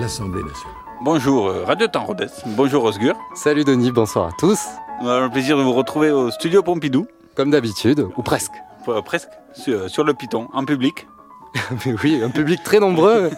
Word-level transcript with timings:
l'Assemblée 0.00 0.42
nationale. 0.42 0.74
Bonjour 1.02 1.48
euh, 1.48 1.64
Radio 1.64 1.86
Temps 1.86 2.04
Rodez, 2.04 2.26
bonjour 2.46 2.84
Osgur. 2.84 3.14
Salut 3.34 3.64
Denis, 3.64 3.90
bonsoir 3.92 4.28
à 4.28 4.30
tous. 4.38 4.58
On 5.02 5.08
a 5.08 5.20
le 5.20 5.30
plaisir 5.30 5.56
de 5.56 5.62
vous 5.62 5.72
retrouver 5.72 6.10
au 6.10 6.30
studio 6.30 6.62
Pompidou, 6.62 7.06
Comme 7.36 7.50
d'habitude, 7.50 8.06
ou 8.16 8.22
presque. 8.22 8.52
euh, 8.88 9.02
presque, 9.02 9.28
sur, 9.52 9.88
sur 9.90 10.04
le 10.04 10.14
Piton, 10.14 10.48
en 10.52 10.64
public. 10.64 11.06
Mais 11.86 11.94
oui, 12.02 12.20
un 12.22 12.30
public 12.30 12.62
très 12.62 12.80
nombreux. 12.80 13.30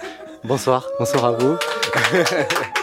Bonsoir, 0.44 0.86
bonsoir 0.98 1.24
à 1.24 1.32
vous. 1.32 1.56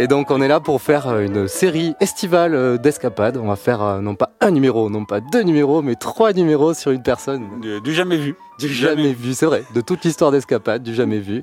Et 0.00 0.06
donc 0.06 0.30
on 0.30 0.40
est 0.40 0.46
là 0.48 0.60
pour 0.60 0.80
faire 0.80 1.08
euh, 1.08 1.20
une 1.22 1.48
série 1.48 1.94
estivale 2.00 2.54
euh, 2.54 2.78
d'escapades. 2.78 3.36
On 3.36 3.48
va 3.48 3.56
faire 3.56 3.82
euh, 3.82 4.00
non 4.00 4.14
pas 4.14 4.30
un 4.40 4.52
numéro, 4.52 4.88
non 4.88 5.04
pas 5.04 5.20
deux 5.20 5.42
numéros, 5.42 5.82
mais 5.82 5.96
trois 5.96 6.32
numéros 6.32 6.72
sur 6.72 6.92
une 6.92 7.02
personne. 7.02 7.60
Du, 7.60 7.80
du 7.80 7.92
jamais 7.92 8.16
vu. 8.16 8.36
Du 8.60 8.68
jamais 8.68 9.12
vu, 9.12 9.34
c'est 9.34 9.46
vrai. 9.46 9.64
De 9.74 9.80
toute 9.80 10.04
l'histoire 10.04 10.30
d'escapade, 10.30 10.82
du 10.84 10.94
jamais 10.94 11.18
vu. 11.18 11.42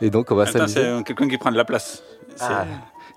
Et 0.00 0.10
donc 0.10 0.30
on 0.30 0.36
va 0.36 0.46
c'est 0.46 0.52
s'amuser. 0.58 0.80
euh, 0.84 1.02
quelqu'un 1.02 1.28
qui 1.28 1.36
prend 1.36 1.50
de 1.50 1.56
la 1.56 1.64
place. 1.64 2.02
C'est- 2.36 2.44
Ah, 2.48 2.64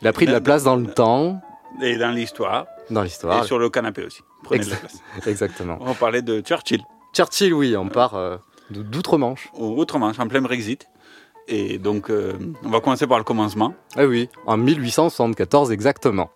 Il 0.02 0.08
a 0.08 0.14
pris 0.14 0.26
de 0.26 0.32
la 0.32 0.42
place 0.42 0.64
dans 0.64 0.76
le 0.76 0.88
temps, 0.88 1.40
Et 1.84 1.96
dans 1.98 2.10
l'histoire, 2.10 2.66
dans 2.90 3.04
l'histoire. 3.04 3.44
et 3.44 3.46
sur 3.48 3.60
le 3.60 3.70
canapé 3.70 4.04
aussi. 4.06 4.22
Prenez 4.44 4.64
de 4.64 4.70
la 4.72 4.76
Exact. 4.76 4.90
place. 5.14 5.28
Exactement. 5.28 5.78
On 5.82 5.94
parler 5.94 6.22
de 6.24 6.42
Churchill, 6.42 6.82
Churchill, 7.14 7.54
oui, 7.54 7.76
on 7.78 7.90
part 7.90 8.16
euh, 8.16 8.38
d'outre-Manche. 8.72 9.50
ou 9.56 9.78
autrement, 9.80 10.12
en 10.18 10.28
plein 10.28 10.42
Brexit. 10.42 10.88
Et 11.50 11.78
donc, 11.80 12.10
euh, 12.10 12.34
on 12.64 12.70
va 12.70 12.80
commencer 12.80 13.08
par 13.08 13.18
le 13.18 13.24
commencement. 13.24 13.74
Ah 13.96 14.06
oui, 14.06 14.30
en 14.46 14.56
1874 14.58 15.72
exactement. 15.72 16.30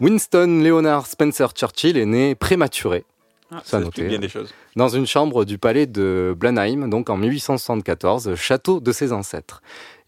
Winston 0.00 0.60
Leonard 0.62 1.06
Spencer 1.06 1.48
Churchill 1.54 1.96
est 1.96 2.06
né 2.06 2.34
prématuré 2.34 3.04
Ah, 3.50 3.62
Ça 3.64 3.80
noté. 3.80 4.04
bien 4.04 4.18
des 4.18 4.28
choses. 4.28 4.52
dans 4.76 4.88
une 4.88 5.06
chambre 5.06 5.44
du 5.44 5.58
palais 5.58 5.86
de 5.86 6.34
Blenheim, 6.38 6.88
donc 6.88 7.08
en 7.08 7.16
1874, 7.16 8.34
château 8.34 8.80
de 8.80 8.92
ses 8.92 9.12
ancêtres. 9.12 9.62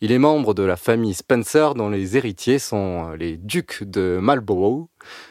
Il 0.05 0.13
est 0.13 0.19
membre 0.19 0.53
de 0.53 0.63
la 0.63 0.77
famille 0.77 1.15
Spencer 1.15 1.75
dont 1.75 1.89
les 1.89 2.19
héritiers 2.19 2.59
sont 2.59 3.13
les 3.13 3.39
ducs 3.39 3.85
de 3.85 4.19
Marlborough, 4.21 4.89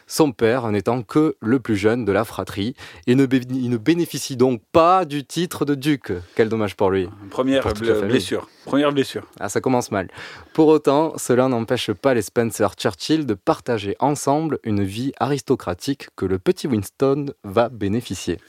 son 0.08 0.32
père 0.32 0.72
n'étant 0.72 1.04
que 1.04 1.36
le 1.42 1.60
plus 1.60 1.76
jeune 1.76 2.06
de 2.06 2.12
la 2.12 2.26
fratrie 2.26 2.74
et 3.06 3.14
ne, 3.14 3.28
il 3.52 3.70
ne 3.70 3.78
bénéficie 3.78 4.36
donc 4.36 4.64
pas 4.72 5.06
du 5.06 5.26
titre 5.26 5.64
de 5.66 5.76
duc. 5.76 6.12
Quel 6.34 6.50
dommage 6.50 6.76
pour 6.76 6.90
lui. 6.90 7.08
Première 7.30 7.62
Pour 7.62 7.74
bl- 7.74 7.94
famille. 7.94 8.08
blessure. 8.14 8.50
Première 8.66 8.92
blessure. 8.92 9.28
Ah, 9.40 9.48
ça 9.48 9.62
commence 9.62 9.92
mal. 9.92 10.08
Pour 10.56 10.70
autant, 10.70 11.14
cela 11.20 11.48
n'empêche 11.50 11.92
pas 11.92 12.16
les 12.16 12.24
Spencer 12.24 12.74
Churchill 12.76 13.28
de 13.28 13.36
partager 13.36 13.96
ensemble 14.00 14.58
une 14.64 14.84
vie 14.84 15.12
aristocratique 15.20 16.08
que 16.16 16.26
le 16.26 16.40
petit 16.40 16.66
Winston 16.66 17.28
va 17.44 17.70
bénéficier. 17.70 18.40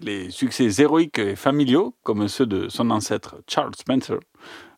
Les 0.00 0.30
succès 0.30 0.68
héroïques 0.80 1.18
et 1.18 1.34
familiaux, 1.34 1.92
comme 2.04 2.28
ceux 2.28 2.46
de 2.46 2.68
son 2.68 2.88
ancêtre 2.90 3.34
Charles 3.48 3.74
Spencer, 3.76 4.18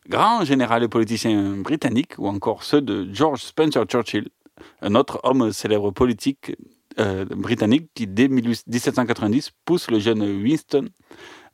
grand 0.09 0.43
général 0.45 0.83
et 0.83 0.87
politicien 0.87 1.57
britannique, 1.57 2.13
ou 2.17 2.27
encore 2.27 2.63
ceux 2.63 2.81
de 2.81 3.07
George 3.13 3.41
Spencer 3.43 3.83
Churchill, 3.85 4.29
un 4.81 4.95
autre 4.95 5.19
homme 5.23 5.51
célèbre 5.51 5.91
politique 5.91 6.55
euh, 6.99 7.25
britannique 7.25 7.89
qui, 7.93 8.07
dès 8.07 8.27
1790, 8.27 9.51
pousse 9.65 9.89
le 9.91 9.99
jeune 9.99 10.21
Winston 10.21 10.87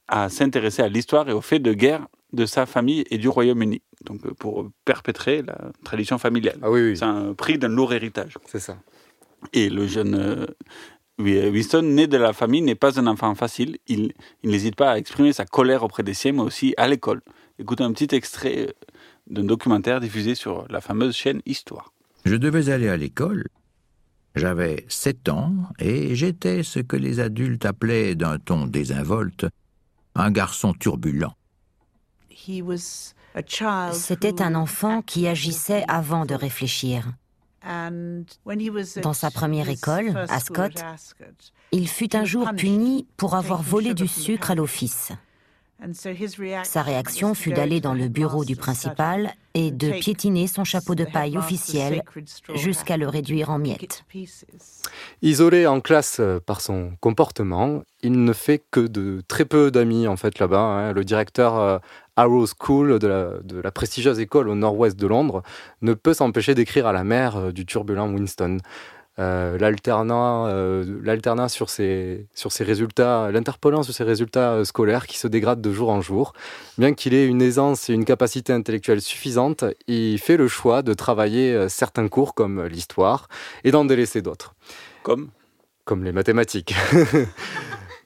à 0.08 0.30
s'intéresser 0.30 0.82
à 0.82 0.90
l'histoire 0.90 1.30
et 1.30 1.34
aux 1.34 1.42
faits 1.42 1.62
de 1.62 1.74
guerre 1.74 2.08
de 2.34 2.46
sa 2.46 2.66
famille 2.66 3.04
et 3.10 3.18
du 3.18 3.28
Royaume-Uni, 3.28 3.82
donc 4.06 4.26
euh, 4.26 4.34
pour 4.38 4.70
perpétrer 4.86 5.42
la 5.42 5.72
tradition 5.84 6.18
familiale. 6.18 6.58
Ah 6.62 6.70
oui, 6.72 6.82
oui, 6.82 6.98
C'est 6.98 7.06
un 7.06 7.34
prix 7.34 7.58
d'un 7.58 7.70
lourd 7.70 7.94
héritage. 7.94 8.38
c'est 8.48 8.60
ça. 8.60 8.78
Et 9.54 9.70
le 9.70 9.88
jeune 9.88 10.16
euh, 10.16 10.46
Wi- 11.20 11.50
Winston, 11.50 11.82
né 11.82 12.08
de 12.08 12.18
la 12.18 12.32
famille, 12.34 12.62
n'est 12.62 12.76
pas 12.76 13.00
un 13.00 13.08
enfant 13.08 13.34
facile. 13.36 13.78
Il, 13.88 14.14
il 14.44 14.50
n'hésite 14.52 14.76
pas 14.76 14.92
à 14.92 14.98
exprimer 14.98 15.34
sa 15.34 15.46
colère 15.46 15.84
auprès 15.84 16.04
des 16.04 16.14
siens, 16.14 16.34
mais 16.34 16.42
aussi 16.42 16.74
à 16.78 16.88
l'école. 16.88 17.22
Écoutez 17.62 17.84
un 17.84 17.94
petit 17.94 18.16
extrait 18.16 18.70
euh, 18.70 18.72
d'un 19.30 19.44
documentaire 19.44 20.00
diffusé 20.00 20.34
sur 20.34 20.68
la 20.70 20.82
fameuse 20.82 21.16
chaîne 21.16 21.44
Histoire. 21.46 21.94
Je 22.26 22.36
devais 22.36 22.72
aller 22.72 22.90
à 22.90 22.98
l'école. 22.98 23.46
J'avais 24.34 24.84
sept 24.90 25.30
ans 25.30 25.54
et 25.78 26.16
j'étais 26.16 26.64
ce 26.64 26.80
que 26.80 26.96
les 26.96 27.20
adultes 27.20 27.66
appelaient 27.66 28.16
d'un 28.16 28.40
ton 28.40 28.66
désinvolte 28.66 29.46
un 30.16 30.32
garçon 30.32 30.74
turbulent. 30.74 31.36
C'était 33.94 34.42
un 34.42 34.56
enfant 34.56 35.04
qui 35.04 35.28
agissait 35.28 35.86
avant 35.88 36.26
de 36.26 36.34
réfléchir. 36.34 37.14
Dans 37.64 39.14
sa 39.14 39.30
première 39.30 39.70
école, 39.70 40.18
à 40.18 40.40
Scott, 40.40 40.84
Il 41.72 41.88
fut 41.88 42.16
un 42.16 42.26
jour 42.26 42.50
puni 42.58 43.06
pour 43.18 43.36
avoir 43.36 43.62
volé 43.62 43.94
du 43.94 44.08
sucre 44.08 44.50
à 44.50 44.56
l'office. 44.56 45.12
Sa 46.64 46.82
réaction 46.84 47.34
fut 47.34 47.52
d'aller 47.52 47.82
dans 47.82 47.94
le 47.94 48.08
bureau 48.08 48.46
du 48.46 48.56
principal 48.56 49.34
et 49.54 49.72
de 49.72 49.92
piétiner 49.92 50.48
son 50.48 50.64
chapeau 50.64 50.96
de 50.96 51.06
paille 51.06 51.38
officiel 51.38 52.04
jusqu'à 52.54 52.98
le 52.98 53.08
réduire 53.08 53.50
en 53.50 53.58
miettes. 53.58 54.06
Isolé 55.22 55.68
en 55.68 55.82
classe 55.82 56.18
euh, 56.20 56.40
par 56.40 56.62
son 56.62 56.94
comportement, 57.02 57.84
il 58.02 58.24
ne 58.24 58.34
fait 58.34 58.64
que 58.72 58.80
de 58.80 59.22
très 59.28 59.46
peu 59.46 59.72
d'amis 59.72 60.08
en 60.08 60.16
fait 60.16 60.40
là-bas. 60.40 60.60
hein. 60.60 60.94
Le 60.94 61.04
directeur 61.04 61.58
euh, 61.58 61.80
Harrow 62.16 62.46
School 62.46 63.00
de 63.00 63.08
la, 63.08 63.32
de 63.44 63.60
la 63.60 63.72
prestigieuse 63.72 64.20
école 64.20 64.50
au 64.50 64.56
nord-ouest 64.56 64.98
de 64.98 65.08
Londres 65.08 65.44
ne 65.82 65.94
peut 65.94 66.14
s'empêcher 66.14 66.56
d'écrire 66.56 66.88
à 66.88 66.94
la 66.94 67.04
mère 67.04 67.38
euh, 67.38 67.52
du 67.52 67.66
turbulent 67.66 68.08
Winston. 68.14 68.58
Euh, 69.22 69.58
l'alternant, 69.60 70.48
euh, 70.48 71.48
sur 71.48 71.70
ses, 71.70 72.26
sur 72.34 72.52
ses 72.52 72.64
résultats, 72.64 73.30
l'interpellant 73.32 73.84
sur 73.84 73.94
ses 73.94 74.04
résultats 74.04 74.54
euh, 74.54 74.64
scolaires 74.64 75.06
qui 75.06 75.20
se 75.20 75.28
dégradent 75.28 75.62
de 75.62 75.72
jour 75.72 75.92
en 75.92 76.02
jour. 76.02 76.34
Bien 76.80 76.94
qu'il 76.94 77.14
ait 77.14 77.28
une 77.28 77.42
aisance 77.42 77.90
et 77.90 77.94
une 77.94 78.06
capacité 78.06 78.52
intellectuelle 78.52 79.02
suffisante, 79.02 79.64
il 79.88 80.18
fait 80.18 80.38
le 80.38 80.48
choix 80.48 80.82
de 80.82 80.94
travailler 80.94 81.54
euh, 81.54 81.70
certains 81.70 82.08
cours 82.08 82.34
comme 82.34 82.66
l'histoire 82.66 83.28
et 83.64 83.70
d'en 83.70 83.86
délaisser 83.86 84.24
d'autres 84.24 84.56
Comme? 85.04 85.30
Comme 85.86 86.04
les 86.04 86.12
mathématiques. 86.12 86.74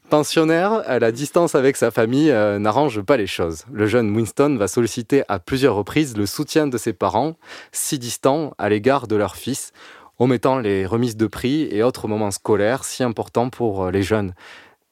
Pensionnaire, 0.10 0.84
à 0.86 1.00
la 1.00 1.12
distance 1.12 1.56
avec 1.56 1.76
sa 1.78 1.90
famille 1.90 2.30
euh, 2.30 2.60
n'arrange 2.60 3.02
pas 3.02 3.18
les 3.18 3.26
choses. 3.26 3.66
Le 3.72 3.88
jeune 3.88 4.16
Winston 4.16 4.56
va 4.56 4.68
solliciter 4.68 5.24
à 5.28 5.40
plusieurs 5.40 5.74
reprises 5.74 6.16
le 6.16 6.28
soutien 6.28 6.68
de 6.68 6.78
ses 6.78 6.94
parents, 6.94 7.36
si 7.72 7.98
distants 7.98 8.54
à 8.60 8.70
l'égard 8.70 9.08
de 9.08 9.16
leur 9.16 9.36
fils, 9.36 9.74
omettant 10.20 10.60
les 10.60 10.86
remises 10.86 11.18
de 11.18 11.28
prix 11.28 11.64
et 11.72 11.84
autres 11.84 12.08
moments 12.08 12.32
scolaires 12.32 12.84
si 12.86 13.04
importants 13.04 13.50
pour 13.50 13.86
euh, 13.86 13.92
les 13.92 14.04
jeunes. 14.04 14.34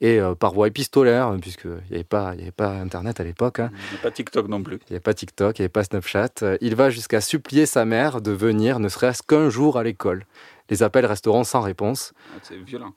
Et 0.01 0.19
euh, 0.19 0.35
par 0.35 0.53
voie 0.53 0.67
épistolaire, 0.67 1.33
puisqu'il 1.39 1.69
n'y 1.89 1.95
avait, 1.95 2.03
pas- 2.03 2.33
il 2.33 2.39
y 2.39 2.43
avait 2.43 2.51
pas 2.51 2.71
Internet 2.71 3.21
à 3.21 3.23
l'époque, 3.23 3.59
hein, 3.59 3.71
il 3.73 3.93
n'y 3.93 3.99
a 3.99 4.01
pas 4.03 4.11
TikTok 4.11 4.47
non 4.49 4.61
plus. 4.61 4.75
il 4.75 4.91
n'y 4.91 4.95
avait 4.95 4.99
pas 4.99 5.13
TikTok, 5.13 5.57
il 5.57 5.61
n'y 5.61 5.63
avait 5.65 5.69
pas 5.69 5.83
Snapchat. 5.85 6.29
Euh, 6.41 6.57
Il 6.59 6.75
va 6.75 6.89
jusqu'à 6.89 7.21
supplier 7.21 7.65
sa 7.65 7.85
mère 7.85 8.19
de 8.21 8.31
venir 8.31 8.79
ne 8.79 8.89
serait-ce 8.89 9.23
qu'un 9.23 9.49
jour 9.49 9.77
à 9.77 9.83
l'école. 9.83 10.25
Les 10.69 10.83
appels 10.83 11.05
resteront 11.05 11.45
sans 11.45 11.61
réponse. 11.61 12.13
Ah, 12.35 12.39
C'est 12.43 12.57
violent. 12.57 12.91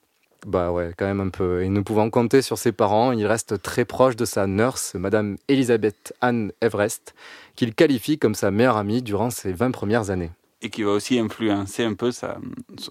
Bah 0.46 0.70
ouais, 0.72 0.92
quand 0.96 1.06
même 1.06 1.20
un 1.20 1.28
peu. 1.28 1.62
Et 1.62 1.68
ne 1.68 1.80
pouvant 1.80 2.08
compter 2.10 2.42
sur 2.42 2.58
ses 2.58 2.72
parents, 2.72 3.12
il 3.12 3.26
reste 3.26 3.62
très 3.62 3.84
proche 3.84 4.16
de 4.16 4.24
sa 4.24 4.46
nurse, 4.46 4.94
Madame 4.94 5.36
Elizabeth 5.48 6.12
Anne 6.20 6.52
Everest, 6.60 7.14
qu'il 7.56 7.74
qualifie 7.74 8.18
comme 8.18 8.34
sa 8.34 8.50
meilleure 8.50 8.76
amie 8.76 9.02
durant 9.02 9.30
ses 9.30 9.52
20 9.52 9.70
premières 9.72 10.10
années. 10.10 10.30
Et 10.66 10.68
qui 10.68 10.82
va 10.82 10.90
aussi 10.90 11.16
influencer 11.16 11.84
un 11.84 11.94
peu 11.94 12.10
sa, 12.10 12.38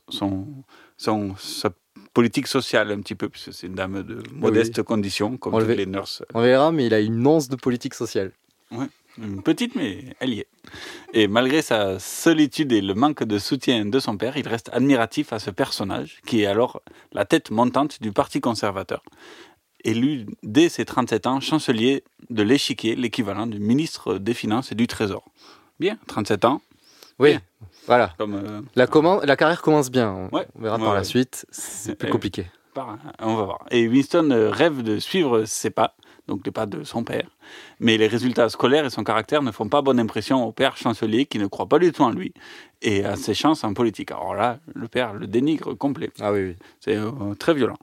son, 0.08 0.48
son, 0.96 1.36
sa 1.38 1.72
politique 2.14 2.48
sociale 2.48 2.90
un 2.90 3.02
petit 3.02 3.16
peu, 3.16 3.28
puisque 3.28 3.52
c'est 3.52 3.68
une 3.68 3.76
dame 3.76 4.02
de 4.02 4.24
modeste 4.32 4.82
condition, 4.82 5.36
comme 5.36 5.56
On 5.56 5.60
toutes 5.60 5.76
les 5.76 5.86
nurses. 5.86 6.24
On 6.34 6.42
verra, 6.42 6.72
mais 6.72 6.86
il 6.86 6.94
a 6.94 7.02
une 7.02 7.28
once 7.28 7.50
de 7.50 7.58
politique 7.58 7.94
sociale. 7.94 8.32
Ouais. 8.72 8.86
Une 9.18 9.44
petite, 9.44 9.76
mais 9.76 10.16
elle 10.22 10.34
y 10.36 10.40
est. 10.40 10.48
Et 11.14 11.28
malgré 11.28 11.62
sa 11.62 12.00
solitude 12.00 12.72
et 12.72 12.80
le 12.80 12.94
manque 12.94 13.24
de 13.26 13.38
soutien 13.40 13.86
de 13.86 14.00
son 14.00 14.16
père, 14.16 14.38
il 14.38 14.48
reste 14.48 14.70
admiratif 14.72 15.34
à 15.34 15.40
ce 15.40 15.50
personnage, 15.50 16.22
qui 16.26 16.44
est 16.44 16.46
alors 16.46 16.82
la 17.12 17.26
tête 17.26 17.52
montante 17.52 18.02
du 18.02 18.14
Parti 18.14 18.40
conservateur. 18.40 19.04
Élu 19.84 20.28
dès 20.44 20.70
ses 20.70 20.86
37 20.86 21.28
ans 21.28 21.42
chancelier 21.42 22.06
de 22.30 22.42
l'échiquier, 22.42 22.96
l'équivalent 22.96 23.48
du 23.48 23.60
ministre 23.60 24.18
des 24.18 24.34
Finances 24.34 24.72
et 24.72 24.76
du 24.76 24.88
Trésor. 24.88 25.26
Bien, 25.78 25.98
37 26.08 26.46
ans. 26.46 26.62
Oui, 27.20 27.38
voilà. 27.88 28.14
Euh, 28.20 28.62
la, 28.76 28.88
la, 29.24 29.36
carrière 29.36 29.62
commence 29.62 29.90
bien. 29.90 30.30
On, 30.32 30.62
verra 30.62 30.78
par 30.78 30.94
la 30.94 31.04
suite. 31.04 31.46
C'est 31.50 31.96
plus 31.96 32.10
compliqué. 32.10 32.48
On 33.20 33.36
va 33.36 33.44
voir. 33.44 33.66
Et 33.72 33.88
Winston 33.88 34.30
euh, 34.32 34.50
rêve 34.50 34.84
de 34.84 35.00
suivre 35.00 35.46
ses 35.46 35.70
pas 35.70 35.96
donc 36.28 36.46
les 36.46 36.52
pas 36.52 36.66
de 36.66 36.84
son 36.84 37.04
père. 37.04 37.30
Mais 37.80 37.98
les 37.98 38.08
résultats 38.08 38.50
scolaires 38.50 38.86
et 38.86 38.90
son 38.90 39.04
caractère 39.04 39.42
ne 39.42 39.52
font 39.52 39.70
pas 39.70 39.82
bonne 39.82 40.00
impression 40.00 40.44
au 40.44 40.52
père 40.52 40.78
chancelier 40.78 41.26
qui 41.26 41.40
ne 41.40 41.48
croit 41.48 41.68
pas 41.68 41.80
du 41.80 41.92
tout 41.92 42.02
en 42.02 42.12
lui 42.12 42.34
et 42.82 43.06
à 43.06 43.16
ses 43.16 43.34
chances 43.34 43.64
en 43.64 43.74
politique. 43.74 44.12
Alors 44.12 44.34
là, 44.34 44.60
le 44.74 44.88
père 44.88 45.14
le 45.14 45.28
dénigre 45.28 45.74
complet. 45.74 46.10
Ah 46.20 46.32
oui, 46.32 46.44
oui. 46.44 46.56
C'est 46.80 46.96
euh, 46.96 47.36
très 47.38 47.54
violent. 47.54 47.78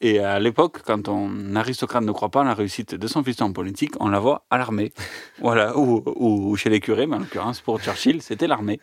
Et 0.00 0.18
à 0.18 0.38
l'époque, 0.38 0.82
quand 0.84 1.08
un 1.08 1.56
aristocrate 1.56 2.04
ne 2.04 2.12
croit 2.12 2.30
pas 2.30 2.40
en 2.40 2.44
la 2.44 2.54
réussite 2.54 2.94
de 2.94 3.06
son 3.06 3.22
fils 3.22 3.40
en 3.40 3.52
politique, 3.52 3.92
on 4.00 4.08
la 4.08 4.18
voit 4.18 4.44
à 4.50 4.58
l'armée. 4.58 4.92
voilà, 5.40 5.78
ou, 5.78 6.02
ou, 6.16 6.56
chez 6.56 6.68
les 6.68 6.80
curés, 6.80 7.06
mais 7.06 7.16
en 7.16 7.20
l'occurrence 7.20 7.60
pour 7.60 7.80
Churchill, 7.80 8.20
c'était 8.20 8.46
l'armée. 8.46 8.80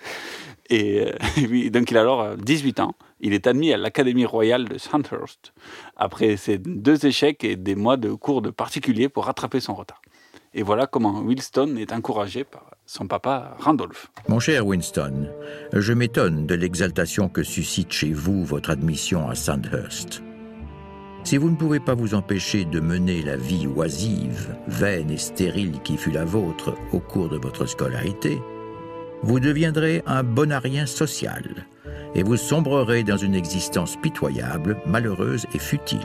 Et, 0.70 1.02
euh, 1.02 1.70
donc 1.70 1.92
il 1.92 1.98
a 1.98 2.02
alors 2.02 2.38
18 2.38 2.80
euh, 2.80 2.84
ans. 2.84 2.96
Il 3.20 3.34
est 3.34 3.46
admis 3.46 3.74
à 3.74 3.78
l'Académie 3.78 4.26
royale 4.26 4.68
de 4.68 4.78
Sandhurst 4.78 5.54
après 5.96 6.38
ses 6.38 6.58
deux 6.58 7.06
échecs 7.06 7.44
et 7.44 7.56
des 7.56 7.76
mois 7.76 7.98
de 7.98 8.12
cours 8.14 8.42
de 8.42 8.50
particulier 8.50 9.10
pour 9.10 9.26
rattraper 9.26 9.60
son 9.60 9.76
retard. 9.76 10.02
Et 10.54 10.64
voilà 10.64 10.88
comment 10.88 11.22
Winston 11.22 11.76
est 11.78 11.94
encouragé 11.94 12.44
par 12.44 12.72
son 12.86 13.08
papa 13.08 13.56
Randolph. 13.60 14.12
Mon 14.28 14.40
cher 14.40 14.66
Winston, 14.66 15.30
je 15.72 15.94
m'étonne 15.94 16.46
de 16.46 16.56
l'exaltation 16.56 17.30
que 17.30 17.44
suscite 17.44 17.92
chez 17.92 18.12
vous 18.12 18.44
votre 18.44 18.70
admission 18.70 19.30
à 19.30 19.36
Sandhurst. 19.36 20.22
Si 21.24 21.38
vous 21.38 21.50
ne 21.50 21.56
pouvez 21.56 21.80
pas 21.80 21.94
vous 21.94 22.14
empêcher 22.14 22.66
de 22.66 22.80
mener 22.80 23.22
la 23.22 23.38
vie 23.38 23.68
oisive, 23.68 24.56
vaine 24.68 25.12
et 25.12 25.18
stérile 25.18 25.80
qui 25.84 25.98
fut 25.98 26.12
la 26.12 26.26
vôtre 26.26 26.76
au 26.92 27.00
cours 27.00 27.30
de 27.30 27.38
votre 27.38 27.66
scolarité, 27.66 28.42
vous 29.24 29.40
deviendrez 29.40 30.02
un 30.08 30.24
bonarien 30.24 30.86
social 30.86 31.44
et 32.16 32.24
vous 32.24 32.38
sombrerez 32.38 33.04
dans 33.04 33.18
une 33.18 33.36
existence 33.36 33.96
pitoyable, 34.02 34.78
malheureuse 34.86 35.46
et 35.54 35.60
futile. 35.60 36.00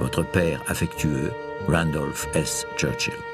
Votre 0.00 0.24
père 0.24 0.62
affectueux, 0.68 1.30
Randolph 1.68 2.26
S. 2.34 2.66
Churchill. 2.76 3.27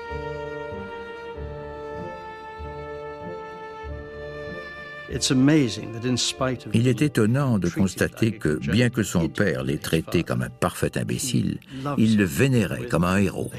Il 6.72 6.88
est 6.88 7.02
étonnant 7.02 7.58
de 7.58 7.68
constater 7.68 8.32
que, 8.32 8.58
bien 8.70 8.90
que 8.90 9.02
son 9.02 9.28
père 9.28 9.62
l'ait 9.62 9.78
traité 9.78 10.22
comme 10.22 10.42
un 10.42 10.50
parfait 10.50 10.96
imbécile, 10.96 11.58
il 11.98 12.16
le 12.16 12.24
vénérait 12.24 12.86
comme 12.86 13.04
un 13.04 13.18
héros. 13.18 13.50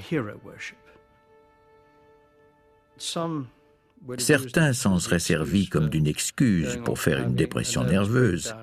Certains 4.18 4.74
s'en 4.74 5.00
seraient 5.00 5.20
servis 5.20 5.68
comme 5.68 5.90
d'une 5.90 6.08
excuse 6.08 6.80
pour 6.86 7.00
faire 7.00 7.20
une 7.20 7.34
dépression 7.34 7.84
nerveuse 7.84 8.56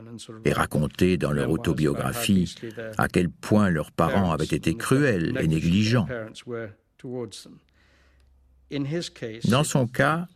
et 0.45 0.53
raconter 0.53 1.17
dans 1.17 1.33
leur 1.33 1.51
autobiographie 1.51 2.55
à 2.97 3.09
quel 3.09 3.29
point 3.29 3.69
leurs 3.69 3.91
parents 3.91 4.31
avaient 4.31 4.45
été 4.45 4.77
cruels 4.77 5.37
et 5.41 5.49
négligents. 5.49 6.09
Dans 9.49 9.65
son 9.65 9.87
cas, 9.87 10.29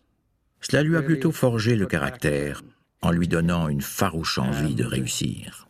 cela 0.61 0.82
lui 0.82 0.97
a 0.97 1.03
plutôt 1.03 1.32
forgé 1.32 1.76
le 1.76 1.87
caractère 1.87 2.62
en 3.03 3.11
lui 3.11 3.29
donnant 3.29 3.69
une 3.69 3.82
farouche 3.82 4.38
envie 4.38 4.75
de 4.75 4.85
réussir. 4.85 5.69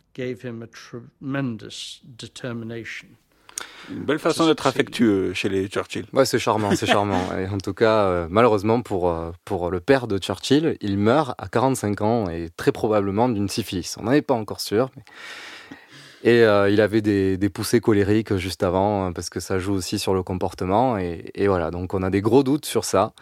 Une 3.89 4.03
belle 4.03 4.19
façon 4.19 4.47
d'être 4.47 4.67
affectueux 4.67 5.33
chez 5.33 5.49
les 5.49 5.67
Churchill. 5.67 6.05
Ouais, 6.11 6.25
c'est 6.25 6.39
charmant, 6.39 6.75
c'est 6.75 6.85
charmant. 6.85 7.21
Et 7.37 7.47
en 7.47 7.57
tout 7.57 7.73
cas, 7.73 8.05
euh, 8.05 8.27
malheureusement 8.29 8.81
pour, 8.81 9.09
euh, 9.09 9.31
pour 9.45 9.71
le 9.71 9.79
père 9.79 10.07
de 10.07 10.17
Churchill, 10.17 10.77
il 10.81 10.97
meurt 10.97 11.35
à 11.37 11.47
45 11.47 12.01
ans 12.01 12.29
et 12.29 12.49
très 12.57 12.71
probablement 12.71 13.29
d'une 13.29 13.47
syphilis. 13.47 13.95
On 13.97 14.03
n'en 14.03 14.11
est 14.11 14.21
pas 14.21 14.33
encore 14.33 14.59
sûr. 14.59 14.89
Et 16.23 16.43
euh, 16.43 16.69
il 16.69 16.81
avait 16.81 17.01
des, 17.01 17.37
des, 17.37 17.49
poussées 17.49 17.79
colériques 17.79 18.35
juste 18.35 18.63
avant, 18.63 19.05
hein, 19.05 19.13
parce 19.13 19.29
que 19.29 19.39
ça 19.39 19.59
joue 19.59 19.73
aussi 19.73 19.99
sur 19.99 20.13
le 20.13 20.23
comportement. 20.23 20.97
Et, 20.97 21.31
et, 21.35 21.47
voilà, 21.47 21.71
donc 21.71 21.93
on 21.93 22.01
a 22.03 22.09
des 22.09 22.21
gros 22.21 22.43
doutes 22.43 22.65
sur 22.65 22.83
ça. 22.83 23.13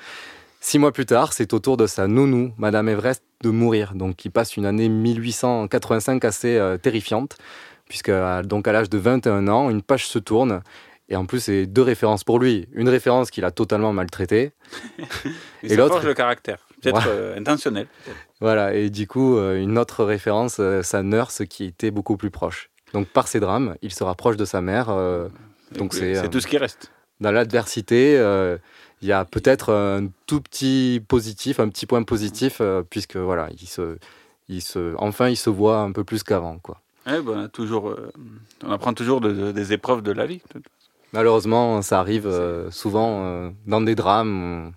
Six 0.65 0.79
mois 0.79 0.91
plus 0.91 1.05
tard, 1.05 1.31
c'est 1.33 1.53
au 1.53 1.59
tour 1.59 1.77
de 1.77 1.85
sa 1.85 2.07
nounou, 2.07 2.51
Madame 2.57 2.89
Everest, 2.89 3.23
de 3.43 3.51
mourir. 3.51 3.93
Donc 3.93 4.25
il 4.25 4.31
passe 4.31 4.57
une 4.57 4.65
année 4.65 4.89
1885 4.89 6.25
assez 6.25 6.59
terrifiante 6.81 7.37
puisque 7.87 8.11
donc 8.45 8.67
à 8.67 8.71
l'âge 8.71 8.89
de 8.89 8.97
21 8.97 9.47
ans, 9.47 9.69
une 9.69 9.83
page 9.83 10.07
se 10.07 10.17
tourne. 10.17 10.63
Et 11.07 11.15
en 11.15 11.27
plus, 11.27 11.39
c'est 11.39 11.67
deux 11.67 11.83
références 11.83 12.23
pour 12.23 12.39
lui. 12.39 12.67
Une 12.73 12.89
référence 12.89 13.29
qu'il 13.29 13.45
a 13.45 13.51
totalement 13.51 13.93
maltraitée. 13.93 14.53
et, 15.63 15.75
l'autre. 15.75 16.03
le 16.03 16.15
caractère, 16.15 16.67
peut-être 16.81 17.09
euh, 17.09 17.37
intentionnel. 17.37 17.85
Voilà, 18.41 18.73
et 18.73 18.89
du 18.89 19.05
coup, 19.05 19.37
euh, 19.37 19.61
une 19.61 19.77
autre 19.77 20.03
référence, 20.03 20.57
euh, 20.59 20.81
sa 20.81 21.03
nurse 21.03 21.43
qui 21.47 21.65
était 21.65 21.91
beaucoup 21.91 22.17
plus 22.17 22.31
proche. 22.31 22.71
Donc 22.93 23.07
par 23.07 23.27
ces 23.27 23.39
drames, 23.39 23.75
il 23.83 23.93
se 23.93 24.03
rapproche 24.03 24.35
de 24.35 24.45
sa 24.45 24.61
mère. 24.61 24.87
donc 25.73 25.93
c'est 25.93 26.27
tout 26.31 26.39
ce 26.39 26.47
qui 26.47 26.57
reste. 26.57 26.91
Dans 27.21 27.31
l'adversité, 27.31 28.17
il 29.01 29.07
y 29.07 29.11
a 29.11 29.25
peut-être 29.25 29.73
un 29.73 30.07
tout 30.25 30.41
petit 30.41 31.01
positif, 31.07 31.59
un 31.59 31.69
petit 31.69 31.85
point 31.85 32.03
positif, 32.03 32.61
puisque 32.89 33.17
voilà, 33.17 33.49
il 33.59 33.67
se, 33.67 33.97
il 34.49 34.61
se, 34.61 34.95
enfin, 34.97 35.29
il 35.29 35.37
se 35.37 35.49
voit 35.49 35.79
un 35.79 35.91
peu 35.91 36.03
plus 36.03 36.23
qu'avant, 36.23 36.59
quoi. 36.59 36.81
Eh 37.07 37.21
ben, 37.21 37.47
toujours, 37.49 37.89
euh, 37.89 38.11
on 38.63 38.71
apprend 38.71 38.93
toujours 38.93 39.21
des 39.21 39.73
épreuves 39.73 40.01
de 40.01 40.11
la 40.11 40.25
vie. 40.25 40.41
Malheureusement, 41.13 41.81
ça 41.81 41.99
arrive 41.99 42.25
euh, 42.25 42.71
souvent 42.71 43.23
euh, 43.23 43.49
dans 43.67 43.81
des 43.81 43.95
drames. 43.95 44.73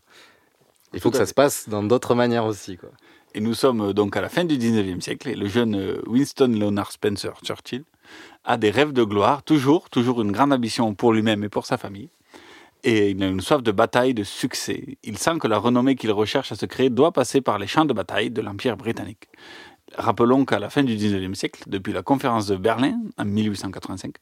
Il 0.93 1.01
faut 1.01 1.11
que 1.11 1.17
ça 1.17 1.27
se 1.27 1.35
passe 1.35 1.69
dans 1.69 1.83
d'autres 1.83 2.15
manières 2.15 2.45
aussi. 2.45 2.77
Quoi. 2.77 2.91
Et 3.35 3.41
nous 3.41 3.55
sommes 3.55 3.93
donc 3.93 4.17
à 4.17 4.21
la 4.21 4.29
fin 4.29 4.45
du 4.45 4.57
19e 4.57 5.01
siècle 5.01 5.29
et 5.29 5.35
le 5.35 5.49
jeune 5.49 6.01
Winston 6.07 6.49
Leonard 6.49 6.93
Spencer 6.93 7.33
Churchill 7.43 7.85
a 8.45 8.57
des 8.57 8.71
rêves 8.71 8.93
de 8.93 9.05
gloire, 9.05 9.43
toujours, 9.43 9.91
toujours 9.91 10.23
une 10.23 10.33
grande 10.33 10.53
ambition 10.53 10.95
pour 10.95 11.13
lui-même 11.13 11.45
et 11.45 11.51
pour 11.51 11.67
sa 11.67 11.77
famille. 11.77 12.09
Et 12.85 13.11
il 13.11 13.23
a 13.23 13.27
une 13.27 13.41
soif 13.41 13.63
de 13.63 13.73
bataille, 13.73 14.15
de 14.15 14.23
succès. 14.23 14.99
Il 15.03 15.19
sent 15.19 15.39
que 15.41 15.49
la 15.49 15.59
renommée 15.59 15.97
qu'il 15.97 16.13
recherche 16.13 16.53
à 16.53 16.55
se 16.55 16.67
créer 16.67 16.91
doit 16.91 17.13
passer 17.13 17.41
par 17.41 17.59
les 17.59 17.67
champs 17.67 17.85
de 17.85 17.93
bataille 17.93 18.31
de 18.31 18.41
l'Empire 18.41 18.77
britannique. 18.77 19.29
Rappelons 19.97 20.45
qu'à 20.45 20.59
la 20.59 20.69
fin 20.69 20.83
du 20.83 20.95
XIXe 20.95 21.37
siècle, 21.37 21.63
depuis 21.67 21.93
la 21.93 22.03
conférence 22.03 22.47
de 22.47 22.57
Berlin 22.57 23.01
en 23.17 23.25
1885, 23.25 24.17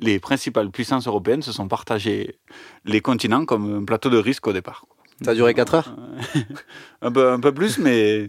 les 0.00 0.18
principales 0.18 0.70
puissances 0.70 1.06
européennes 1.06 1.42
se 1.42 1.52
sont 1.52 1.68
partagées 1.68 2.38
les 2.86 3.00
continents 3.00 3.44
comme 3.44 3.82
un 3.82 3.84
plateau 3.84 4.08
de 4.08 4.16
risque 4.16 4.46
au 4.46 4.52
départ. 4.52 4.86
Ça 5.22 5.32
a 5.32 5.34
duré 5.34 5.54
4 5.54 5.74
heures 5.74 5.96
un, 7.02 7.12
peu, 7.12 7.30
un 7.30 7.40
peu 7.40 7.52
plus, 7.52 7.78
mais 7.78 8.28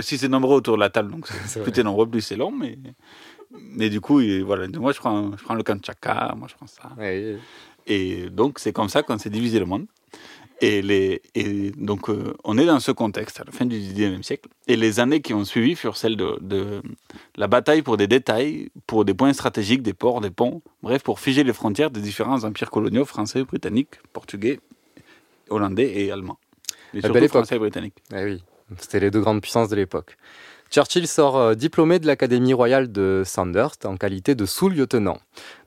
si 0.00 0.18
c'est 0.18 0.28
nombreux 0.28 0.56
autour 0.56 0.76
de 0.76 0.80
la 0.80 0.90
table, 0.90 1.10
donc 1.10 1.28
plus 1.62 1.72
t'es 1.72 1.82
nombreux, 1.82 2.06
plus 2.06 2.20
c'est 2.20 2.36
long, 2.36 2.52
mais, 2.52 2.78
mais 3.50 3.88
du 3.88 4.00
coup, 4.00 4.20
voilà, 4.44 4.68
moi 4.68 4.92
je 4.92 4.98
prends, 4.98 5.36
je 5.36 5.42
prends 5.42 5.54
le 5.54 5.62
Kanchaka, 5.62 6.34
moi 6.36 6.46
je 6.48 6.54
prends 6.54 6.66
ça. 6.66 6.90
Et 7.88 8.30
donc 8.30 8.58
c'est 8.58 8.72
comme 8.72 8.88
ça 8.88 9.02
qu'on 9.02 9.18
s'est 9.18 9.30
divisé 9.30 9.58
le 9.58 9.66
monde. 9.66 9.86
Et, 10.60 10.82
les, 10.82 11.22
et 11.36 11.70
donc, 11.76 12.10
euh, 12.10 12.34
on 12.42 12.58
est 12.58 12.66
dans 12.66 12.80
ce 12.80 12.90
contexte 12.90 13.40
à 13.40 13.44
la 13.44 13.52
fin 13.52 13.64
du 13.64 13.78
XIXe 13.78 14.26
siècle. 14.26 14.48
Et 14.66 14.76
les 14.76 14.98
années 14.98 15.20
qui 15.20 15.32
ont 15.32 15.44
suivi 15.44 15.76
furent 15.76 15.96
celles 15.96 16.16
de, 16.16 16.36
de, 16.40 16.82
la 17.36 17.46
bataille 17.46 17.82
pour 17.82 17.96
des 17.96 18.08
détails, 18.08 18.70
pour 18.88 19.04
des 19.04 19.14
points 19.14 19.32
stratégiques, 19.32 19.82
des 19.82 19.94
ports, 19.94 20.20
des 20.20 20.30
ponts, 20.30 20.62
bref, 20.82 21.04
pour 21.04 21.20
figer 21.20 21.44
les 21.44 21.52
frontières 21.52 21.92
des 21.92 22.00
différents 22.00 22.42
empires 22.42 22.72
coloniaux 22.72 23.04
français, 23.04 23.44
britanniques, 23.44 24.00
portugais, 24.12 24.58
hollandais 25.48 25.92
et 26.00 26.10
allemands. 26.10 26.38
Mais 26.92 27.02
surtout 27.02 27.28
français 27.28 27.54
et 27.54 27.58
britanniques. 27.60 28.02
Eh 28.12 28.24
oui, 28.24 28.42
c'était 28.78 28.98
les 28.98 29.12
deux 29.12 29.20
grandes 29.20 29.40
puissances 29.40 29.68
de 29.68 29.76
l'époque. 29.76 30.16
Churchill 30.70 31.08
sort 31.08 31.38
euh, 31.38 31.54
diplômé 31.54 31.98
de 31.98 32.06
l'Académie 32.06 32.52
royale 32.52 32.92
de 32.92 33.22
Sandhurst 33.24 33.86
en 33.86 33.96
qualité 33.96 34.34
de 34.34 34.44
sous-lieutenant. 34.44 35.18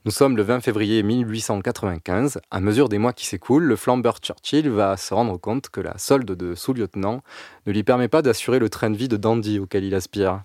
Nous 0.04 0.12
sommes 0.12 0.36
le 0.36 0.44
20 0.44 0.60
février 0.60 1.02
1895. 1.02 2.40
À 2.52 2.60
mesure 2.60 2.88
des 2.88 2.98
mois 2.98 3.12
qui 3.12 3.26
s'écoulent, 3.26 3.64
le 3.64 3.74
flambeur 3.74 4.18
Churchill 4.18 4.70
va 4.70 4.96
se 4.96 5.12
rendre 5.12 5.38
compte 5.38 5.70
que 5.70 5.80
la 5.80 5.98
solde 5.98 6.30
de 6.30 6.54
sous-lieutenant 6.54 7.22
ne 7.66 7.72
lui 7.72 7.82
permet 7.82 8.06
pas 8.06 8.22
d'assurer 8.22 8.60
le 8.60 8.68
train 8.68 8.90
de 8.90 8.96
vie 8.96 9.08
de 9.08 9.16
dandy 9.16 9.58
auquel 9.58 9.82
il 9.82 9.96
aspire. 9.96 10.44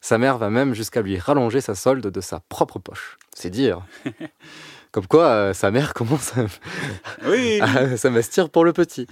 Sa 0.00 0.18
mère 0.18 0.38
va 0.38 0.50
même 0.50 0.72
jusqu'à 0.72 1.02
lui 1.02 1.18
rallonger 1.18 1.60
sa 1.60 1.74
solde 1.74 2.06
de 2.06 2.20
sa 2.20 2.38
propre 2.38 2.78
poche. 2.78 3.18
C'est 3.34 3.50
dire. 3.50 3.82
Comme 4.92 5.06
quoi, 5.06 5.24
euh, 5.24 5.52
sa 5.52 5.70
mère 5.70 5.94
commence 5.94 6.32
à, 6.36 7.96
s'investir 7.96 8.50
pour 8.50 8.64
le 8.64 8.72
petit. 8.72 9.06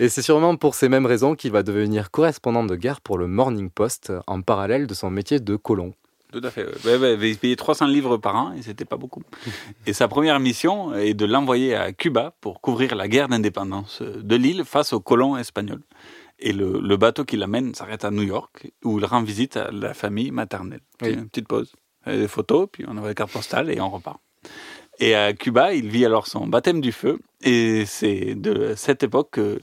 Et 0.00 0.08
c'est 0.08 0.22
sûrement 0.22 0.56
pour 0.56 0.74
ces 0.74 0.88
mêmes 0.88 1.06
raisons 1.06 1.34
qu'il 1.34 1.52
va 1.52 1.62
devenir 1.62 2.10
correspondant 2.10 2.64
de 2.64 2.76
guerre 2.76 3.00
pour 3.00 3.18
le 3.18 3.26
Morning 3.26 3.70
Post 3.70 4.12
en 4.26 4.42
parallèle 4.42 4.86
de 4.86 4.94
son 4.94 5.10
métier 5.10 5.40
de 5.40 5.56
colon. 5.56 5.94
Tout 6.32 6.40
à 6.44 6.50
fait. 6.50 6.66
il 6.84 7.36
payait 7.36 7.56
300 7.56 7.86
livres 7.86 8.16
par 8.16 8.34
an 8.36 8.52
et 8.54 8.62
c'était 8.62 8.86
pas 8.86 8.96
beaucoup. 8.96 9.22
Et 9.86 9.92
sa 9.92 10.08
première 10.08 10.40
mission 10.40 10.94
est 10.94 11.12
de 11.12 11.26
l'envoyer 11.26 11.74
à 11.74 11.92
Cuba 11.92 12.34
pour 12.40 12.62
couvrir 12.62 12.94
la 12.94 13.06
guerre 13.06 13.28
d'indépendance 13.28 14.00
de 14.00 14.36
l'île 14.36 14.64
face 14.64 14.94
aux 14.94 15.00
colons 15.00 15.36
espagnols. 15.36 15.82
Et 16.38 16.52
le, 16.52 16.96
bateau 16.96 17.24
qui 17.24 17.36
l'amène 17.36 17.74
s'arrête 17.74 18.04
à 18.04 18.10
New 18.10 18.22
York 18.22 18.72
où 18.82 18.98
il 18.98 19.04
rend 19.04 19.22
visite 19.22 19.58
à 19.58 19.70
la 19.70 19.92
famille 19.92 20.30
maternelle. 20.30 20.80
Une 21.02 21.28
petite 21.28 21.46
pause, 21.46 21.72
des 22.06 22.28
photos, 22.28 22.66
puis 22.72 22.84
on 22.88 22.92
envoie 22.92 23.08
la 23.08 23.14
carte 23.14 23.30
postale 23.30 23.70
et 23.70 23.80
on 23.80 23.90
repart. 23.90 24.18
Et 24.98 25.14
à 25.14 25.32
Cuba, 25.32 25.72
il 25.72 25.88
vit 25.88 26.04
alors 26.04 26.26
son 26.26 26.46
baptême 26.46 26.80
du 26.80 26.92
feu. 26.92 27.18
Et 27.42 27.84
c'est 27.86 28.34
de 28.34 28.74
cette 28.76 29.02
époque 29.02 29.30
que 29.32 29.60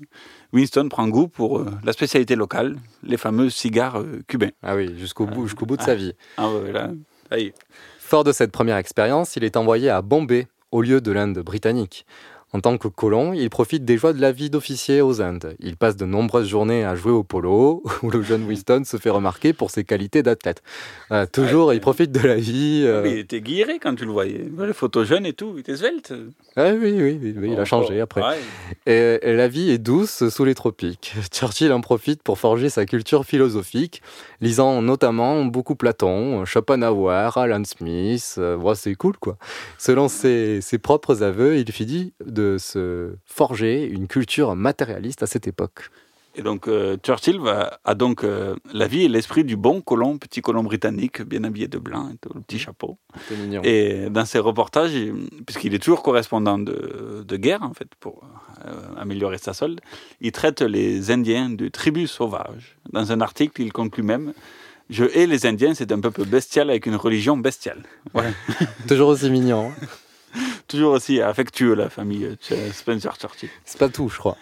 Winston 0.52 0.90
prend 0.90 1.08
goût 1.08 1.28
pour 1.28 1.60
euh, 1.60 1.72
la 1.84 1.94
spécialité 1.94 2.36
locale, 2.36 2.78
les 3.04 3.18
fameux 3.18 3.50
cigares 3.50 4.00
euh, 4.00 4.22
cubains. 4.28 4.52
Ah 4.64 4.76
oui, 4.76 4.98
jusqu'au 4.98 5.26
bout, 5.26 5.46
jusqu'au 5.46 5.66
bout 5.66 5.78
de 5.78 5.82
sa 5.82 5.96
vie. 5.96 6.14
Ah 6.38 6.50
ouais, 6.50 6.72
là, 6.72 6.90
Fort 8.00 8.24
de 8.24 8.32
cette 8.32 8.52
première 8.52 8.78
expérience, 8.78 9.36
il 9.36 9.44
est 9.44 9.56
envoyé 9.56 9.90
à 9.90 10.02
Bombay, 10.02 10.48
au 10.72 10.82
lieu 10.82 11.00
de 11.00 11.12
l'Inde 11.12 11.40
britannique. 11.40 12.06
En 12.52 12.62
tant 12.62 12.80
que 12.80 12.88
colon, 12.88 13.34
il 13.34 13.50
profite 13.52 13.86
des 13.86 13.98
joies 13.98 14.14
de 14.14 14.22
la 14.22 14.32
vie 14.32 14.50
d'officier 14.50 15.02
aux 15.02 15.22
Indes. 15.22 15.56
Il 15.60 15.78
passe 15.78 15.96
de 15.96 16.06
nombreuses 16.06 16.48
journées 16.48 16.84
à 16.84 16.96
jouer 16.96 17.12
au 17.12 17.24
polo, 17.24 17.84
où 18.02 18.10
le 18.10 18.24
jeune 18.24 18.44
Winston 18.44 18.84
se 18.86 18.98
fait 18.98 19.12
remarquer 19.12 19.54
pour 19.54 19.70
ses 19.70 19.84
qualités 19.84 20.24
d'athlète. 20.24 20.64
toujours, 21.32 21.74
il 21.74 21.80
profite 21.80 22.12
de 22.12 22.28
la 22.28 22.36
vie. 22.36 22.84
Euh. 22.86 23.04
il 23.06 23.20
était 23.20 23.42
guiré 23.42 23.78
quand 23.80 23.94
tu 23.94 24.06
le 24.06 24.12
voyais. 24.12 24.50
Les 24.60 24.74
photos 24.74 25.08
jeunes 25.08 25.28
et 25.28 25.34
tout, 25.34 25.54
il 25.56 25.60
était 25.60 25.78
svelte. 25.78 26.12
oui, 26.58 26.74
oui, 26.82 27.20
oui, 27.22 27.52
il 27.52 27.60
a 27.60 27.66
changé 27.66 28.02
après. 28.02 28.22
Et, 28.88 29.20
la 29.24 29.48
vie 29.48 29.70
est 29.70 29.78
douce 29.78 30.28
sous 30.30 30.44
les 30.44 30.56
tropiques. 30.56 31.14
Churchill 31.32 31.72
en 31.72 31.82
profite 31.82 32.24
pour 32.24 32.40
forger 32.40 32.70
sa 32.70 32.86
culture 32.86 33.26
philosophique, 33.26 34.02
lisant 34.42 34.82
notamment 34.82 35.46
beaucoup 35.46 35.76
Platon, 35.76 36.46
Schopenhauer, 36.46 37.38
Alan 37.38 37.64
Smith. 37.64 38.36
Euh, 38.38 38.56
c'est 38.76 38.96
cool, 38.96 39.18
quoi. 39.18 39.38
Selon 39.78 40.08
ses, 40.08 40.62
ses 40.62 40.78
propres 40.78 41.24
aveux, 41.24 41.58
il 41.58 41.72
de 41.72 42.14
de 42.26 42.58
se 42.60 43.14
forger 43.26 43.86
une 43.86 44.08
culture 44.08 44.56
matérialiste 44.56 45.24
à 45.24 45.28
cette 45.28 45.48
époque. 45.48 45.90
Et 46.36 46.42
donc 46.42 46.68
euh, 46.68 46.96
Churchill 47.04 47.40
va, 47.40 47.80
a 47.84 47.96
donc 47.96 48.24
euh, 48.24 48.56
la 48.72 48.88
vie 48.88 49.04
et 49.04 49.08
l'esprit 49.08 49.44
du 49.44 49.56
bon 49.56 49.82
colon, 49.82 50.18
petit 50.18 50.42
colon 50.42 50.64
britannique, 50.64 51.22
bien 51.22 51.44
habillé 51.44 51.68
de 51.68 51.78
blanc, 51.80 52.12
le 52.34 52.42
petit 52.42 52.60
chapeau. 52.60 52.98
Et 53.64 54.10
dans 54.10 54.26
ses 54.26 54.40
reportages, 54.40 54.92
puisqu'il 55.46 55.74
est 55.74 55.80
toujours 55.80 56.04
correspondant 56.04 56.60
de, 56.60 57.26
de, 57.28 57.38
guerre, 57.38 57.64
en 57.64 57.74
fait, 57.74 57.90
pour 58.00 58.24
euh, 58.66 58.72
améliorer 58.98 59.38
sa 59.38 59.54
solde, 59.54 59.82
il 60.22 60.32
traite 60.32 60.62
les 60.62 61.12
Indiens 61.12 61.50
de 61.50 61.68
tribus 61.68 62.12
sauvages. 62.12 62.78
Dans 62.92 63.12
un 63.12 63.22
article, 63.22 63.62
il 63.62 63.74
conclut 63.74 64.04
même 64.04 64.34
Je 64.90 65.06
hais 65.06 65.26
les 65.26 65.46
Indiens, 65.48 65.74
c'est 65.74 65.92
un 65.92 66.00
peuple 66.00 66.26
bestial 66.26 66.70
avec 66.70 66.86
une 66.86 66.96
religion 66.96 67.38
bestiale. 67.38 67.84
Ouais. 68.14 68.32
toujours 68.88 69.10
aussi 69.10 69.30
mignon. 69.30 69.72
Hein. 69.72 69.86
Toujours 70.68 70.94
aussi 70.94 71.20
affectueux, 71.20 71.74
la 71.74 71.90
famille 71.90 72.38
Spencer 72.72 73.16
Churchill. 73.20 73.50
C'est 73.66 73.80
pas 73.80 73.90
tout, 73.90 74.08
je 74.10 74.20
crois. 74.20 74.38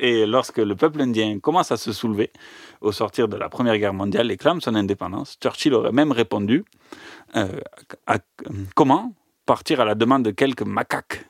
Et 0.00 0.24
lorsque 0.24 0.56
le 0.56 0.74
peuple 0.74 1.02
indien 1.02 1.38
commence 1.40 1.70
à 1.70 1.76
se 1.76 1.92
soulever 1.92 2.30
au 2.80 2.90
sortir 2.90 3.28
de 3.28 3.36
la 3.36 3.50
Première 3.50 3.76
Guerre 3.76 3.92
mondiale 3.92 4.30
et 4.30 4.38
clame 4.38 4.62
son 4.62 4.74
indépendance, 4.74 5.36
Churchill 5.40 5.74
aurait 5.74 5.92
même 5.92 6.10
répondu 6.10 6.64
euh, 7.36 7.46
comment 8.74 9.12
partir 9.44 9.80
à 9.80 9.84
la 9.84 9.94
demande 9.94 10.24
de 10.24 10.30
quelques 10.30 10.62
macaques? 10.62 11.26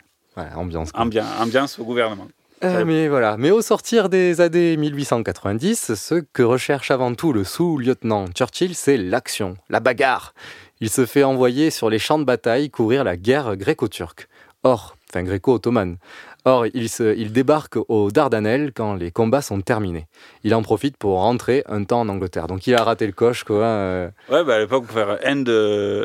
Ambiance. 0.54 0.90
ambiance 0.94 1.78
au 1.78 1.84
gouvernement. 1.84 2.28
Euh, 2.62 2.84
mais 2.84 3.08
voilà. 3.08 3.36
Mais 3.36 3.50
au 3.50 3.60
sortir 3.60 4.08
des 4.08 4.40
années 4.40 4.76
1890, 4.76 5.94
ce 5.94 6.14
que 6.14 6.42
recherche 6.42 6.90
avant 6.90 7.14
tout 7.14 7.32
le 7.32 7.42
sous-lieutenant 7.42 8.26
Churchill, 8.28 8.74
c'est 8.74 8.96
l'action, 8.96 9.56
la 9.68 9.80
bagarre. 9.80 10.32
Il 10.80 10.90
se 10.90 11.06
fait 11.06 11.24
envoyer 11.24 11.70
sur 11.70 11.90
les 11.90 11.98
champs 11.98 12.18
de 12.18 12.24
bataille 12.24 12.70
couvrir 12.70 13.02
la 13.02 13.16
guerre 13.16 13.56
gréco-turque. 13.56 14.28
Or, 14.62 14.96
enfin 15.08 15.22
gréco-ottomane. 15.22 15.96
Or, 16.44 16.66
il, 16.72 16.88
se, 16.88 17.14
il 17.16 17.32
débarque 17.32 17.76
aux 17.88 18.10
Dardanelles 18.10 18.72
quand 18.72 18.94
les 18.94 19.10
combats 19.10 19.42
sont 19.42 19.60
terminés. 19.60 20.06
Il 20.42 20.54
en 20.54 20.62
profite 20.62 20.96
pour 20.96 21.18
rentrer 21.18 21.62
un 21.66 21.84
temps 21.84 22.00
en 22.00 22.08
Angleterre. 22.08 22.46
Donc 22.46 22.66
il 22.66 22.74
a 22.74 22.82
raté 22.82 23.06
le 23.06 23.12
coche, 23.12 23.44
quoi. 23.44 23.64
Euh. 23.64 24.10
Ouais, 24.30 24.42
bah 24.44 24.54
à 24.54 24.58
l'époque, 24.58 24.86
pour 24.86 24.94
faire 24.94 25.18
End 25.26 25.44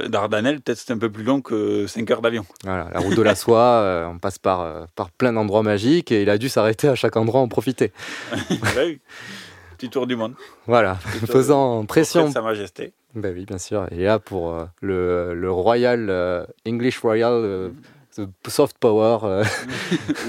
Dardanelles, 0.09 0.61
peut-être 0.61 0.77
c'était 0.77 0.93
un 0.93 0.97
peu 0.97 1.09
plus 1.09 1.23
long 1.23 1.41
que 1.41 1.87
5 1.87 2.09
heures 2.11 2.21
d'avion. 2.21 2.45
Voilà, 2.63 2.89
la 2.93 2.99
route 2.99 3.15
de 3.15 3.21
la 3.21 3.35
soie, 3.35 3.59
euh, 3.81 4.07
on 4.07 4.17
passe 4.17 4.37
par, 4.39 4.61
euh, 4.61 4.85
par 4.95 5.09
plein 5.11 5.33
d'endroits 5.33 5.63
magiques 5.63 6.11
et 6.11 6.23
il 6.23 6.29
a 6.29 6.37
dû 6.37 6.49
s'arrêter 6.49 6.89
à 6.89 6.95
chaque 6.95 7.15
endroit 7.15 7.41
en 7.41 7.47
profiter. 7.47 7.91
oui. 8.77 8.99
Petit 9.77 9.89
tour 9.89 10.07
du 10.07 10.15
monde. 10.15 10.35
Voilà, 10.67 10.95
faisant 10.95 11.85
pression. 11.85 12.31
Sa 12.31 12.41
Majesté. 12.41 12.93
Ben 13.15 13.33
oui, 13.33 13.45
bien 13.45 13.57
sûr. 13.57 13.87
Et 13.91 14.03
là, 14.03 14.19
pour 14.19 14.53
euh, 14.53 14.65
le, 14.81 15.33
le, 15.33 15.51
Royal, 15.51 16.07
euh, 16.09 16.45
English 16.67 16.99
Royal, 16.99 17.33
euh, 17.33 17.69
Soft 18.47 18.77
Power. 18.79 19.17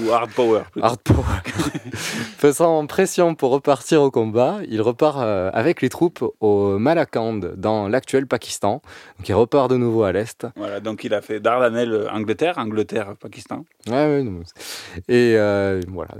Ou 0.01 0.11
Hard 0.11 0.31
Power. 0.31 0.63
Hard 0.81 0.99
Power. 1.01 1.23
Faisant 1.93 2.85
pression 2.85 3.35
pour 3.35 3.51
repartir 3.51 4.01
au 4.01 4.11
combat, 4.11 4.59
il 4.69 4.81
repart 4.81 5.17
avec 5.17 5.81
les 5.81 5.89
troupes 5.89 6.23
au 6.39 6.77
Malakand, 6.77 7.39
dans 7.55 7.87
l'actuel 7.87 8.27
Pakistan. 8.27 8.81
Donc 9.17 9.29
il 9.29 9.33
repart 9.33 9.69
de 9.69 9.77
nouveau 9.77 10.03
à 10.03 10.11
l'est. 10.11 10.45
Voilà, 10.55 10.79
donc 10.79 11.03
il 11.03 11.13
a 11.13 11.21
fait 11.21 11.39
Dardanelles, 11.39 12.07
Angleterre, 12.11 12.57
Angleterre, 12.57 13.15
Pakistan. 13.19 13.65
Ouais, 13.87 13.93
ouais, 13.93 14.25
et 15.07 15.37
voilà, 15.87 16.11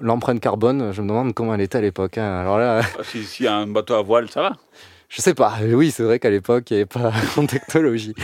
l'empreinte 0.00 0.40
carbone, 0.40 0.92
je 0.92 1.02
me 1.02 1.08
demande 1.08 1.34
comment 1.34 1.54
elle 1.54 1.60
était 1.60 1.78
à 1.78 1.80
l'époque. 1.80 2.18
Hein. 2.18 2.40
Alors 2.40 2.58
là. 2.58 2.80
Ah, 2.98 3.02
si, 3.02 3.24
si 3.24 3.46
un 3.46 3.66
bateau 3.66 3.94
à 3.94 4.02
voile, 4.02 4.30
ça 4.30 4.42
va. 4.42 4.56
Je 5.08 5.22
sais 5.22 5.34
pas. 5.34 5.58
Oui, 5.62 5.90
c'est 5.90 6.02
vrai 6.02 6.18
qu'à 6.18 6.30
l'époque, 6.30 6.70
il 6.70 6.74
n'y 6.74 6.80
avait 6.80 6.86
pas 6.86 7.12
de 7.40 7.46
technologie. 7.46 8.14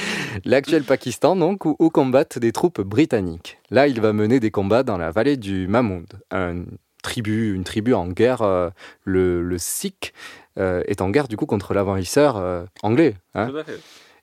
L'actuel 0.45 0.83
Pakistan, 0.83 1.37
donc, 1.37 1.65
où, 1.65 1.91
combattent 1.91 2.39
des 2.39 2.53
troupes 2.53 2.81
britanniques. 2.81 3.59
Là, 3.71 3.87
il 3.87 4.01
va 4.01 4.13
mener 4.13 4.41
des 4.41 4.51
combats 4.51 4.83
dans 4.83 4.99
la 4.99 5.11
vallée 5.11 5.37
du 5.37 5.69
Mahmoud, 5.69 6.21
une 6.33 6.67
tribu, 7.03 7.55
une 7.55 7.65
tribu 7.65 7.95
en 7.95 8.09
guerre. 8.09 8.43
Euh, 8.43 8.71
le, 9.05 9.43
le, 9.43 9.59
Sikh 9.59 10.13
euh, 10.59 10.83
est 10.87 11.01
en 11.01 11.11
guerre, 11.11 11.29
du 11.29 11.37
coup, 11.37 11.47
contre 11.47 11.75
l'envahisseur 11.75 12.37
euh, 12.37 12.65
anglais. 12.83 13.17
Hein. 13.35 13.53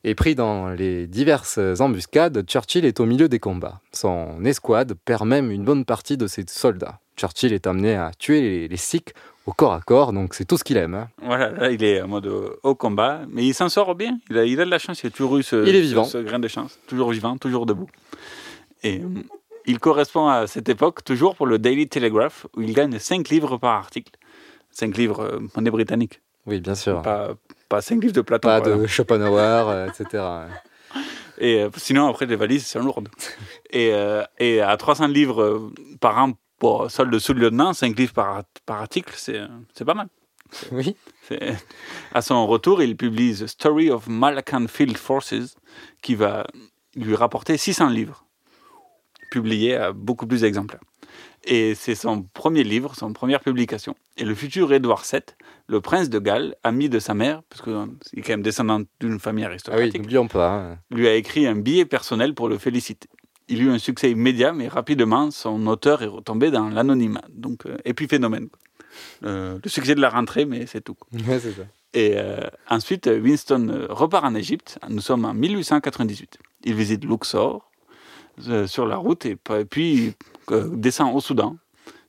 Et 0.03 0.15
pris 0.15 0.33
dans 0.33 0.69
les 0.69 1.07
diverses 1.07 1.59
embuscades, 1.79 2.45
Churchill 2.47 2.85
est 2.85 3.01
au 3.01 3.05
milieu 3.05 3.27
des 3.27 3.39
combats. 3.39 3.81
Son 3.91 4.43
escouade 4.45 4.93
perd 4.93 5.27
même 5.27 5.51
une 5.51 5.65
bonne 5.65 5.83
partie 5.83 6.15
de 6.15 6.25
ses 6.25 6.45
soldats. 6.47 6.99
Churchill 7.17 7.51
est 7.51 7.67
amené 7.67 7.95
à 7.95 8.11
tuer 8.17 8.39
les, 8.39 8.67
les 8.69 8.77
Sikhs 8.77 9.13
au 9.49 9.53
corps 9.53 9.73
à 9.73 9.81
corps, 9.81 10.13
donc 10.13 10.35
c'est 10.35 10.45
tout 10.45 10.57
ce 10.57 10.63
qu'il 10.63 10.77
aime. 10.77 10.93
Hein. 10.93 11.07
Voilà, 11.23 11.49
là, 11.49 11.71
il 11.71 11.83
est 11.83 12.01
en 12.03 12.07
mode 12.07 12.31
haut 12.61 12.75
combat, 12.75 13.21
mais 13.27 13.43
il 13.43 13.55
s'en 13.55 13.67
sort 13.67 13.95
bien. 13.95 14.19
Il 14.29 14.37
a, 14.37 14.45
il 14.45 14.61
a 14.61 14.65
de 14.65 14.69
la 14.69 14.77
chance, 14.77 15.01
il 15.01 15.07
a 15.07 15.09
toujours 15.09 15.37
eu 15.37 15.43
ce, 15.43 15.67
il 15.67 15.75
est 15.75 15.81
vivant. 15.81 16.03
ce, 16.03 16.19
grain 16.19 16.37
de 16.37 16.47
chance, 16.47 16.77
toujours 16.87 17.09
vivant, 17.09 17.35
toujours 17.35 17.65
debout. 17.65 17.89
Et 18.83 18.99
euh, 18.99 19.23
il 19.65 19.79
correspond 19.79 20.27
à 20.27 20.45
cette 20.45 20.69
époque 20.69 21.03
toujours 21.03 21.35
pour 21.35 21.47
le 21.47 21.57
Daily 21.57 21.87
Telegraph, 21.87 22.45
où 22.55 22.61
il 22.61 22.73
gagne 22.73 22.99
5 22.99 23.27
livres 23.29 23.57
par 23.57 23.73
article. 23.73 24.11
5 24.69 24.95
livres 24.95 25.21
euh, 25.21 25.39
monnaie 25.55 25.71
britannique. 25.71 26.21
Oui, 26.45 26.61
bien 26.61 26.75
sûr. 26.75 27.01
Pas, 27.01 27.31
pas 27.69 27.81
5 27.81 28.03
livres 28.03 28.13
de 28.13 28.21
Platon. 28.21 28.47
Pas 28.47 28.61
de 28.61 28.85
Schopenhauer, 28.85 29.67
euh, 29.67 29.87
etc. 29.87 30.23
Et 31.39 31.65
sinon, 31.77 32.07
après, 32.07 32.27
les 32.27 32.35
valises, 32.35 32.67
c'est 32.67 32.79
lourd. 32.79 33.01
Et, 33.71 33.93
et 34.39 34.61
à 34.61 34.75
300 34.75 35.07
livres 35.07 35.71
par 36.01 36.17
an 36.17 36.33
pour 36.59 36.91
solde 36.91 37.17
sous-lieutenant, 37.17 37.73
5 37.73 37.97
livres 37.97 38.13
par, 38.13 38.43
par 38.65 38.81
article, 38.81 39.13
c'est 39.17 39.85
pas 39.85 39.93
mal. 39.93 40.07
Oui. 40.71 40.95
À 42.11 42.23
son 42.23 42.47
retour, 42.47 42.81
il 42.81 42.97
publie 42.97 43.35
The 43.35 43.45
Story 43.45 43.91
of 43.91 44.07
Malacan 44.07 44.65
Field 44.67 44.97
Forces, 44.97 45.55
qui 46.01 46.15
va 46.15 46.47
lui 46.95 47.15
rapporter 47.15 47.55
600 47.55 47.89
livres, 47.89 48.25
publiés 49.29 49.75
à 49.75 49.93
beaucoup 49.93 50.25
plus 50.25 50.41
d'exemplaires. 50.41 50.81
Et 51.43 51.75
c'est 51.75 51.95
son 51.95 52.23
premier 52.23 52.63
livre, 52.63 52.95
son 52.95 53.13
première 53.13 53.39
publication. 53.39 53.95
Et 54.17 54.25
le 54.25 54.35
futur 54.35 54.73
Édouard 54.73 55.03
VII, 55.09 55.21
le 55.67 55.81
prince 55.81 56.09
de 56.09 56.19
Galles, 56.19 56.55
ami 56.63 56.89
de 56.89 56.99
sa 56.99 57.13
mère, 57.13 57.43
parce 57.49 57.61
qu'il 57.61 57.73
est 58.17 58.21
quand 58.21 58.33
même 58.33 58.41
descendant 58.41 58.81
d'une 58.99 59.19
famille 59.19 59.45
aristocratique, 59.45 60.01
ah 60.03 60.19
oui, 60.21 60.27
pas, 60.27 60.51
hein. 60.51 60.79
lui 60.89 61.07
a 61.07 61.15
écrit 61.15 61.47
un 61.47 61.55
billet 61.55 61.85
personnel 61.85 62.33
pour 62.33 62.49
le 62.49 62.57
féliciter 62.57 63.07
il 63.49 63.63
eut 63.63 63.69
un 63.69 63.79
succès 63.79 64.11
immédiat, 64.11 64.53
mais 64.53 64.67
rapidement, 64.67 65.31
son 65.31 65.65
auteur 65.67 66.03
est 66.03 66.07
retombé 66.07 66.51
dans 66.51 66.69
l'anonymat. 66.69 67.23
Donc, 67.29 67.65
euh, 67.65 67.77
épiphénomène. 67.83 68.47
Euh, 69.23 69.57
le 69.61 69.69
succès 69.69 69.95
de 69.95 70.01
la 70.01 70.09
rentrée, 70.09 70.45
mais 70.45 70.65
c'est 70.67 70.81
tout. 70.81 70.95
Ouais, 71.27 71.39
c'est 71.39 71.51
ça. 71.51 71.63
Et 71.93 72.13
euh, 72.15 72.41
ensuite, 72.69 73.07
Winston 73.07 73.87
repart 73.89 74.23
en 74.23 74.35
Égypte. 74.35 74.77
Nous 74.87 75.01
sommes 75.01 75.25
en 75.25 75.33
1898. 75.33 76.37
Il 76.65 76.75
visite 76.75 77.03
Luxor 77.03 77.65
sur 78.67 78.85
la 78.85 78.95
route 78.95 79.25
et 79.25 79.35
puis 79.35 80.13
descend 80.71 81.13
au 81.13 81.19
Soudan, 81.19 81.57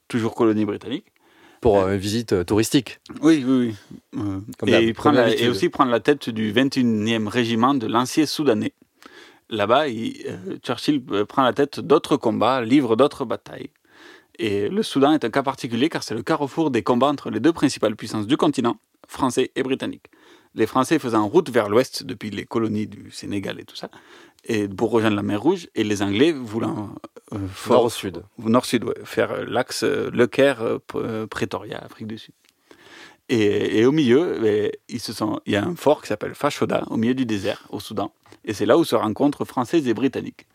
toujours 0.06 0.34
colonie 0.34 0.64
britannique. 0.64 1.06
Pour 1.60 1.88
une 1.88 1.96
visite 1.96 2.46
touristique. 2.46 3.00
Oui, 3.20 3.44
oui, 3.46 3.74
oui. 4.14 4.32
et, 4.66 4.82
il 4.82 4.94
prend 4.94 5.12
et 5.12 5.48
aussi 5.48 5.68
prendre 5.68 5.90
la 5.90 6.00
tête 6.00 6.30
du 6.30 6.52
21e 6.52 7.26
régiment 7.26 7.74
de 7.74 7.86
l'ancien 7.86 8.26
soudanais 8.26 8.72
là-bas, 9.50 9.86
euh, 9.88 10.56
Churchill 10.64 11.02
euh, 11.10 11.24
prend 11.24 11.42
la 11.42 11.52
tête 11.52 11.80
d'autres 11.80 12.16
combats, 12.16 12.62
livre 12.62 12.96
d'autres 12.96 13.24
batailles. 13.24 13.70
Et 14.38 14.68
le 14.68 14.82
Soudan 14.82 15.12
est 15.12 15.24
un 15.24 15.30
cas 15.30 15.42
particulier 15.42 15.88
car 15.88 16.02
c'est 16.02 16.14
le 16.14 16.22
carrefour 16.22 16.70
des 16.70 16.82
combats 16.82 17.08
entre 17.08 17.30
les 17.30 17.40
deux 17.40 17.52
principales 17.52 17.96
puissances 17.96 18.26
du 18.26 18.36
continent, 18.36 18.76
français 19.06 19.50
et 19.54 19.62
britannique. 19.62 20.06
les 20.54 20.66
Français 20.66 20.98
faisaient 20.98 21.16
en 21.16 21.28
route 21.28 21.50
vers 21.50 21.68
l'ouest 21.68 22.02
depuis 22.02 22.30
les 22.30 22.44
colonies 22.44 22.86
du 22.86 23.10
Sénégal 23.10 23.60
et 23.60 23.64
tout 23.64 23.76
ça, 23.76 23.90
et 24.44 24.66
pour 24.66 24.90
rejoindre 24.90 25.16
la 25.16 25.22
mer 25.22 25.40
Rouge, 25.40 25.68
et 25.74 25.84
les 25.84 26.02
Anglais 26.02 26.32
voulant 26.32 26.94
euh, 27.32 27.38
nord 27.68 27.84
au 27.84 27.90
sud, 27.90 28.22
nord 28.38 28.64
sud, 28.64 28.84
ouais, 28.84 28.94
faire 29.04 29.44
l'axe 29.44 29.84
Le 29.84 30.26
Caire, 30.26 30.78
Pretoria, 31.28 31.78
Afrique 31.78 32.08
du 32.08 32.18
Sud. 32.18 32.34
Et, 33.32 33.86
au 33.86 33.92
milieu, 33.92 34.72
sont, 34.98 35.40
il 35.46 35.52
y 35.52 35.56
a 35.56 35.64
un 35.64 35.76
fort 35.76 36.02
qui 36.02 36.08
s'appelle 36.08 36.34
Fashoda, 36.34 36.82
au 36.90 36.96
milieu 36.96 37.14
du 37.14 37.26
désert, 37.26 37.64
au 37.70 37.78
Soudan. 37.78 38.12
Et 38.44 38.52
c'est 38.52 38.66
là 38.66 38.76
où 38.76 38.82
se 38.82 38.96
rencontrent 38.96 39.44
Français 39.44 39.84
et 39.84 39.94
Britanniques. 39.94 40.48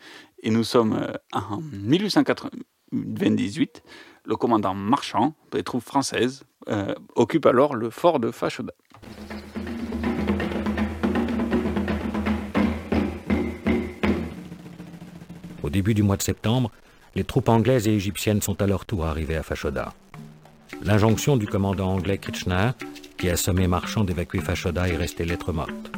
Et 0.43 0.49
nous 0.49 0.65
sommes 0.65 1.07
en 1.31 1.61
1898. 1.61 3.81
Le 4.25 4.35
commandant 4.35 4.73
Marchand, 4.73 5.35
des 5.53 5.63
troupes 5.63 5.85
françaises, 5.85 6.43
occupe 7.15 7.45
alors 7.45 7.75
le 7.75 7.89
fort 7.89 8.19
de 8.19 8.29
Fashoda. 8.29 8.73
Au 15.63 15.69
début 15.69 15.93
du 15.93 16.03
mois 16.03 16.17
de 16.17 16.23
septembre, 16.23 16.71
les 17.15 17.23
troupes 17.23 17.47
anglaises 17.47 17.87
et 17.87 17.93
égyptiennes 17.93 18.41
sont 18.41 18.61
à 18.61 18.67
leur 18.67 18.85
tour 18.85 19.05
arrivées 19.05 19.37
à 19.37 19.43
Fashoda. 19.43 19.93
L'injonction 20.83 21.37
du 21.37 21.47
commandant 21.47 21.93
anglais 21.93 22.17
Kitchener, 22.17 22.71
qui 23.17 23.29
a 23.29 23.37
sommé 23.37 23.67
Marchand 23.67 24.03
d'évacuer 24.03 24.39
Fashoda, 24.39 24.87
est 24.87 24.97
restée 24.97 25.25
lettre 25.25 25.51
morte. 25.51 25.91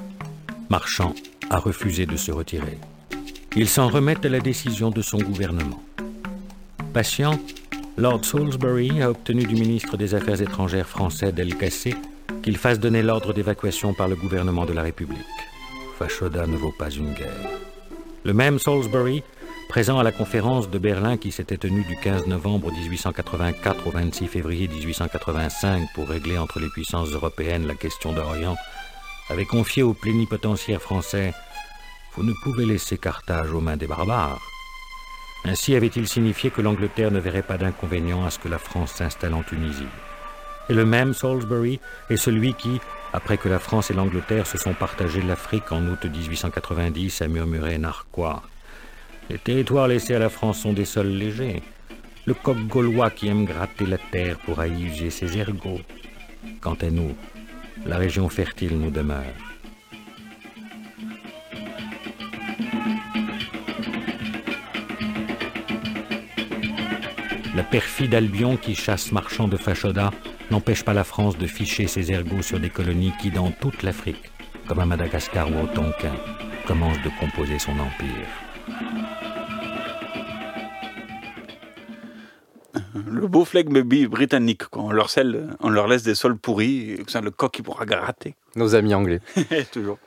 Marchand 0.70 1.14
a 1.50 1.58
refusé 1.58 2.06
de 2.06 2.16
se 2.16 2.32
retirer. 2.32 2.78
Il 3.56 3.68
s'en 3.68 3.88
remet 3.88 4.26
à 4.26 4.30
la 4.30 4.40
décision 4.40 4.92
de 4.92 5.02
son 5.02 5.18
gouvernement. 5.18 5.82
Patient, 6.94 7.40
Lord 7.98 8.26
Salisbury 8.26 9.02
a 9.02 9.10
obtenu 9.10 9.46
du 9.46 9.56
ministre 9.56 9.98
des 9.98 10.14
Affaires 10.14 10.42
étrangères 10.42 10.88
français 10.88 11.32
Del 11.32 11.56
Cassé 11.56 11.96
qu'il 12.44 12.58
fasse 12.58 12.80
donner 12.80 13.02
l'ordre 13.02 13.34
d'évacuation 13.34 13.94
par 13.94 14.08
le 14.08 14.16
gouvernement 14.16 14.66
de 14.66 14.74
la 14.74 14.84
République. 14.84 15.18
Fashoda 15.98 16.46
ne 16.46 16.56
vaut 16.56 16.74
pas 16.78 16.90
une 16.90 17.14
guerre. 17.14 17.50
Le 18.24 18.34
même 18.34 18.60
Salisbury 18.60 19.24
Présent 19.70 20.00
à 20.00 20.04
la 20.04 20.14
conférence 20.14 20.70
de 20.70 20.78
Berlin 20.80 21.18
qui 21.18 21.32
s'était 21.32 21.58
tenue 21.58 21.84
du 21.84 21.98
15 21.98 22.28
novembre 22.28 22.72
1884 22.72 23.88
au 23.88 23.92
26 23.92 24.28
février 24.28 24.68
1885 24.70 25.90
pour 25.94 26.08
régler 26.08 26.38
entre 26.38 26.60
les 26.60 26.70
puissances 26.70 27.12
européennes 27.12 27.68
la 27.68 27.76
question 27.76 28.14
d'Orient, 28.14 28.56
avait 29.30 29.46
confié 29.46 29.84
au 29.84 29.94
plénipotentiaire 29.94 30.82
français 30.82 31.34
Vous 32.16 32.24
ne 32.24 32.34
pouvez 32.44 32.66
laisser 32.66 32.98
Carthage 32.98 33.52
aux 33.52 33.60
mains 33.60 33.76
des 33.76 33.88
barbares. 33.88 34.42
Ainsi 35.44 35.76
avait-il 35.76 36.08
signifié 36.08 36.50
que 36.50 36.62
l'Angleterre 36.62 37.12
ne 37.12 37.20
verrait 37.20 37.42
pas 37.42 37.58
d'inconvénient 37.58 38.26
à 38.26 38.32
ce 38.32 38.40
que 38.40 38.50
la 38.50 38.60
France 38.60 38.94
s'installe 38.94 39.34
en 39.34 39.44
Tunisie. 39.44 39.84
Et 40.70 40.74
le 40.74 40.86
même 40.86 41.14
Salisbury 41.14 41.82
est 42.10 42.18
celui 42.18 42.54
qui, 42.54 42.80
après 43.12 43.38
que 43.38 43.50
la 43.50 43.60
France 43.60 43.92
et 43.92 43.94
l'Angleterre 43.94 44.48
se 44.48 44.58
sont 44.58 44.74
partagés 44.74 45.22
l'Afrique 45.22 45.72
en 45.74 45.86
août 45.88 46.06
1890, 46.06 47.22
a 47.22 47.28
murmuré 47.28 47.78
narquois 47.78 48.42
les 49.30 49.38
territoires 49.38 49.88
laissés 49.88 50.16
à 50.16 50.20
la 50.20 50.30
France 50.30 50.60
sont 50.60 50.74
des 50.74 50.86
sols 50.86 51.08
légers. 51.08 51.62
Le 52.26 52.34
coq 52.34 52.58
gaulois 52.68 53.10
qui 53.10 53.28
aime 53.28 53.46
gratter 53.46 53.86
la 53.86 53.98
terre 53.98 54.38
pourra 54.40 54.68
y 54.68 55.12
ses 55.12 55.38
ergots. 55.38 55.82
Quant 56.62 56.78
à 56.82 56.90
nous, 56.90 57.16
la 57.86 57.98
région 57.98 58.30
fertile 58.30 58.78
nous 58.78 58.92
demeure. 58.92 59.24
La 67.56 67.64
perfide 67.64 68.14
Albion 68.14 68.56
qui 68.56 68.76
chasse 68.76 69.12
marchands 69.12 69.48
de 69.48 69.58
Fachoda 69.58 70.12
n'empêche 70.52 70.84
pas 70.84 70.94
la 70.94 71.04
France 71.04 71.38
de 71.38 71.48
ficher 71.48 71.88
ses 71.88 72.12
ergots 72.12 72.44
sur 72.44 72.60
des 72.60 72.70
colonies 72.70 73.14
qui, 73.20 73.32
dans 73.32 73.52
toute 73.52 73.84
l'Afrique, 73.84 74.32
comme 74.68 74.80
à 74.80 74.86
Madagascar 74.86 75.50
ou 75.50 75.64
au 75.64 75.68
Tonkin, 75.68 76.16
commencent 76.66 77.02
de 77.04 77.10
composer 77.20 77.60
son 77.60 77.72
empire. 77.74 78.28
le 83.10 83.28
beau 83.28 83.46
flegme 83.46 83.82
britannique. 83.82 84.64
On, 84.74 84.92
leur 84.92 85.10
on 85.62 85.70
leur 85.70 85.88
laisse 85.88 86.04
des 86.04 86.16
sols 86.16 86.38
pourris, 86.38 86.98
c'est 87.08 87.22
le 87.22 87.32
coq 87.32 87.52
qui 87.52 87.62
pourra 87.62 87.86
gratter. 87.86 88.36
Nos 88.56 88.76
amis 88.76 88.94
anglais. 88.94 89.22
Toujours. 89.72 89.98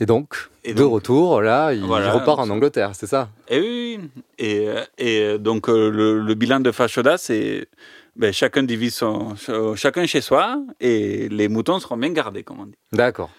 Et 0.00 0.06
donc, 0.06 0.34
de 0.66 0.82
retour, 0.82 1.42
là, 1.42 1.74
il 1.74 1.84
repart 1.84 2.40
en 2.40 2.48
Angleterre, 2.48 2.92
c'est 2.94 3.06
ça? 3.06 3.28
Et 3.48 3.60
oui, 3.60 4.00
et, 4.38 4.68
et 4.96 5.38
donc 5.38 5.68
euh, 5.68 5.90
le, 5.90 6.34
bilan 6.34 6.60
de 6.60 6.72
Fashoda, 6.72 7.18
c'est 7.18 7.68
ben, 8.16 8.32
chacun 8.32 8.62
divise 8.62 8.94
son, 8.94 9.34
chacun 9.76 10.06
chez 10.06 10.20
soi, 10.20 10.62
et 10.80 11.28
les 11.28 11.48
moutons 11.48 11.78
seront 11.80 11.96
bien 11.96 12.10
gardés, 12.10 12.42
comme 12.42 12.60
on 12.60 12.66
dit. 12.66 12.78
D'accord. 12.92 13.30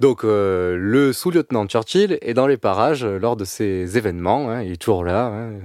Donc 0.00 0.22
euh, 0.22 0.76
le 0.78 1.12
sous-lieutenant 1.12 1.66
Churchill 1.66 2.18
est 2.20 2.34
dans 2.34 2.46
les 2.46 2.56
parages 2.56 3.04
lors 3.04 3.36
de 3.36 3.44
ces 3.44 3.98
événements, 3.98 4.48
hein, 4.48 4.62
il 4.62 4.72
est 4.72 4.76
toujours 4.76 5.04
là. 5.04 5.26
Hein. 5.26 5.58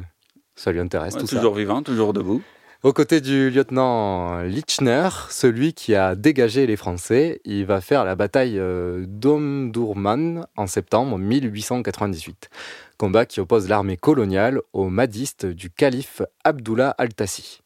Ça 0.55 0.71
lui 0.71 0.79
intéresse 0.79 1.13
tout 1.13 1.21
toujours 1.21 1.37
Toujours 1.37 1.55
vivant, 1.55 1.81
toujours 1.83 2.13
debout. 2.13 2.41
Aux 2.83 2.91
côtés 2.91 3.21
du 3.21 3.49
lieutenant 3.49 4.41
Lichner, 4.41 5.07
celui 5.29 5.73
qui 5.73 5.95
a 5.95 6.15
dégagé 6.15 6.67
les 6.67 6.75
Français, 6.75 7.39
il 7.45 7.65
va 7.65 7.79
faire 7.79 8.03
la 8.03 8.15
bataille 8.15 8.59
euh, 8.59 9.05
d'Omdurman 9.07 10.45
en 10.57 10.67
septembre 10.67 11.17
1898. 11.17 12.49
Combat 12.97 13.25
qui 13.25 13.39
oppose 13.39 13.69
l'armée 13.69 13.95
coloniale 13.95 14.59
aux 14.73 14.89
madistes 14.89 15.45
du 15.45 15.69
calife 15.69 16.23
Abdullah 16.43 16.93
al-Tassi. 16.97 17.61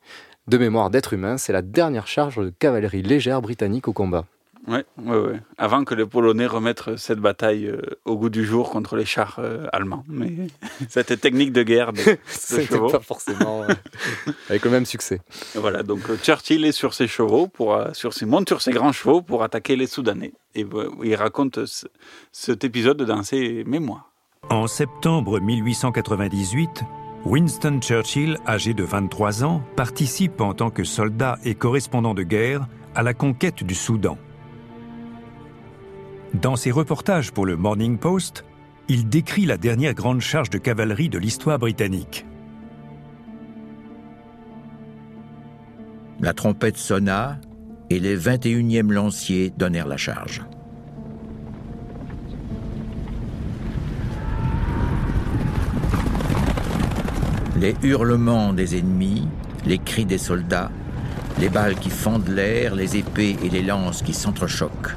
De 0.47 0.57
mémoire 0.57 0.89
d'être 0.89 1.11
humain, 1.11 1.37
c'est 1.37 1.51
la 1.51 1.61
dernière 1.61 2.07
charge 2.07 2.37
de 2.37 2.49
cavalerie 2.49 3.01
légère 3.01 3.41
britannique 3.41 3.89
au 3.89 3.93
combat. 3.93 4.23
Ouais, 4.65 4.85
ouais, 4.97 5.17
ouais. 5.17 5.41
Avant 5.57 5.83
que 5.83 5.93
les 5.93 6.05
Polonais 6.05 6.45
remettent 6.45 6.97
cette 6.97 7.19
bataille 7.19 7.67
euh, 7.67 7.81
au 8.05 8.17
goût 8.17 8.29
du 8.29 8.45
jour 8.45 8.69
contre 8.69 8.95
les 8.95 9.05
chars 9.05 9.39
euh, 9.39 9.65
allemands. 9.71 10.03
Mais 10.07 10.33
cette 10.89 11.19
technique 11.19 11.51
de 11.51 11.63
guerre 11.63 11.91
de, 11.91 12.01
de 12.01 12.91
pas 12.91 12.99
forcément 12.99 13.65
avec 14.49 14.63
le 14.63 14.71
même 14.71 14.85
succès. 14.85 15.21
Voilà, 15.55 15.83
donc 15.83 16.09
euh, 16.09 16.17
Churchill 16.17 16.65
est 16.65 16.73
sur 16.73 16.93
ses 16.93 17.07
chevaux, 17.07 17.47
pour, 17.47 17.77
sur 17.93 18.13
ses, 18.13 18.25
monte 18.25 18.47
sur 18.47 18.61
ses 18.61 18.71
grands 18.71 18.93
chevaux 18.93 19.21
pour 19.21 19.43
attaquer 19.43 19.75
les 19.75 19.87
Soudanais. 19.87 20.33
Et 20.55 20.65
il 21.03 21.15
raconte 21.15 21.59
cet 22.31 22.63
épisode 22.63 23.01
dans 23.03 23.23
ses 23.23 23.63
mémoires. 23.65 24.11
En 24.49 24.67
septembre 24.67 25.39
1898, 25.39 26.83
Winston 27.27 27.81
Churchill, 27.81 28.37
âgé 28.47 28.73
de 28.73 28.85
23 28.85 29.43
ans, 29.43 29.61
participe 29.75 30.39
en 30.39 30.53
tant 30.53 30.69
que 30.69 30.85
soldat 30.85 31.37
et 31.43 31.55
correspondant 31.55 32.13
de 32.13 32.23
guerre 32.23 32.69
à 32.95 33.03
la 33.03 33.13
conquête 33.13 33.65
du 33.65 33.75
Soudan. 33.75 34.17
Dans 36.33 36.55
ses 36.55 36.71
reportages 36.71 37.33
pour 37.33 37.45
le 37.45 37.57
Morning 37.57 37.97
Post, 37.97 38.45
il 38.87 39.09
décrit 39.09 39.45
la 39.45 39.57
dernière 39.57 39.93
grande 39.93 40.21
charge 40.21 40.49
de 40.49 40.57
cavalerie 40.57 41.09
de 41.09 41.17
l'histoire 41.17 41.59
britannique. 41.59 42.25
La 46.21 46.31
trompette 46.31 46.77
sonna 46.77 47.41
et 47.89 47.99
les 47.99 48.17
21e 48.17 48.89
lanciers 48.89 49.49
donnèrent 49.49 49.87
la 49.87 49.97
charge. 49.97 50.43
Les 57.59 57.75
hurlements 57.81 58.53
des 58.53 58.77
ennemis, 58.77 59.27
les 59.65 59.79
cris 59.79 60.05
des 60.05 60.19
soldats, 60.19 60.69
les 61.39 61.49
balles 61.49 61.73
qui 61.73 61.89
fendent 61.89 62.27
l'air, 62.27 62.75
les 62.75 62.97
épées 62.97 63.35
et 63.43 63.49
les 63.49 63.63
lances 63.63 64.03
qui 64.03 64.13
s'entrechoquent. 64.13 64.95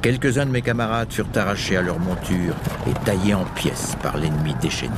Quelques-uns 0.00 0.46
de 0.46 0.52
mes 0.52 0.62
camarades 0.62 1.12
furent 1.12 1.26
arrachés 1.34 1.76
à 1.76 1.82
leur 1.82 1.98
monture 1.98 2.54
et 2.86 2.94
taillés 3.04 3.34
en 3.34 3.44
pièces 3.56 3.96
par 4.04 4.18
l'ennemi 4.18 4.54
déchaîné. 4.62 4.92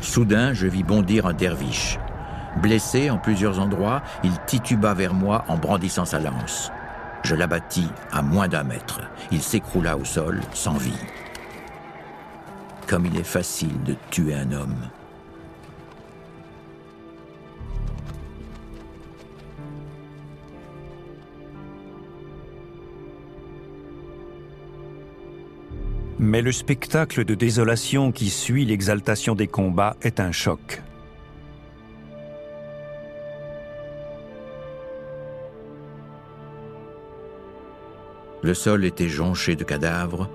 Soudain, 0.00 0.54
je 0.54 0.68
vis 0.68 0.82
bondir 0.82 1.26
un 1.26 1.34
derviche. 1.34 1.98
Blessé 2.62 3.10
en 3.10 3.18
plusieurs 3.18 3.60
endroits, 3.60 4.02
il 4.24 4.32
tituba 4.46 4.94
vers 4.94 5.12
moi 5.12 5.44
en 5.48 5.58
brandissant 5.58 6.06
sa 6.06 6.18
lance. 6.18 6.72
Je 7.24 7.34
l'abattis 7.34 7.90
à 8.10 8.22
moins 8.22 8.48
d'un 8.48 8.64
mètre. 8.64 9.02
Il 9.30 9.42
s'écroula 9.42 9.98
au 9.98 10.04
sol, 10.06 10.40
sans 10.54 10.78
vie. 10.78 10.96
Comme 12.90 13.06
il 13.06 13.16
est 13.16 13.22
facile 13.22 13.84
de 13.84 13.94
tuer 14.10 14.34
un 14.34 14.50
homme. 14.50 14.90
Mais 26.18 26.42
le 26.42 26.50
spectacle 26.50 27.24
de 27.24 27.36
désolation 27.36 28.10
qui 28.10 28.28
suit 28.28 28.64
l'exaltation 28.64 29.36
des 29.36 29.46
combats 29.46 29.96
est 30.02 30.18
un 30.18 30.32
choc. 30.32 30.82
Le 38.42 38.52
sol 38.52 38.84
était 38.84 39.08
jonché 39.08 39.54
de 39.54 39.62
cadavres, 39.62 40.28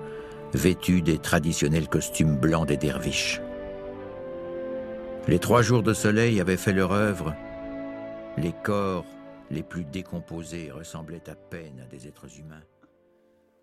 vêtus 0.54 1.02
des 1.02 1.18
traditionnels 1.18 1.88
costumes 1.88 2.36
blancs 2.36 2.68
des 2.68 2.76
derviches. 2.76 3.40
Les 5.28 5.38
trois 5.40 5.60
jours 5.60 5.82
de 5.82 5.92
soleil 5.92 6.40
avaient 6.40 6.56
fait 6.56 6.72
leur 6.72 6.92
œuvre. 6.92 7.34
Les 8.38 8.52
corps 8.62 9.04
Les 9.50 9.62
plus 9.62 9.84
décomposés 9.84 10.70
ressemblaient 10.70 11.28
à 11.28 11.34
peine 11.34 11.80
à 11.82 11.86
des 11.86 12.06
êtres 12.06 12.26
humains. 12.38 12.62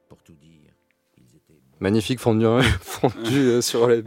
Pour 0.10 0.22
tout 0.24 0.34
dire, 0.34 0.72
ils 1.18 1.36
étaient... 1.36 1.62
Magnifique 1.80 2.20
fondu, 2.20 2.46
fondu 2.82 3.38
euh, 3.38 3.62
sur 3.62 3.88
le 3.88 4.04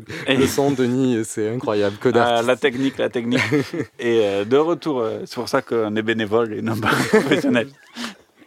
son, 0.47 0.71
Denis, 0.71 1.25
c'est 1.25 1.49
incroyable. 1.49 1.97
Que 1.99 2.11
ah, 2.15 2.43
la 2.43 2.57
technique, 2.57 2.99
la 2.99 3.09
technique. 3.09 3.41
et 3.99 4.21
euh, 4.25 4.45
de 4.45 4.57
retour, 4.57 5.01
euh, 5.01 5.21
c'est 5.27 5.35
pour 5.35 5.49
ça 5.49 5.63
qu'on 5.63 5.95
est 5.97 6.03
bénévole 6.03 6.55
et 6.55 6.63
non 6.63 6.77
pas 6.77 6.89
professionnel. 7.09 7.69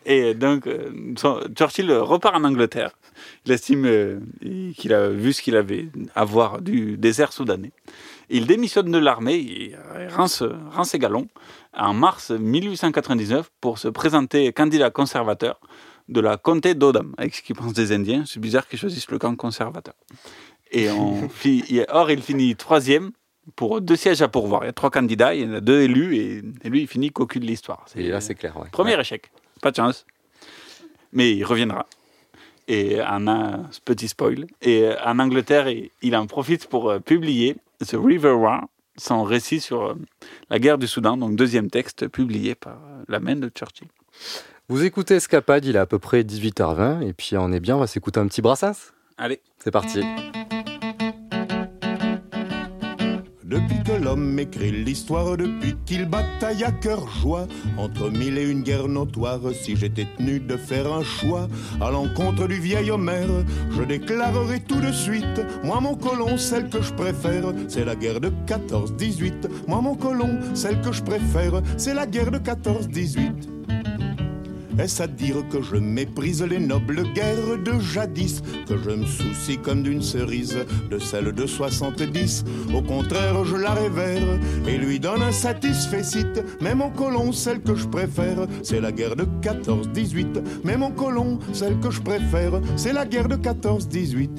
Et 0.05 0.33
donc, 0.33 0.67
Churchill 1.55 1.91
repart 1.91 2.35
en 2.35 2.43
Angleterre. 2.43 2.91
Il 3.45 3.51
estime 3.51 4.21
qu'il 4.77 4.93
a 4.93 5.09
vu 5.09 5.33
ce 5.33 5.41
qu'il 5.41 5.55
avait 5.55 5.89
à 6.15 6.25
voir 6.25 6.61
du 6.61 6.97
désert 6.97 7.33
soudanais. 7.33 7.71
Il 8.29 8.45
démissionne 8.45 8.91
de 8.91 8.97
l'armée, 8.97 9.37
il 9.37 9.77
rend, 10.09 10.27
rend 10.71 10.83
ses 10.83 10.99
galons 10.99 11.27
en 11.73 11.93
mars 11.93 12.31
1899 12.31 13.51
pour 13.59 13.77
se 13.77 13.87
présenter 13.87 14.53
candidat 14.53 14.89
conservateur 14.89 15.59
de 16.09 16.19
la 16.19 16.37
comté 16.37 16.73
d'Odam, 16.73 17.13
avec 17.17 17.35
ce 17.35 17.41
qu'ils 17.41 17.55
pensent 17.55 17.73
des 17.73 17.91
Indiens. 17.91 18.23
C'est 18.25 18.39
bizarre 18.39 18.67
qu'ils 18.67 18.79
choisissent 18.79 19.09
le 19.11 19.19
camp 19.19 19.35
conservateur. 19.35 19.93
Et 20.71 20.89
on 20.89 21.29
or, 21.89 22.11
il 22.11 22.21
finit 22.21 22.55
troisième 22.55 23.11
pour 23.55 23.81
deux 23.81 23.95
sièges 23.95 24.21
à 24.21 24.27
pourvoir. 24.27 24.63
Il 24.63 24.67
y 24.67 24.69
a 24.69 24.73
trois 24.73 24.89
candidats, 24.89 25.33
il 25.33 25.41
y 25.41 25.45
en 25.45 25.53
a 25.53 25.61
deux 25.61 25.81
élus, 25.81 26.17
et, 26.17 26.69
lui, 26.69 26.81
il 26.81 26.87
finit 26.87 27.11
cocu 27.11 27.39
de 27.39 27.45
l'histoire. 27.45 27.85
Et 27.95 28.09
là, 28.09 28.21
c'est 28.21 28.35
clair. 28.35 28.53
Premier 28.71 28.99
échec. 28.99 29.31
Pas 29.61 29.71
de 29.71 29.75
chance. 29.75 30.05
Mais 31.11 31.33
il 31.33 31.43
reviendra. 31.43 31.85
Et 32.67 33.01
en 33.01 33.27
un 33.27 33.69
petit 33.85 34.07
spoil. 34.07 34.45
Et 34.61 34.89
en 35.03 35.17
Angleterre, 35.19 35.67
il 36.01 36.15
en 36.15 36.27
profite 36.27 36.67
pour 36.67 36.89
euh, 36.89 36.99
publier 36.99 37.57
The 37.85 37.95
River 37.95 38.31
War, 38.31 38.67
son 38.97 39.23
récit 39.23 39.59
sur 39.59 39.83
euh, 39.83 39.95
la 40.49 40.59
guerre 40.59 40.77
du 40.77 40.87
Soudan, 40.87 41.17
donc 41.17 41.35
deuxième 41.35 41.69
texte 41.69 42.07
publié 42.07 42.55
par 42.55 42.73
euh, 42.73 43.03
la 43.07 43.19
main 43.19 43.35
de 43.35 43.49
Churchill. 43.49 43.87
Vous 44.67 44.83
écoutez 44.83 45.15
Escapade, 45.15 45.65
il 45.65 45.75
est 45.75 45.79
à 45.79 45.87
peu 45.87 45.97
près 45.97 46.21
18h20, 46.21 47.07
et 47.07 47.13
puis 47.13 47.37
on 47.37 47.51
est 47.51 47.59
bien, 47.59 47.77
on 47.77 47.79
va 47.79 47.87
s'écouter 47.87 48.19
un 48.19 48.27
petit 48.27 48.41
Brassens. 48.41 48.91
Allez. 49.17 49.41
C'est 49.57 49.71
parti. 49.71 50.01
Depuis 53.49 53.81
que 53.81 53.93
l'homme 53.93 54.37
écrit 54.37 54.71
l'histoire, 54.71 55.35
depuis 55.35 55.75
qu'il 55.87 56.05
bataille 56.05 56.63
à 56.63 56.71
cœur 56.71 57.09
joie, 57.09 57.47
entre 57.77 58.11
mille 58.11 58.37
et 58.37 58.47
une 58.47 58.61
guerres 58.61 58.87
notoires, 58.87 59.41
si 59.53 59.75
j'étais 59.75 60.05
tenu 60.17 60.39
de 60.39 60.55
faire 60.55 60.93
un 60.93 61.01
choix 61.01 61.47
à 61.81 61.89
l'encontre 61.89 62.47
du 62.47 62.59
vieil 62.59 62.91
Homère, 62.91 63.43
je 63.71 63.81
déclarerai 63.81 64.59
tout 64.59 64.79
de 64.79 64.91
suite, 64.91 65.41
moi 65.63 65.81
mon 65.81 65.95
colon, 65.95 66.37
celle 66.37 66.69
que 66.69 66.79
je 66.79 66.93
préfère, 66.93 67.51
c'est 67.67 67.85
la 67.85 67.95
guerre 67.95 68.21
de 68.21 68.31
14-18. 68.45 69.49
Moi 69.67 69.81
mon 69.81 69.95
colon, 69.95 70.37
celle 70.53 70.79
que 70.81 70.91
je 70.91 71.01
préfère, 71.01 71.63
c'est 71.75 71.95
la 71.95 72.05
guerre 72.05 72.29
de 72.29 72.37
14-18. 72.37 73.31
Est-ce 74.79 75.03
à 75.03 75.07
dire 75.07 75.45
que 75.49 75.61
je 75.61 75.75
méprise 75.75 76.41
les 76.41 76.57
nobles 76.57 77.03
guerres 77.13 77.57
de 77.65 77.77
jadis 77.79 78.41
Que 78.65 78.77
je 78.77 78.91
me 78.91 79.05
soucie 79.05 79.57
comme 79.57 79.83
d'une 79.83 80.01
cerise 80.01 80.57
de 80.89 80.97
celle 80.97 81.33
de 81.33 81.45
70 81.45 82.45
Au 82.73 82.81
contraire, 82.81 83.43
je 83.43 83.57
la 83.57 83.73
révère 83.73 84.39
et 84.65 84.77
lui 84.77 84.97
donne 84.97 85.21
un 85.21 85.33
satisfait 85.33 86.03
site. 86.03 86.45
Mais 86.61 86.75
mon 86.75 86.91
colon, 86.91 87.33
celle 87.33 87.61
que 87.61 87.75
je 87.75 87.87
préfère, 87.87 88.47
c'est 88.63 88.79
la 88.79 88.93
guerre 88.93 89.17
de 89.17 89.25
14-18. 89.41 90.41
Mais 90.63 90.77
mon 90.77 90.91
colon, 90.91 91.39
celle 91.51 91.77
que 91.79 91.91
je 91.91 91.99
préfère, 92.01 92.61
c'est 92.77 92.93
la 92.93 93.05
guerre 93.05 93.27
de 93.27 93.35
14-18. 93.35 94.29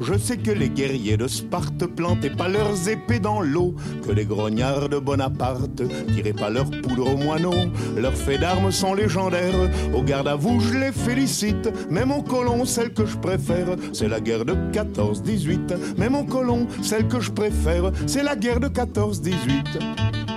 Je 0.00 0.16
sais 0.16 0.36
que 0.36 0.50
les 0.50 0.68
guerriers 0.68 1.16
de 1.16 1.26
Sparte 1.26 1.86
plantaient 1.86 2.30
pas 2.30 2.48
leurs 2.48 2.88
épées 2.88 3.18
dans 3.18 3.40
l'eau, 3.40 3.74
que 4.06 4.12
les 4.12 4.24
grognards 4.24 4.88
de 4.88 4.98
Bonaparte 4.98 5.82
tiraient 6.14 6.32
pas 6.32 6.50
leur 6.50 6.70
poudre 6.70 7.12
aux 7.12 7.16
moineaux. 7.16 7.66
Leurs 7.96 8.14
faits 8.14 8.40
d'armes 8.40 8.70
sont 8.70 8.94
légendaires, 8.94 9.70
au 9.94 10.02
garde 10.02 10.28
à 10.28 10.36
vous 10.36 10.60
je 10.60 10.74
les 10.78 10.92
félicite. 10.92 11.70
Mais 11.90 12.04
mon 12.04 12.22
colon, 12.22 12.64
celle 12.64 12.92
que 12.92 13.06
je 13.06 13.16
préfère, 13.16 13.76
c'est 13.92 14.08
la 14.08 14.20
guerre 14.20 14.44
de 14.44 14.54
14-18. 14.72 15.76
Mais 15.96 16.08
mon 16.08 16.24
colon, 16.24 16.66
celle 16.82 17.08
que 17.08 17.20
je 17.20 17.30
préfère, 17.30 17.90
c'est 18.06 18.22
la 18.22 18.36
guerre 18.36 18.60
de 18.60 18.68
14-18. 18.68 20.27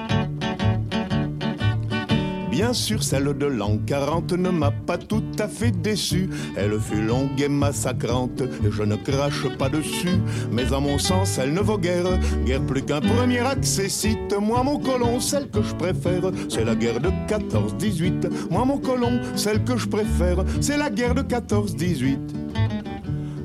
Bien 2.51 2.73
sûr, 2.73 3.01
celle 3.01 3.37
de 3.37 3.45
l'an 3.45 3.77
40 3.87 4.33
ne 4.33 4.49
m'a 4.49 4.71
pas 4.71 4.97
tout 4.97 5.23
à 5.39 5.47
fait 5.47 5.71
déçu. 5.71 6.29
Elle 6.57 6.77
fut 6.81 7.01
longue 7.01 7.39
et 7.41 7.47
massacrante, 7.47 8.41
et 8.41 8.69
je 8.69 8.83
ne 8.83 8.97
crache 8.97 9.47
pas 9.57 9.69
dessus. 9.69 10.19
Mais 10.51 10.73
à 10.73 10.81
mon 10.81 10.97
sens, 10.97 11.37
elle 11.37 11.53
ne 11.53 11.61
vaut 11.61 11.77
guère, 11.77 12.19
guère 12.45 12.61
plus 12.61 12.83
qu'un 12.83 12.99
premier 12.99 13.39
accessite. 13.39 14.35
Moi, 14.39 14.63
mon 14.63 14.79
colon, 14.79 15.21
celle 15.21 15.49
que 15.49 15.61
je 15.61 15.73
préfère, 15.75 16.29
c'est 16.49 16.65
la 16.65 16.75
guerre 16.75 16.99
de 16.99 17.09
14-18. 17.29 18.29
Moi, 18.51 18.65
mon 18.65 18.79
colon, 18.79 19.21
celle 19.35 19.63
que 19.63 19.77
je 19.77 19.87
préfère, 19.87 20.43
c'est 20.59 20.77
la 20.77 20.89
guerre 20.89 21.15
de 21.15 21.21
14-18. 21.21 22.17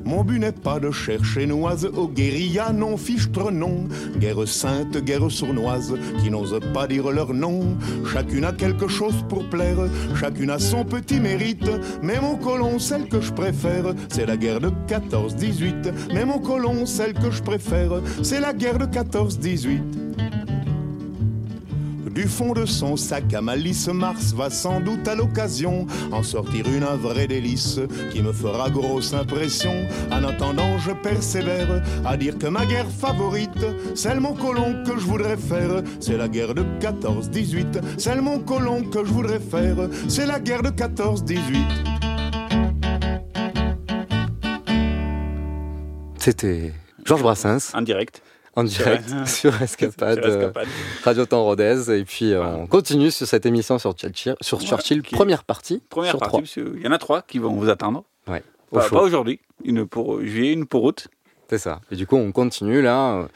Mon 0.07 0.23
but 0.23 0.39
n'est 0.39 0.53
pas 0.53 0.79
de 0.79 0.89
chercher 0.89 1.45
noise 1.45 1.85
aux 1.93 2.07
guérillas 2.07 2.71
non 2.71 2.95
fichtre 2.95 3.51
non. 3.51 3.89
Guerre 4.17 4.47
sainte, 4.47 4.97
guerre 5.03 5.29
sournoise, 5.29 5.93
qui 6.23 6.31
n'osent 6.31 6.61
pas 6.73 6.87
dire 6.87 7.11
leur 7.11 7.33
nom. 7.33 7.75
Chacune 8.09 8.45
a 8.45 8.53
quelque 8.53 8.87
chose 8.87 9.25
pour 9.27 9.43
plaire, 9.49 9.89
chacune 10.17 10.49
a 10.49 10.59
son 10.59 10.85
petit 10.85 11.19
mérite. 11.19 11.69
Mais 12.01 12.21
mon 12.21 12.37
colon, 12.37 12.79
celle 12.79 13.09
que 13.09 13.19
je 13.19 13.33
préfère, 13.33 13.93
c'est 14.07 14.25
la 14.25 14.37
guerre 14.37 14.61
de 14.61 14.71
14-18. 14.87 16.13
Mais 16.13 16.23
mon 16.23 16.39
colon, 16.39 16.85
celle 16.85 17.13
que 17.13 17.29
je 17.29 17.43
préfère, 17.43 18.01
c'est 18.23 18.39
la 18.39 18.53
guerre 18.53 18.77
de 18.77 18.85
14-18. 18.85 20.36
Du 22.17 22.27
fond 22.27 22.53
de 22.53 22.65
son 22.65 22.97
sac 22.97 23.31
à 23.35 23.41
malice, 23.41 23.87
Mars 23.89 24.33
va 24.33 24.49
sans 24.49 24.81
doute 24.81 25.07
à 25.07 25.13
l'occasion 25.13 25.85
en 26.11 26.23
sortir 26.23 26.65
une 26.67 26.83
vraie 26.83 27.27
délice 27.27 27.79
qui 28.11 28.23
me 28.23 28.33
fera 28.33 28.71
grosse 28.71 29.13
impression. 29.13 29.85
En 30.11 30.23
attendant, 30.23 30.79
je 30.79 30.93
persévère 30.93 31.83
à 32.03 32.17
dire 32.17 32.39
que 32.39 32.47
ma 32.47 32.65
guerre 32.65 32.89
favorite, 32.89 33.63
celle 33.93 34.19
mon 34.19 34.33
colon 34.33 34.83
que 34.83 34.97
je 34.99 35.05
voudrais 35.05 35.37
faire, 35.37 35.83
c'est 35.99 36.17
la 36.17 36.27
guerre 36.27 36.55
de 36.55 36.63
14-18. 36.79 37.99
Celle 37.99 38.21
mon 38.21 38.39
colon 38.39 38.83
que 38.85 39.05
je 39.05 39.11
voudrais 39.13 39.39
faire, 39.39 39.77
c'est 40.07 40.25
la 40.25 40.39
guerre 40.39 40.63
de 40.63 40.69
14-18. 40.69 41.37
C'était 46.17 46.73
Georges 47.05 47.21
Brassens. 47.21 47.75
En 47.75 47.83
direct 47.83 48.23
en 48.57 48.63
direct 48.63 49.05
sur, 49.27 49.61
Escapade, 49.61 50.19
euh, 50.25 50.51
Radio 51.03 51.25
Temps 51.25 51.43
Rodez. 51.43 51.91
Et 51.91 52.03
puis 52.03 52.33
euh, 52.33 52.43
on 52.43 52.67
continue 52.67 53.11
sur 53.11 53.27
cette 53.27 53.45
émission 53.45 53.77
sur 53.77 53.93
Churchill, 53.93 54.35
sur 54.41 54.59
Churchill 54.59 55.03
première 55.03 55.43
partie. 55.43 55.81
Première 55.89 56.17
partie, 56.17 56.43
il 56.57 56.81
y 56.81 56.87
en 56.87 56.91
a 56.91 56.97
trois 56.97 57.21
qui 57.21 57.37
vont 57.39 57.53
vous 57.53 57.69
attendre. 57.69 58.03
Ouais, 58.27 58.43
pas, 58.71 59.01
aujourd'hui, 59.01 59.39
une 59.63 59.85
pour 59.85 60.21
juillet, 60.21 60.53
une 60.53 60.65
pour 60.65 60.83
août. 60.83 61.07
C'est 61.49 61.59
ça. 61.59 61.79
Et 61.91 61.95
du 61.95 62.05
coup, 62.05 62.17
on 62.17 62.31
continue 62.31 62.81
là. 62.81 63.27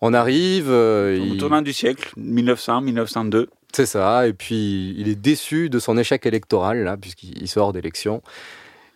On 0.00 0.14
arrive. 0.14 0.70
Euh, 0.70 1.32
Au 1.32 1.36
tournant 1.36 1.60
du 1.60 1.74
siècle, 1.74 2.12
1900, 2.16 2.80
1902. 2.80 3.50
C'est 3.72 3.86
ça. 3.86 4.26
Et 4.26 4.32
puis, 4.32 4.94
il 4.96 5.08
est 5.08 5.14
déçu 5.16 5.68
de 5.68 5.78
son 5.78 5.98
échec 5.98 6.24
électoral 6.24 6.84
là, 6.84 6.96
puisqu'il 6.96 7.46
sort 7.48 7.72
d'élection. 7.72 8.22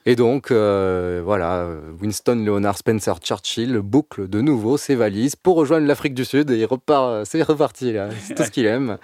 Et 0.06 0.16
donc, 0.16 0.50
euh, 0.50 1.22
voilà, 1.24 1.66
Winston 2.00 2.44
Leonard 2.44 2.76
Spencer 2.76 3.14
Churchill 3.22 3.78
boucle 3.78 4.28
de 4.28 4.42
nouveau 4.42 4.76
ses 4.76 4.96
valises 4.96 5.34
pour 5.34 5.56
rejoindre 5.56 5.86
l'Afrique 5.86 6.12
du 6.12 6.26
Sud 6.26 6.50
et 6.50 6.58
il 6.58 6.66
repart, 6.66 7.24
c'est 7.24 7.42
reparti 7.42 7.92
là, 7.92 8.10
c'est 8.20 8.34
tout 8.34 8.42
ce 8.42 8.50
qu'il 8.50 8.66
aime. 8.66 8.98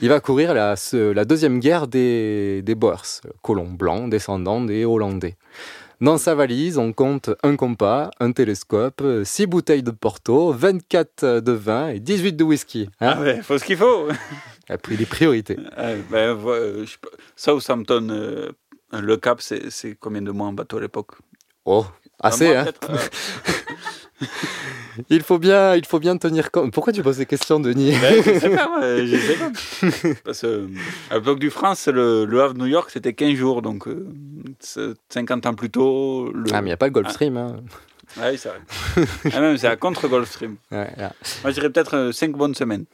Il 0.00 0.08
va 0.08 0.20
courir 0.20 0.54
la, 0.54 0.74
la 0.92 1.24
deuxième 1.26 1.60
guerre 1.60 1.88
des, 1.88 2.62
des 2.62 2.74
Boers, 2.74 3.20
colons 3.42 3.70
blancs 3.70 4.08
descendants 4.08 4.62
des 4.62 4.86
Hollandais. 4.86 5.36
Dans 6.00 6.18
sa 6.18 6.34
valise, 6.34 6.76
on 6.76 6.92
compte 6.92 7.30
un 7.42 7.56
compas, 7.56 8.10
un 8.20 8.32
télescope, 8.32 9.02
6 9.24 9.46
bouteilles 9.46 9.82
de 9.82 9.90
Porto, 9.90 10.52
24 10.52 11.40
de 11.40 11.52
vin 11.52 11.88
et 11.88 12.00
18 12.00 12.34
de 12.34 12.44
whisky. 12.44 12.88
Hein 13.00 13.14
ah 13.16 13.20
ouais, 13.22 13.42
faut 13.42 13.56
ce 13.56 13.64
qu'il 13.64 13.78
faut. 13.78 14.08
Il 14.68 14.72
a 14.72 14.78
pris 14.78 14.96
les 14.96 15.06
priorités. 15.06 15.56
Euh, 15.78 16.00
ben, 16.10 16.36
Southampton, 17.36 18.08
euh, 18.10 18.50
le 18.92 19.16
Cap, 19.16 19.40
c'est 19.40 19.96
combien 19.98 20.22
de 20.22 20.30
mois 20.30 20.48
en 20.48 20.52
bateau 20.52 20.78
à 20.78 20.80
l'époque? 20.80 21.12
Oh, 21.64 21.84
assez, 22.20 22.54
hein 22.54 22.66
il, 25.10 25.22
faut 25.22 25.38
bien, 25.38 25.74
il 25.74 25.84
faut 25.84 25.98
bien 25.98 26.16
tenir 26.16 26.50
compte. 26.50 26.72
Pourquoi 26.72 26.92
tu 26.92 27.02
poses 27.02 27.16
ces 27.16 27.26
questions, 27.26 27.60
Denis? 27.60 27.92
Ben, 28.00 28.22
Je 28.22 28.38
sais 28.38 28.50
pas, 28.50 29.04
je 29.04 29.16
sais 29.16 29.34
pas. 29.36 30.20
Parce 30.24 30.40
que, 30.40 30.68
à 31.10 31.16
l'époque 31.16 31.38
du 31.38 31.50
France, 31.50 31.88
le, 31.88 32.24
le 32.24 32.42
Havre 32.42 32.54
New 32.54 32.66
York, 32.66 32.90
c'était 32.90 33.12
15 33.12 33.34
jours, 33.34 33.62
donc 33.62 33.88
50 34.60 35.46
euh, 35.46 35.48
ans 35.50 35.54
plus 35.54 35.70
tôt. 35.70 36.32
Ah, 36.52 36.62
mais 36.62 36.68
il 36.68 36.70
n'y 36.70 36.72
a 36.72 36.76
pas 36.76 36.86
le 36.86 36.92
Gulfstream. 36.92 37.36
Hein. 37.36 37.56
Ah 38.18 38.30
oui, 38.30 38.38
c'est 38.38 38.48
vrai. 38.48 38.60
ah, 39.34 39.40
même, 39.40 39.58
c'est 39.58 39.66
à 39.66 39.76
contre 39.76 40.08
Gulfstream. 40.08 40.56
Ouais, 40.70 40.90
Moi, 40.96 41.10
je 41.46 41.50
dirais 41.50 41.70
peut-être 41.70 42.10
5 42.12 42.32
bonnes 42.32 42.54
semaines. 42.54 42.84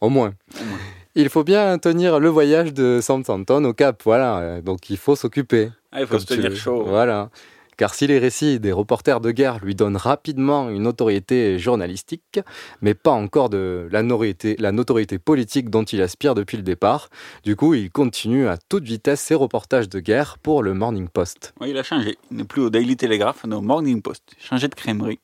Au 0.00 0.08
moins. 0.08 0.34
Au 0.60 0.64
moins. 0.64 0.78
Il 1.18 1.30
faut 1.30 1.44
bien 1.44 1.78
tenir 1.78 2.20
le 2.20 2.28
voyage 2.28 2.74
de 2.74 3.00
Southampton 3.02 3.64
au 3.64 3.72
Cap, 3.72 4.02
voilà. 4.04 4.60
Donc 4.60 4.90
il 4.90 4.98
faut 4.98 5.16
s'occuper. 5.16 5.70
Ah, 5.90 6.02
il 6.02 6.06
faut 6.06 6.18
se 6.18 6.26
tenir 6.26 6.54
chaud. 6.54 6.84
Voilà. 6.86 7.30
car 7.78 7.94
si 7.94 8.06
les 8.06 8.18
récits 8.18 8.60
des 8.60 8.72
reporters 8.72 9.20
de 9.20 9.30
guerre 9.30 9.58
lui 9.64 9.74
donnent 9.74 9.96
rapidement 9.96 10.68
une 10.68 10.82
notoriété 10.82 11.58
journalistique, 11.58 12.40
mais 12.80 12.94
pas 12.94 13.12
encore 13.12 13.48
de 13.48 13.88
la 13.90 14.02
notoriété, 14.02 14.56
la 14.58 14.72
notoriété 14.72 15.18
politique 15.18 15.70
dont 15.70 15.84
il 15.84 16.02
aspire 16.02 16.34
depuis 16.34 16.56
le 16.56 16.62
départ, 16.62 17.08
du 17.44 17.56
coup 17.56 17.74
il 17.74 17.90
continue 17.90 18.48
à 18.48 18.56
toute 18.56 18.84
vitesse 18.84 19.20
ses 19.20 19.34
reportages 19.34 19.88
de 19.88 20.00
guerre 20.00 20.36
pour 20.38 20.62
le 20.62 20.74
Morning 20.74 21.08
Post. 21.08 21.54
Oui, 21.60 21.70
il 21.70 21.78
a 21.78 21.82
changé. 21.82 22.18
Il 22.30 22.38
n'est 22.38 22.44
plus 22.44 22.62
au 22.62 22.70
Daily 22.70 22.96
Telegraph, 22.96 23.44
mais 23.46 23.56
au 23.56 23.62
Morning 23.62 24.02
Post. 24.02 24.22
Il 24.32 24.44
a 24.44 24.48
changé 24.48 24.68
de 24.68 24.74
crèmerie. 24.74 25.18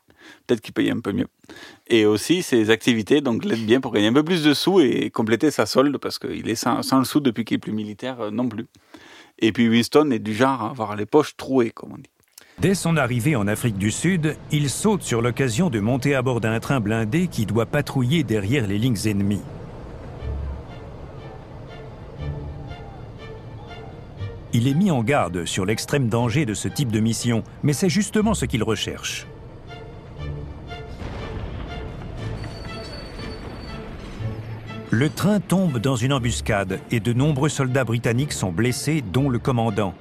Peut-être 0.46 0.60
qu'il 0.60 0.74
paye 0.74 0.90
un 0.90 1.00
peu 1.00 1.12
mieux. 1.12 1.28
Et 1.88 2.06
aussi 2.06 2.42
ses 2.42 2.70
activités, 2.70 3.20
donc 3.20 3.44
l'aide 3.44 3.64
bien 3.64 3.80
pour 3.80 3.92
gagner 3.92 4.08
un 4.08 4.12
peu 4.12 4.24
plus 4.24 4.42
de 4.42 4.54
sous 4.54 4.80
et 4.80 5.10
compléter 5.10 5.50
sa 5.50 5.66
solde, 5.66 5.96
parce 5.98 6.18
qu'il 6.18 6.48
est 6.48 6.54
sans, 6.54 6.82
sans 6.82 6.98
le 6.98 7.04
sou 7.04 7.20
depuis 7.20 7.44
qu'il 7.44 7.56
est 7.56 7.58
plus 7.58 7.72
militaire 7.72 8.20
euh, 8.20 8.30
non 8.30 8.48
plus. 8.48 8.66
Et 9.38 9.52
puis 9.52 9.68
Winston 9.68 10.10
est 10.10 10.18
du 10.18 10.34
genre 10.34 10.62
à 10.62 10.70
avoir 10.70 10.96
les 10.96 11.06
poches 11.06 11.36
trouées, 11.36 11.70
comme 11.70 11.92
on 11.92 11.98
dit. 11.98 12.10
Dès 12.58 12.74
son 12.74 12.96
arrivée 12.96 13.34
en 13.34 13.48
Afrique 13.48 13.76
du 13.76 13.90
Sud, 13.90 14.36
il 14.52 14.70
saute 14.70 15.02
sur 15.02 15.22
l'occasion 15.22 15.70
de 15.70 15.80
monter 15.80 16.14
à 16.14 16.22
bord 16.22 16.40
d'un 16.40 16.60
train 16.60 16.80
blindé 16.80 17.26
qui 17.26 17.46
doit 17.46 17.66
patrouiller 17.66 18.22
derrière 18.22 18.66
les 18.66 18.78
lignes 18.78 19.06
ennemies. 19.06 19.42
Il 24.54 24.68
est 24.68 24.74
mis 24.74 24.90
en 24.90 25.02
garde 25.02 25.46
sur 25.46 25.64
l'extrême 25.64 26.08
danger 26.08 26.44
de 26.44 26.52
ce 26.52 26.68
type 26.68 26.92
de 26.92 27.00
mission, 27.00 27.42
mais 27.62 27.72
c'est 27.72 27.88
justement 27.88 28.34
ce 28.34 28.44
qu'il 28.44 28.62
recherche. 28.62 29.26
Le 34.94 35.08
train 35.08 35.40
tombe 35.40 35.78
dans 35.78 35.96
une 35.96 36.12
embuscade 36.12 36.78
et 36.90 37.00
de 37.00 37.14
nombreux 37.14 37.48
soldats 37.48 37.82
britanniques 37.82 38.34
sont 38.34 38.52
blessés, 38.52 39.00
dont 39.00 39.30
le 39.30 39.38
commandant. 39.38 39.94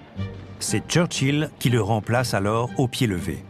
C'est 0.59 0.85
Churchill 0.85 1.49
qui 1.59 1.69
le 1.69 1.81
remplace 1.81 2.33
alors 2.33 2.69
au 2.77 2.89
pied 2.89 3.07
levé. 3.07 3.45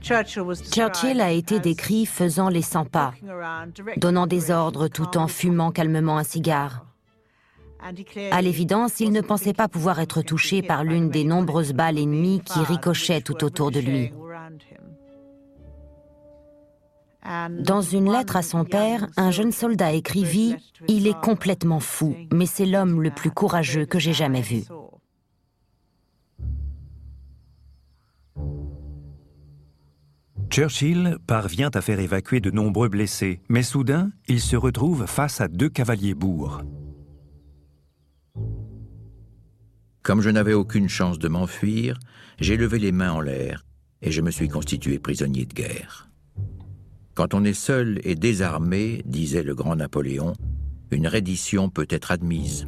Churchill 0.00 1.20
a 1.20 1.32
été 1.32 1.58
décrit 1.58 2.06
faisant 2.06 2.48
les 2.48 2.62
100 2.62 2.84
pas, 2.84 3.12
donnant 3.96 4.28
des 4.28 4.52
ordres 4.52 4.86
tout 4.86 5.18
en 5.18 5.26
fumant 5.26 5.72
calmement 5.72 6.16
un 6.16 6.22
cigare. 6.22 6.86
À 8.30 8.40
l'évidence, 8.40 9.00
il 9.00 9.10
ne 9.10 9.22
pensait 9.22 9.52
pas 9.52 9.66
pouvoir 9.66 9.98
être 9.98 10.22
touché 10.22 10.62
par 10.62 10.84
l'une 10.84 11.10
des 11.10 11.24
nombreuses 11.24 11.72
balles 11.72 11.98
ennemies 11.98 12.40
qui 12.44 12.60
ricochaient 12.60 13.20
tout 13.20 13.42
autour 13.42 13.72
de 13.72 13.80
lui. 13.80 14.12
Dans 17.60 17.80
une 17.80 18.10
lettre 18.10 18.36
à 18.36 18.42
son 18.42 18.64
père, 18.64 19.06
un 19.16 19.30
jeune 19.30 19.52
soldat 19.52 19.92
écrivit⁇ 19.92 20.54
Il 20.88 21.06
est 21.06 21.20
complètement 21.20 21.80
fou, 21.80 22.16
mais 22.32 22.46
c'est 22.46 22.66
l'homme 22.66 23.02
le 23.02 23.10
plus 23.10 23.30
courageux 23.30 23.86
que 23.86 23.98
j'ai 23.98 24.12
jamais 24.12 24.40
vu⁇ 24.40 24.56
Churchill 30.50 31.18
parvient 31.28 31.70
à 31.74 31.80
faire 31.80 32.00
évacuer 32.00 32.40
de 32.40 32.50
nombreux 32.50 32.88
blessés, 32.88 33.40
mais 33.48 33.62
soudain, 33.62 34.10
il 34.26 34.40
se 34.40 34.56
retrouve 34.56 35.06
face 35.06 35.40
à 35.40 35.46
deux 35.46 35.68
cavaliers 35.68 36.14
bourgs. 36.14 36.62
Comme 40.02 40.20
je 40.22 40.30
n'avais 40.30 40.54
aucune 40.54 40.88
chance 40.88 41.20
de 41.20 41.28
m'enfuir, 41.28 42.00
j'ai 42.40 42.56
levé 42.56 42.80
les 42.80 42.90
mains 42.90 43.12
en 43.12 43.20
l'air 43.20 43.64
et 44.02 44.10
je 44.10 44.22
me 44.22 44.32
suis 44.32 44.48
constitué 44.48 44.98
prisonnier 44.98 45.44
de 45.44 45.54
guerre. 45.54 46.09
Quand 47.20 47.34
on 47.34 47.44
est 47.44 47.52
seul 47.52 48.00
et 48.04 48.14
désarmé, 48.14 49.02
disait 49.04 49.42
le 49.42 49.54
grand 49.54 49.76
Napoléon, 49.76 50.32
une 50.90 51.06
reddition 51.06 51.68
peut 51.68 51.86
être 51.90 52.12
admise. 52.12 52.66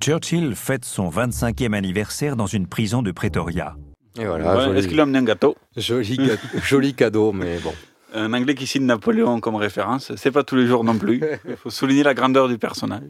Churchill 0.00 0.56
fête 0.56 0.84
son 0.84 1.10
25e 1.10 1.74
anniversaire 1.74 2.34
dans 2.34 2.48
une 2.48 2.66
prison 2.66 3.02
de 3.02 3.12
Pretoria. 3.12 3.76
Et 4.18 4.24
voilà, 4.26 4.74
Est-ce 4.76 4.88
qu'il 4.88 4.98
a 4.98 5.04
amené 5.04 5.18
un 5.18 5.22
gâteau 5.22 5.54
Joli, 5.76 6.18
joli 6.64 6.94
cadeau, 6.94 7.30
mais 7.30 7.60
bon. 7.60 7.72
Un 8.12 8.32
Anglais 8.32 8.56
qui 8.56 8.66
signe 8.66 8.86
Napoléon 8.86 9.38
comme 9.38 9.54
référence, 9.54 10.10
c'est 10.16 10.32
pas 10.32 10.42
tous 10.42 10.56
les 10.56 10.66
jours 10.66 10.82
non 10.82 10.98
plus. 10.98 11.22
Il 11.48 11.54
faut 11.54 11.70
souligner 11.70 12.02
la 12.02 12.14
grandeur 12.14 12.48
du 12.48 12.58
personnage. 12.58 13.04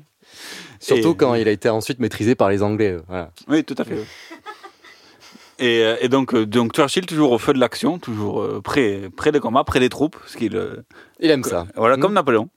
Surtout 0.78 1.12
Et- 1.12 1.16
quand 1.16 1.34
il 1.34 1.48
a 1.48 1.50
été 1.50 1.70
ensuite 1.70 1.98
maîtrisé 1.98 2.34
par 2.34 2.50
les 2.50 2.62
Anglais. 2.62 2.92
euh, 2.92 3.00
Voilà. 3.08 3.30
Oui, 3.48 3.64
tout 3.64 3.74
à 3.78 3.84
fait. 3.84 3.96
Et, 5.60 5.84
euh, 5.84 5.96
et 6.00 6.08
donc, 6.08 6.34
euh, 6.34 6.46
donc 6.46 6.72
Churchill 6.74 7.04
toujours 7.06 7.32
au 7.32 7.38
feu 7.38 7.52
de 7.52 7.58
l'action, 7.58 7.98
toujours 7.98 8.40
euh, 8.40 8.60
près, 8.62 9.10
près 9.14 9.30
des 9.30 9.40
combats, 9.40 9.62
près 9.62 9.78
des 9.78 9.90
troupes, 9.90 10.16
ce 10.26 10.36
qu'il 10.38 10.58
Il 11.20 11.30
aime 11.30 11.44
ça. 11.44 11.66
Voilà, 11.76 11.96
Mm. 11.96 12.00
comme 12.00 12.14
Napoléon. 12.14 12.48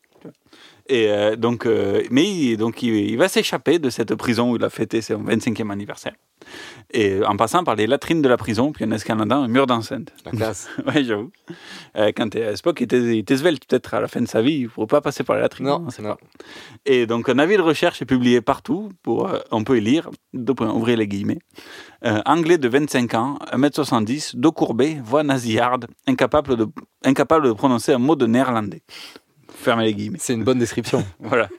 Et 0.88 1.10
euh, 1.10 1.36
donc, 1.36 1.66
euh, 1.66 2.04
mais 2.12 2.24
il, 2.24 2.58
donc 2.58 2.84
il, 2.84 2.94
il 2.94 3.18
va 3.18 3.30
s'échapper 3.30 3.80
de 3.80 3.90
cette 3.90 4.16
prison 4.16 4.52
où 4.52 4.56
il 4.58 4.64
a 4.64 4.70
fêté 4.70 5.02
son 5.02 5.24
25e 5.24 5.72
anniversaire. 5.72 6.14
Et 6.92 7.24
en 7.26 7.36
passant 7.38 7.64
par 7.64 7.76
les 7.76 7.88
latrines 7.88 8.22
de 8.22 8.30
la 8.30 8.38
prison, 8.38 8.72
puis 8.72 8.86
en 8.86 8.92
escaladant 8.92 9.44
un 9.44 9.48
mur 9.48 9.66
d'enceinte. 9.66 10.14
La 10.26 10.32
classe. 10.32 10.70
ouais, 10.88 11.04
j'avoue. 11.04 11.32
Euh, 11.96 12.12
quand 12.16 12.36
à 12.36 12.56
Spock, 12.56 12.82
il 12.82 13.18
était, 13.18 13.38
svelte, 13.38 13.66
peut-être 13.68 13.94
à 13.94 14.00
la 14.00 14.08
fin 14.08 14.22
de 14.22 14.28
sa 14.28 14.42
vie, 14.42 14.54
il 14.54 14.64
ne 14.64 14.68
pourrait 14.68 14.88
pas 14.88 15.02
passer 15.02 15.24
par 15.24 15.36
les 15.36 15.42
latrines. 15.42 15.66
Non, 15.66 15.80
non. 15.80 16.10
pas. 16.10 16.18
Et 16.86 17.06
donc, 17.08 17.30
un 17.30 17.40
avis 17.40 17.58
de 17.58 17.62
recherche 17.62 18.02
est 18.02 18.06
publié 18.06 18.42
partout, 18.42 18.90
pour, 19.02 19.28
euh, 19.28 19.40
on 19.52 19.64
peut 19.64 19.78
y 19.78 19.82
lire, 19.82 20.10
deux 20.34 20.54
points, 20.54 20.72
ouvrez 20.72 20.96
les 20.96 21.08
guillemets. 21.08 21.40
Euh, 22.06 22.22
anglais 22.26 22.58
de 22.58 22.68
25 22.68 23.14
ans, 23.14 23.40
1m70, 23.52 24.36
dos 24.36 24.52
courbé, 24.52 24.98
voix 25.04 25.24
nasillarde, 25.24 25.88
incapable 26.06 26.58
de, 26.58 26.68
incapable 27.04 27.48
de 27.48 27.54
prononcer 27.54 27.94
un 27.94 27.98
mot 27.98 28.16
de 28.16 28.26
néerlandais. 28.28 28.82
Fermez 29.64 29.86
les 29.86 29.94
guillemets. 29.94 30.18
C'est 30.22 30.34
une 30.34 30.44
bonne 30.44 30.60
description. 30.60 31.06
Voilà. 31.20 31.50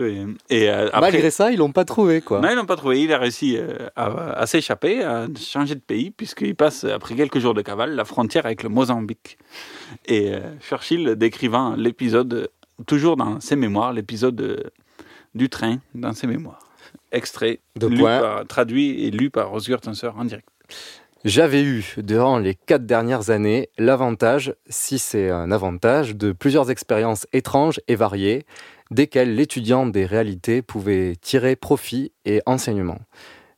Et 0.00 0.68
euh, 0.68 0.88
après, 0.88 1.00
Malgré 1.00 1.30
ça, 1.30 1.50
ils 1.50 1.58
l'ont 1.58 1.72
pas 1.72 1.86
trouvé, 1.86 2.20
quoi. 2.20 2.40
non, 2.40 2.50
ils 2.50 2.54
l'ont 2.54 2.66
pas 2.66 2.76
trouvé. 2.76 3.02
Il 3.02 3.12
a 3.14 3.18
réussi 3.18 3.56
euh, 3.56 3.88
à, 3.96 4.32
à 4.32 4.46
s'échapper, 4.46 5.02
à 5.02 5.26
changer 5.40 5.74
de 5.74 5.80
pays, 5.80 6.10
puisqu'il 6.10 6.54
passe, 6.54 6.84
après 6.84 7.14
quelques 7.14 7.38
jours 7.38 7.54
de 7.54 7.62
cavale, 7.62 7.94
la 7.94 8.04
frontière 8.04 8.44
avec 8.44 8.62
le 8.62 8.68
Mozambique. 8.68 9.38
Et 10.06 10.34
euh, 10.34 10.40
Churchill 10.60 11.14
décrivant 11.16 11.74
l'épisode, 11.76 12.50
toujours 12.86 13.16
dans 13.16 13.40
ses 13.40 13.56
mémoires, 13.56 13.92
l'épisode 13.94 14.38
euh, 14.42 14.56
du 15.34 15.48
train, 15.48 15.78
dans 15.94 16.12
ses 16.12 16.26
mémoires. 16.26 16.60
Extrait, 17.10 17.60
lu 17.80 18.02
par- 18.02 18.46
traduit 18.46 19.04
et 19.04 19.10
lu 19.10 19.30
par 19.30 19.52
Osgur 19.54 19.80
Tenser 19.80 20.08
en 20.14 20.26
direct. 20.26 20.48
J'avais 21.24 21.64
eu, 21.64 21.94
durant 21.96 22.38
les 22.38 22.54
quatre 22.54 22.86
dernières 22.86 23.30
années, 23.30 23.70
l'avantage, 23.76 24.54
si 24.68 25.00
c'est 25.00 25.30
un 25.30 25.50
avantage, 25.50 26.14
de 26.14 26.30
plusieurs 26.30 26.70
expériences 26.70 27.26
étranges 27.32 27.80
et 27.88 27.96
variées, 27.96 28.46
desquelles 28.92 29.34
l'étudiant 29.34 29.86
des 29.86 30.06
réalités 30.06 30.62
pouvait 30.62 31.14
tirer 31.20 31.56
profit 31.56 32.12
et 32.24 32.40
enseignement. 32.46 33.00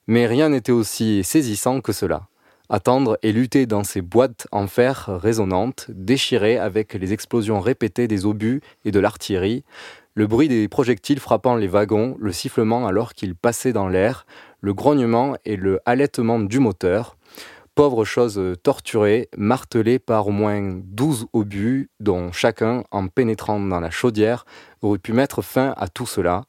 Mais 0.07 0.27
rien 0.27 0.49
n'était 0.49 0.73
aussi 0.73 1.23
saisissant 1.23 1.83
que 1.83 1.93
cela. 1.93 2.29
Attendre 2.71 3.19
et 3.23 3.31
lutter 3.31 3.67
dans 3.67 3.85
ces 3.85 4.01
boîtes 4.01 4.47
en 4.53 4.67
fer 4.67 5.19
résonnantes, 5.21 5.87
déchirées 5.91 6.57
avec 6.57 6.95
les 6.95 7.13
explosions 7.13 7.61
répétées 7.61 8.09
des 8.09 8.25
obus 8.25 8.63
et 8.87 8.91
de 8.91 9.01
l'artillerie, 9.01 9.65
le 10.15 10.27
bruit 10.27 10.49
des 10.49 10.67
projectiles 10.67 11.21
frappant 11.21 11.57
les 11.57 11.69
wagons, 11.69 12.17
le 12.19 12.33
sifflement 12.33 12.87
alors 12.87 13.13
qu'ils 13.13 13.35
passaient 13.35 13.75
dans 13.75 13.89
l'air, 13.89 14.25
le 14.61 14.73
grognement 14.73 15.37
et 15.45 15.57
le 15.57 15.81
halètement 15.85 16.41
du 16.41 16.59
moteur, 16.59 17.17
pauvres 17.81 18.05
choses 18.05 18.39
torturées, 18.63 19.31
martelées 19.39 19.99
par 19.99 20.29
au 20.29 20.33
moins 20.33 20.79
douze 20.85 21.29
obus, 21.33 21.89
dont 21.99 22.31
chacun, 22.31 22.85
en 22.91 23.09
pénétrant 23.09 23.59
dans 23.59 23.81
la 23.81 23.89
chaudière, 23.89 24.45
aurait 24.83 24.99
pu 24.99 25.15
mettre 25.15 25.41
fin 25.41 25.73
à 25.79 25.89
tout 25.89 26.05
cela, 26.05 26.45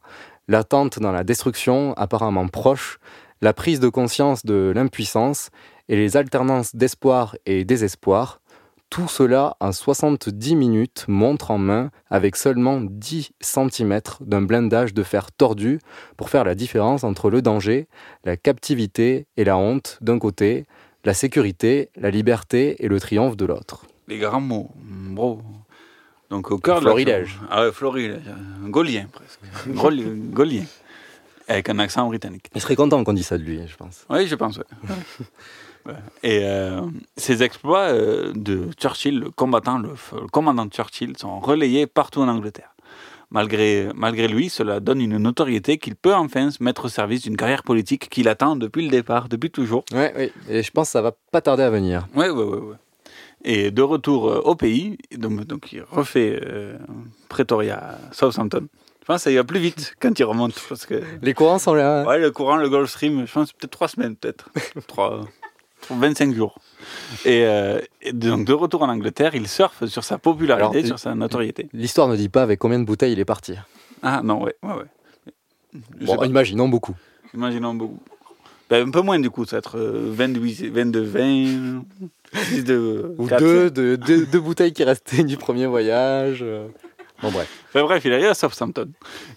l'attente 0.49 0.99
dans 0.99 1.13
la 1.13 1.23
destruction 1.23 1.93
apparemment 1.93 2.49
proche, 2.49 2.99
la 3.39 3.53
prise 3.53 3.79
de 3.79 3.87
conscience 3.87 4.45
de 4.45 4.73
l'impuissance 4.75 5.51
et 5.87 5.95
les 5.95 6.17
alternances 6.17 6.75
d'espoir 6.75 7.37
et 7.45 7.63
désespoir, 7.63 8.41
tout 8.89 9.07
cela 9.07 9.55
en 9.61 9.71
70 9.71 10.57
minutes, 10.57 11.05
montre 11.07 11.51
en 11.51 11.57
main, 11.57 11.91
avec 12.09 12.35
seulement 12.35 12.81
10 12.81 13.31
cm 13.39 14.01
d'un 14.19 14.41
blindage 14.41 14.93
de 14.93 15.01
fer 15.01 15.31
tordu 15.31 15.79
pour 16.17 16.29
faire 16.29 16.43
la 16.43 16.55
différence 16.55 17.05
entre 17.05 17.29
le 17.29 17.41
danger, 17.41 17.87
la 18.25 18.35
captivité 18.35 19.27
et 19.37 19.45
la 19.45 19.55
honte 19.55 19.97
d'un 20.01 20.19
côté, 20.19 20.65
la 21.03 21.13
sécurité, 21.13 21.89
la 21.95 22.09
liberté 22.11 22.83
et 22.83 22.87
le 22.87 22.99
triomphe 22.99 23.35
de 23.37 23.45
l'autre. 23.45 23.85
Les 24.07 24.17
grands 24.17 24.41
mots, 24.41 24.71
bro. 24.75 25.41
Donc 26.29 26.49
au 26.51 26.57
cœur 26.57 26.77
de 26.79 26.85
Florilège. 26.85 27.37
Ah 27.49 27.65
ouais, 27.65 27.71
florilège. 27.71 28.21
Gaulien 28.65 29.07
presque. 29.11 29.39
Gauli- 29.67 30.29
gaulien. 30.31 30.63
Avec 31.47 31.67
un 31.69 31.79
accent 31.79 32.07
britannique. 32.07 32.49
Il 32.55 32.61
serait 32.61 32.75
content 32.77 33.03
qu'on 33.03 33.13
dise 33.13 33.27
ça 33.27 33.37
de 33.37 33.43
lui, 33.43 33.59
je 33.67 33.75
pense. 33.75 34.05
Oui, 34.09 34.27
je 34.27 34.35
pense. 34.35 34.57
ouais. 34.57 34.63
Et 36.23 36.41
euh, 36.43 36.81
ces 37.17 37.41
exploits 37.41 37.89
euh, 37.91 38.31
de 38.35 38.69
Churchill, 38.79 39.19
le 39.19 39.31
combattant, 39.31 39.79
le, 39.79 39.89
le 40.13 40.27
commandant 40.27 40.67
Churchill, 40.69 41.17
sont 41.17 41.39
relayés 41.39 41.87
partout 41.87 42.21
en 42.21 42.27
Angleterre. 42.27 42.70
Malgré, 43.33 43.87
malgré 43.95 44.27
lui, 44.27 44.49
cela 44.49 44.81
donne 44.81 44.99
une 44.99 45.17
notoriété 45.17 45.77
qu'il 45.77 45.95
peut 45.95 46.13
enfin 46.13 46.51
se 46.51 46.61
mettre 46.61 46.85
au 46.85 46.89
service 46.89 47.21
d'une 47.21 47.37
carrière 47.37 47.63
politique 47.63 48.09
qu'il 48.09 48.27
attend 48.27 48.57
depuis 48.57 48.83
le 48.83 48.89
départ, 48.89 49.29
depuis 49.29 49.49
toujours. 49.49 49.85
Ouais, 49.93 50.13
oui, 50.17 50.31
et 50.49 50.61
je 50.61 50.71
pense 50.71 50.89
que 50.89 50.91
ça 50.91 51.01
va 51.01 51.13
pas 51.31 51.39
tarder 51.39 51.63
à 51.63 51.69
venir. 51.69 52.07
Oui, 52.13 52.25
oui, 52.27 52.43
oui. 52.43 52.57
Ouais. 52.57 52.75
Et 53.43 53.71
de 53.71 53.81
retour 53.81 54.29
euh, 54.29 54.41
au 54.41 54.55
pays, 54.55 54.97
donc, 55.15 55.45
donc 55.45 55.71
il 55.71 55.81
refait 55.89 56.39
euh, 56.45 56.77
Pretoria, 57.29 57.97
Southampton. 58.11 58.67
Je 58.99 59.05
pense 59.05 59.15
que 59.17 59.21
ça 59.23 59.31
ira 59.31 59.45
plus 59.45 59.59
vite 59.59 59.95
quand 60.01 60.19
il 60.19 60.23
remonte. 60.25 60.53
Parce 60.67 60.85
que... 60.85 61.01
Les 61.21 61.33
courants 61.33 61.57
sont 61.57 61.73
là. 61.73 62.03
Ouais, 62.05 62.19
le 62.19 62.31
courant, 62.31 62.57
le 62.57 62.69
Gulf 62.69 62.89
Stream, 62.89 63.25
je 63.25 63.31
pense 63.31 63.53
peut-être 63.53 63.71
trois 63.71 63.87
semaines, 63.87 64.15
peut-être. 64.15 64.49
trois, 64.87 65.21
25 65.89 66.35
jours. 66.35 66.59
Et, 67.25 67.45
euh, 67.45 67.79
et, 68.01 68.13
donc, 68.13 68.45
de 68.45 68.53
retour 68.53 68.83
en 68.83 68.89
Angleterre, 68.89 69.35
il 69.35 69.47
surfe 69.47 69.85
sur 69.85 70.03
sa 70.03 70.17
popularité, 70.17 70.77
Alors, 70.77 70.87
sur 70.87 70.99
sa 70.99 71.15
notoriété. 71.15 71.69
L'histoire 71.73 72.07
ne 72.07 72.15
dit 72.15 72.29
pas 72.29 72.43
avec 72.43 72.59
combien 72.59 72.79
de 72.79 72.85
bouteilles 72.85 73.13
il 73.13 73.19
est 73.19 73.25
parti. 73.25 73.55
Ah 74.03 74.21
non, 74.23 74.43
ouais, 74.43 74.55
ouais, 74.63 74.73
ouais. 74.73 75.33
Bon, 76.01 76.23
imaginons 76.23 76.67
beaucoup. 76.67 76.95
Imaginons 77.33 77.73
beaucoup. 77.73 77.99
Ben, 78.69 78.87
un 78.87 78.91
peu 78.91 79.01
moins 79.01 79.19
du 79.19 79.29
coup, 79.29 79.45
ça 79.45 79.57
va 79.57 79.59
être 79.59 79.77
28, 79.77 80.69
22, 80.69 81.01
20, 81.01 81.83
6 82.33 82.63
de, 82.63 83.15
Ou 83.17 83.27
deux, 83.27 83.69
deux, 83.69 83.97
deux, 83.97 84.25
deux, 84.25 84.39
bouteilles 84.39 84.71
qui 84.71 84.83
restaient 84.83 85.23
du 85.23 85.35
premier 85.37 85.65
voyage. 85.65 86.45
Bon, 87.21 87.29
bref. 87.29 87.47
Enfin, 87.69 87.83
bref, 87.83 88.03
il 88.05 88.13
allé 88.13 88.25
à 88.25 88.33
Southampton. 88.33 88.91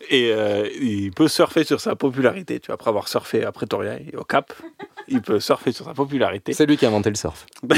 Et 0.09 0.33
euh, 0.33 0.69
il 0.81 1.13
peut 1.13 1.29
surfer 1.29 1.65
sur 1.65 1.81
sa 1.81 1.97
popularité. 1.97 2.59
Tu 2.61 2.67
vois, 2.67 2.75
après 2.75 2.89
avoir 2.89 3.09
surfé 3.09 3.45
à 3.45 3.53
Pretoria 3.53 3.95
et 3.95 4.17
au 4.17 4.25
Cap, 4.25 4.53
il 5.09 5.21
peut 5.21 5.41
surfer 5.41 5.73
sur 5.73 5.85
sa 5.85 5.93
popularité. 5.95 6.53
C'est 6.53 6.67
lui 6.67 6.77
qui 6.77 6.87
a 6.87 6.89
inventé 6.89 7.11
le 7.11 7.17
surf. 7.17 7.47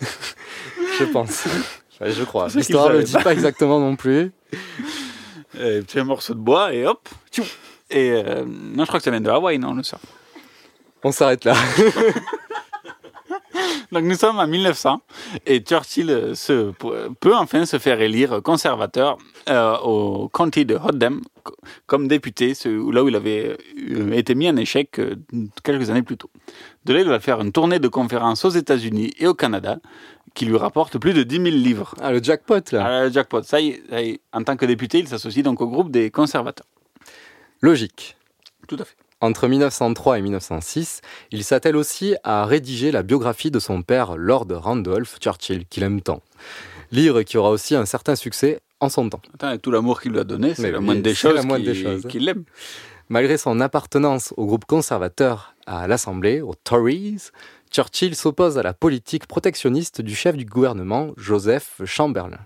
je 0.00 1.04
pense. 1.04 1.46
Enfin, 1.94 2.10
je 2.10 2.24
crois. 2.24 2.48
L'histoire 2.54 2.88
ne 2.90 2.98
le 2.98 3.04
dit 3.04 3.12
pas 3.12 3.32
exactement 3.32 3.78
non 3.78 3.96
plus. 3.96 4.32
Et 5.54 5.80
petit 5.82 6.00
morceau 6.02 6.34
de 6.34 6.40
bois 6.40 6.72
et 6.72 6.86
hop, 6.86 7.08
tchou. 7.30 7.44
Et 7.90 8.10
euh, 8.10 8.44
non, 8.46 8.84
je 8.84 8.88
crois 8.88 8.98
que 8.98 9.04
ça 9.04 9.10
vient 9.10 9.20
de 9.20 9.28
Hawaï, 9.28 9.58
non, 9.58 9.74
le 9.74 9.82
surf. 9.82 10.00
On 11.04 11.12
s'arrête 11.12 11.44
là. 11.44 11.54
Donc 13.92 14.04
nous 14.04 14.14
sommes 14.14 14.38
en 14.38 14.46
1900 14.46 15.00
et 15.46 15.60
Churchill 15.60 16.32
se, 16.34 16.72
peut 17.20 17.34
enfin 17.34 17.66
se 17.66 17.78
faire 17.78 18.00
élire 18.00 18.42
conservateur 18.42 19.18
euh, 19.48 19.76
au 19.78 20.28
county 20.28 20.64
de 20.64 20.76
Hoddem 20.76 21.20
comme 21.86 22.08
député, 22.08 22.54
là 22.64 23.02
où 23.02 23.08
il 23.08 23.16
avait 23.16 23.56
euh, 23.90 24.12
été 24.12 24.34
mis 24.34 24.48
en 24.48 24.56
échec 24.56 24.98
euh, 24.98 25.16
quelques 25.62 25.90
années 25.90 26.02
plus 26.02 26.16
tôt. 26.16 26.30
De 26.84 26.94
là, 26.94 27.00
il 27.00 27.08
va 27.08 27.20
faire 27.20 27.40
une 27.40 27.52
tournée 27.52 27.78
de 27.78 27.88
conférences 27.88 28.44
aux 28.44 28.50
États-Unis 28.50 29.12
et 29.18 29.26
au 29.26 29.34
Canada 29.34 29.78
qui 30.34 30.46
lui 30.46 30.56
rapporte 30.56 30.98
plus 30.98 31.12
de 31.12 31.22
10 31.22 31.36
000 31.36 31.46
livres. 31.48 31.94
Ah, 32.00 32.12
le 32.12 32.22
jackpot, 32.22 32.60
là. 32.72 32.84
Ah, 32.84 33.04
le 33.04 33.12
jackpot. 33.12 33.42
Ça 33.42 33.60
y, 33.60 33.68
est, 33.68 33.82
ça 33.90 34.00
y 34.00 34.10
est, 34.10 34.20
en 34.32 34.42
tant 34.42 34.56
que 34.56 34.64
député, 34.64 34.98
il 34.98 35.08
s'associe 35.08 35.44
donc 35.44 35.60
au 35.60 35.66
groupe 35.66 35.90
des 35.90 36.10
conservateurs. 36.10 36.66
Logique. 37.60 38.16
Tout 38.66 38.76
à 38.78 38.84
fait. 38.84 38.96
Entre 39.22 39.46
1903 39.46 40.18
et 40.18 40.20
1906, 40.20 41.00
il 41.30 41.44
s'attelle 41.44 41.76
aussi 41.76 42.16
à 42.24 42.44
rédiger 42.44 42.90
la 42.90 43.04
biographie 43.04 43.52
de 43.52 43.60
son 43.60 43.82
père, 43.82 44.16
Lord 44.16 44.48
Randolph 44.50 45.18
Churchill, 45.20 45.64
qu'il 45.66 45.84
aime 45.84 46.00
tant. 46.00 46.22
Livre 46.90 47.22
qui 47.22 47.38
aura 47.38 47.50
aussi 47.50 47.76
un 47.76 47.86
certain 47.86 48.16
succès 48.16 48.58
en 48.80 48.88
son 48.88 49.08
temps. 49.08 49.22
Attends, 49.32 49.46
avec 49.46 49.62
tout 49.62 49.70
l'amour 49.70 50.00
qu'il 50.00 50.10
lui 50.10 50.18
a 50.18 50.24
donné, 50.24 50.54
c'est 50.56 50.72
la 50.72 50.80
moindre 50.80 51.02
des 51.02 51.14
choses 51.14 52.04
qu'il 52.08 52.24
l'aime. 52.24 52.42
Malgré 53.10 53.38
son 53.38 53.60
appartenance 53.60 54.34
au 54.36 54.44
groupe 54.44 54.64
conservateur 54.64 55.54
à 55.66 55.86
l'Assemblée, 55.86 56.40
aux 56.40 56.54
Tories, 56.54 57.30
Churchill 57.70 58.16
s'oppose 58.16 58.58
à 58.58 58.64
la 58.64 58.74
politique 58.74 59.28
protectionniste 59.28 60.00
du 60.00 60.16
chef 60.16 60.36
du 60.36 60.44
gouvernement, 60.44 61.12
Joseph 61.16 61.80
Chamberlain. 61.84 62.40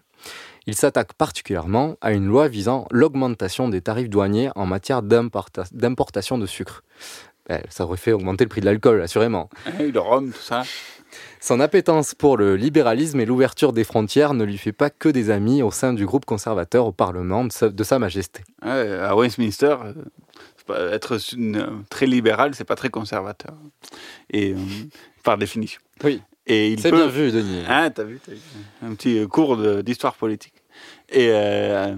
Il 0.67 0.75
s'attaque 0.75 1.13
particulièrement 1.15 1.97
à 2.01 2.13
une 2.13 2.27
loi 2.27 2.49
visant 2.49 2.87
l'augmentation 2.91 3.69
des 3.69 3.81
tarifs 3.81 4.11
douaniers 4.11 4.51
en 4.57 4.67
matière 4.67 5.03
d'importation 5.03 6.39
de 6.39 6.47
sucre. 6.47 6.83
Ben, 7.49 7.63
ça 7.69 7.85
aurait 7.85 7.97
fait 7.97 8.13
augmenter 8.13 8.45
le 8.45 8.49
prix 8.49 8.61
de 8.61 8.67
l'alcool, 8.67 9.01
assurément. 9.01 9.49
Et 9.79 9.93
le 9.93 10.01
rhum, 10.01 10.33
tout 10.33 10.41
ça. 10.41 10.65
Son 11.41 11.61
appétence 11.61 12.15
pour 12.15 12.37
le 12.37 12.57
libéralisme 12.57 13.21
et 13.21 13.25
l'ouverture 13.25 13.73
des 13.73 13.85
frontières 13.85 14.35
ne 14.35 14.45
lui 14.45 14.59
fait 14.59 14.73
pas 14.73 14.91
que 14.91 15.09
des 15.09 15.31
amis 15.31 15.63
au 15.63 15.71
sein 15.71 15.93
du 15.93 16.05
groupe 16.05 16.25
conservateur 16.25 16.87
au 16.87 16.93
Parlement 16.93 17.45
de 17.45 17.53
Sa, 17.53 17.69
de 17.69 17.85
sa 17.85 18.01
Majesté. 18.01 18.43
Ouais, 18.65 18.99
à 18.99 19.15
Westminster, 19.15 19.77
euh, 20.71 20.93
être 20.93 21.19
une, 21.35 21.85
très 21.89 22.07
libéral, 22.07 22.55
c'est 22.57 22.65
pas 22.65 22.75
très 22.75 22.91
conservateur. 22.91 23.55
Et 24.31 24.53
euh, 24.53 24.57
par 25.23 25.39
définition. 25.39 25.81
Oui. 26.03 26.21
Et 26.47 26.73
il 26.73 26.81
C'est 26.81 26.91
peut... 26.91 26.97
bien 26.97 27.09
vu, 27.09 27.33
Denis. 27.33 27.63
Ah, 27.69 27.91
t'as 27.91 28.05
vu, 28.05 28.21
t'as 28.25 28.33
vu. 28.33 28.39
Un 28.83 28.95
petit 28.95 29.27
cours 29.27 29.57
d'histoire 29.83 30.15
politique. 30.15 30.55
Et 31.09 31.29
euh, 31.31 31.95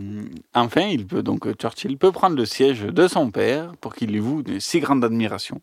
enfin, 0.55 0.83
il 0.83 1.07
peut 1.07 1.23
donc 1.23 1.51
Churchill 1.57 1.99
peut 1.99 2.13
prendre 2.13 2.37
le 2.37 2.45
siège 2.45 2.83
de 2.83 3.09
son 3.09 3.31
père 3.31 3.73
pour 3.81 3.95
qu'il 3.95 4.11
lui 4.11 4.21
voue 4.21 4.43
une 4.47 4.61
si 4.61 4.81
grande 4.81 5.05
admiration, 5.05 5.61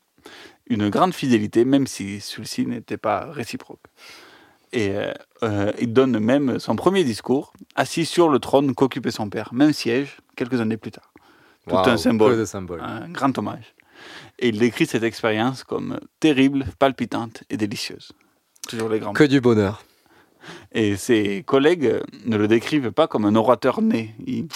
une 0.67 0.89
grande 0.89 1.13
fidélité, 1.13 1.65
même 1.65 1.87
si 1.87 2.19
celui-ci 2.19 2.65
n'était 2.65 2.97
pas 2.97 3.31
réciproque. 3.31 3.83
Et 4.73 4.89
euh, 4.89 5.11
euh, 5.43 5.71
il 5.79 5.93
donne 5.93 6.19
même 6.19 6.59
son 6.59 6.75
premier 6.75 7.03
discours 7.03 7.53
assis 7.75 8.05
sur 8.05 8.29
le 8.29 8.39
trône 8.39 8.75
qu'occupait 8.75 9.11
son 9.11 9.29
père, 9.29 9.53
même 9.53 9.73
siège 9.73 10.17
quelques 10.35 10.59
années 10.59 10.77
plus 10.77 10.91
tard. 10.91 11.11
Tout 11.67 11.75
Wow, 11.75 11.89
un 11.89 11.97
symbole, 11.97 12.37
de 12.37 12.81
un 12.81 13.09
grand 13.09 13.35
hommage. 13.37 13.73
Et 14.37 14.49
il 14.49 14.59
décrit 14.59 14.85
cette 14.85 15.03
expérience 15.03 15.63
comme 15.63 15.99
terrible, 16.19 16.65
palpitante 16.77 17.43
et 17.49 17.57
délicieuse. 17.57 18.11
Toujours 18.67 18.89
les 18.89 18.99
grands. 18.99 19.13
Que 19.13 19.23
du 19.23 19.41
bonheur. 19.41 19.83
Et 20.71 20.95
ses 20.95 21.43
collègues 21.43 22.01
ne 22.25 22.37
le 22.37 22.47
décrivent 22.47 22.91
pas 22.91 23.07
comme 23.07 23.25
un 23.25 23.35
orateur 23.35 23.81
né. 23.81 24.13
Il- 24.25 24.47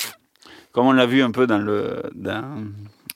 comme 0.71 0.85
on 0.85 0.91
l'a 0.91 1.07
vu 1.07 1.23
un 1.23 1.31
peu 1.31 1.47
dans, 1.47 1.57
le, 1.57 2.03
dans, 2.13 2.63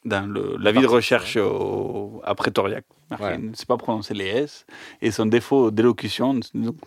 dans 0.06 0.26
le, 0.28 0.56
la 0.60 0.72
vie 0.72 0.82
de 0.82 0.88
recherche 0.88 1.38
au, 1.38 2.20
à 2.24 2.34
Pretoria. 2.34 2.80
Ouais. 3.20 3.36
Il 3.38 3.52
ne 3.52 3.56
sait 3.56 3.68
pas 3.68 3.78
prononcer 3.78 4.16
les 4.16 4.26
S. 4.26 4.66
Et 5.04 5.12
son 5.12 5.28
défaut 5.28 5.70
d'élocution, 5.70 6.40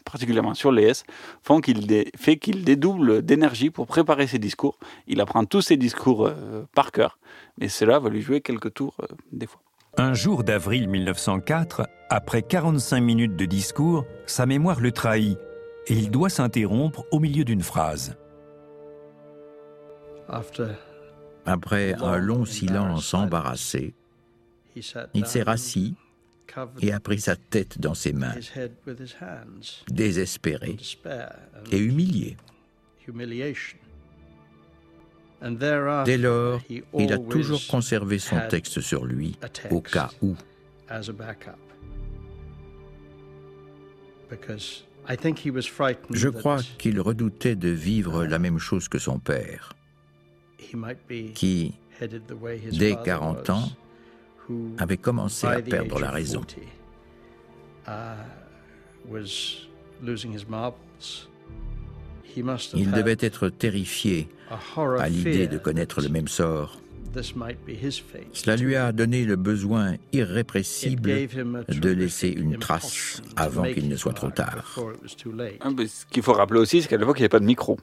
particulièrement 0.05 0.55
sur 0.55 0.73
les 0.73 0.83
S, 0.85 1.05
font 1.45 1.61
qu'il 1.61 1.87
dé- 1.87 2.11
fait 2.17 2.37
qu'il 2.37 2.65
dédouble 2.65 3.23
d'énergie 3.23 3.71
pour 3.71 3.87
préparer 3.87 4.27
ses 4.27 4.41
discours. 4.41 4.77
Il 5.07 5.21
apprend 5.21 5.45
tous 5.45 5.61
ses 5.63 5.77
discours 5.77 6.27
euh, 6.27 6.65
par 6.75 6.91
cœur. 6.91 7.19
Mais 7.59 7.69
cela 7.69 8.01
va 8.01 8.09
lui 8.11 8.21
jouer 8.23 8.41
quelques 8.41 8.75
tours 8.75 8.97
euh, 9.03 9.07
des 9.31 9.47
fois. 9.47 9.61
Un 9.99 10.13
jour 10.13 10.45
d'avril 10.45 10.89
1904, 10.89 11.89
après 12.11 12.43
45 12.43 13.01
minutes 13.01 13.37
de 13.37 13.47
discours, 13.47 14.05
sa 14.27 14.45
mémoire 14.45 14.81
le 14.81 14.93
trahit 14.93 15.39
et 15.87 15.95
il 15.95 16.11
doit 16.11 16.29
s'interrompre 16.29 17.07
au 17.13 17.19
milieu 17.19 17.45
d'une 17.45 17.63
phrase. 17.63 18.17
Après 21.47 21.95
un 21.95 22.19
long 22.19 22.45
silence 22.45 23.15
embarrassé, 23.15 23.95
il 25.15 25.27
s'est 25.27 25.43
rassis 25.43 25.95
et 26.83 26.93
a 26.93 27.01
pris 27.01 27.21
sa 27.21 27.37
tête 27.37 27.81
dans 27.81 27.95
ses 27.95 28.13
mains, 28.13 28.35
désespéré 29.89 30.77
et 31.73 31.79
humilié. 31.79 32.37
Dès 36.05 36.17
lors, 36.19 36.61
il 36.99 37.13
a 37.13 37.19
toujours 37.19 37.61
conservé 37.69 38.19
son 38.19 38.37
texte 38.49 38.81
sur 38.81 39.05
lui, 39.05 39.37
au 39.71 39.81
cas 39.81 40.11
où. 40.23 40.35
Je 46.11 46.29
crois 46.29 46.59
qu'il 46.79 47.01
redoutait 47.01 47.55
de 47.55 47.69
vivre 47.69 48.25
la 48.25 48.39
même 48.39 48.59
chose 48.59 48.89
que 48.89 48.99
son 48.99 49.19
père, 49.19 49.73
qui, 51.35 51.75
dès 52.73 52.97
40 53.05 53.51
ans, 53.51 53.69
avait 54.79 54.97
commencé 54.97 55.47
à 55.47 55.61
perdre 55.63 55.99
la 56.01 56.11
raison. 56.11 56.41
Il 62.75 62.91
devait 62.91 63.17
être 63.21 63.49
terrifié 63.49 64.29
à 64.99 65.09
l'idée 65.09 65.47
de 65.47 65.59
connaître 65.59 66.01
le 66.01 66.09
même 66.09 66.29
sort. 66.29 66.81
Cela 68.33 68.57
lui 68.57 68.77
a 68.77 68.93
donné 68.93 69.25
le 69.25 69.37
besoin 69.37 69.95
irrépressible 70.13 71.11
de 71.69 71.91
laisser 71.91 72.29
une 72.29 72.59
trace 72.59 73.23
avant 73.37 73.63
qu'il 73.65 73.89
ne 73.89 73.97
soit 73.97 74.13
trop 74.13 74.31
tard. 74.31 74.77
Ah, 75.61 75.71
mais 75.77 75.87
ce 75.87 76.05
qu'il 76.07 76.23
faut 76.23 76.35
rappeler 76.35 76.61
aussi, 76.61 76.83
c'est 76.83 76.89
qu'à 76.89 76.99
l'époque, 76.99 77.19
il 77.19 77.23
n'y 77.23 77.25
avait 77.25 77.31
pas 77.31 77.41
de 77.41 77.47
micro. 77.47 77.79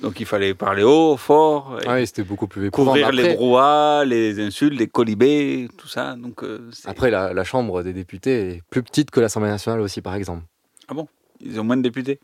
Donc 0.00 0.18
il 0.18 0.26
fallait 0.26 0.54
parler 0.54 0.82
haut, 0.82 1.16
fort, 1.16 1.78
et 1.80 1.84
Ah 1.86 1.94
oui, 1.94 2.06
c'était 2.06 2.24
beaucoup 2.24 2.48
plus 2.48 2.66
éprouvant. 2.66 2.92
couvrir 2.92 3.12
les 3.12 3.34
brouhahas, 3.34 4.04
les 4.04 4.40
insultes, 4.44 4.76
les 4.78 4.88
colibés, 4.88 5.68
tout 5.78 5.86
ça. 5.86 6.16
Donc, 6.16 6.42
euh, 6.42 6.68
Après, 6.84 7.10
la, 7.10 7.32
la 7.32 7.44
Chambre 7.44 7.82
des 7.82 7.92
députés 7.92 8.48
est 8.56 8.62
plus 8.70 8.82
petite 8.82 9.10
que 9.12 9.20
l'Assemblée 9.20 9.50
nationale 9.50 9.80
aussi, 9.80 10.00
par 10.00 10.14
exemple. 10.16 10.42
Ah 10.88 10.94
bon? 10.94 11.06
Ils 11.40 11.60
ont 11.60 11.64
moins 11.64 11.76
de 11.76 11.82
députés? 11.82 12.18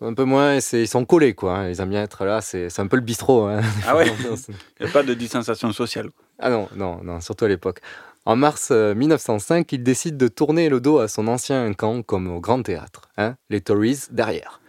Un 0.00 0.12
peu 0.14 0.24
moins, 0.24 0.58
ils 0.72 0.88
sont 0.88 1.04
collés, 1.04 1.34
quoi. 1.34 1.56
hein. 1.58 1.68
Ils 1.70 1.80
aiment 1.80 1.90
bien 1.90 2.02
être 2.02 2.24
là, 2.24 2.40
c'est 2.40 2.68
un 2.78 2.86
peu 2.86 2.96
le 2.96 3.02
bistrot. 3.02 3.46
hein. 3.46 3.60
Ah 3.86 3.96
ouais 3.96 4.06
Il 4.80 4.84
n'y 4.84 4.90
a 4.90 4.92
pas 4.92 5.02
de 5.02 5.14
distanciation 5.14 5.72
sociale. 5.72 6.10
Ah 6.38 6.50
non, 6.50 6.68
non, 6.74 7.00
non, 7.02 7.20
surtout 7.20 7.44
à 7.44 7.48
l'époque. 7.48 7.80
En 8.26 8.36
mars 8.36 8.68
euh, 8.70 8.94
1905, 8.94 9.70
il 9.72 9.82
décide 9.82 10.16
de 10.16 10.28
tourner 10.28 10.68
le 10.68 10.80
dos 10.80 10.98
à 10.98 11.08
son 11.08 11.28
ancien 11.28 11.72
camp 11.74 12.02
comme 12.02 12.26
au 12.34 12.40
Grand 12.40 12.62
Théâtre, 12.62 13.02
hein, 13.18 13.36
les 13.50 13.60
Tories 13.60 14.00
derrière. 14.10 14.60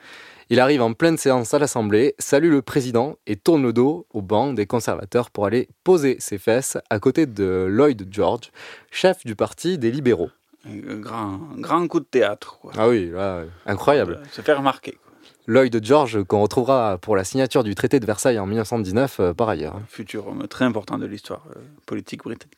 Il 0.52 0.60
arrive 0.60 0.82
en 0.84 0.94
pleine 0.94 1.18
séance 1.18 1.54
à 1.56 1.60
l'Assemblée, 1.60 2.14
salue 2.20 2.52
le 2.52 2.62
président 2.62 3.16
et 3.26 3.36
tourne 3.36 3.64
le 3.64 3.74
dos 3.74 4.06
au 4.14 4.22
banc 4.22 4.54
des 4.54 4.68
conservateurs 4.68 5.32
pour 5.32 5.48
aller 5.48 5.70
poser 5.84 6.18
ses 6.20 6.38
fesses 6.38 6.78
à 6.92 7.00
côté 7.00 7.26
de 7.26 7.66
Lloyd 7.68 8.08
George, 8.12 8.52
chef 8.92 9.26
du 9.26 9.36
parti 9.36 9.80
des 9.80 9.90
libéraux. 9.90 10.30
Un 10.68 10.98
grand, 10.98 11.40
grand 11.58 11.88
coup 11.88 12.00
de 12.00 12.06
théâtre. 12.06 12.60
Quoi. 12.60 12.74
Ah 12.78 12.88
oui, 12.90 13.10
là, 13.12 13.38
euh, 13.38 13.46
incroyable. 13.66 14.22
Se 14.32 14.42
faire 14.42 14.58
remarquer. 14.58 14.98
Quoi. 15.46 15.54
Lloyd 15.54 15.84
George 15.84 16.24
qu'on 16.24 16.42
retrouvera 16.42 16.98
pour 16.98 17.16
la 17.16 17.24
signature 17.24 17.64
du 17.64 17.76
traité 17.76 18.00
de 18.00 18.06
Versailles 18.06 18.40
en 18.40 18.46
1919 18.46 19.20
euh, 19.20 19.34
par 19.34 19.50
ailleurs. 19.50 19.80
Futur 19.88 20.28
homme 20.28 20.48
très 20.48 20.66
important 20.66 20.98
de 20.98 21.06
l'histoire 21.06 21.44
euh, 21.56 21.60
politique 21.86 22.24
britannique. 22.24 22.58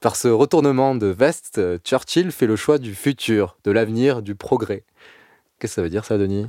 Par 0.00 0.16
ce 0.16 0.28
retournement 0.28 0.94
de 0.94 1.06
veste, 1.06 1.58
euh, 1.58 1.78
Churchill 1.84 2.30
fait 2.30 2.46
le 2.46 2.56
choix 2.56 2.78
du 2.78 2.94
futur, 2.94 3.56
de 3.64 3.70
l'avenir, 3.70 4.22
du 4.22 4.34
progrès. 4.34 4.84
Qu'est-ce 5.58 5.72
que 5.72 5.74
ça 5.76 5.82
veut 5.82 5.88
dire 5.88 6.04
ça, 6.04 6.18
Denis? 6.18 6.46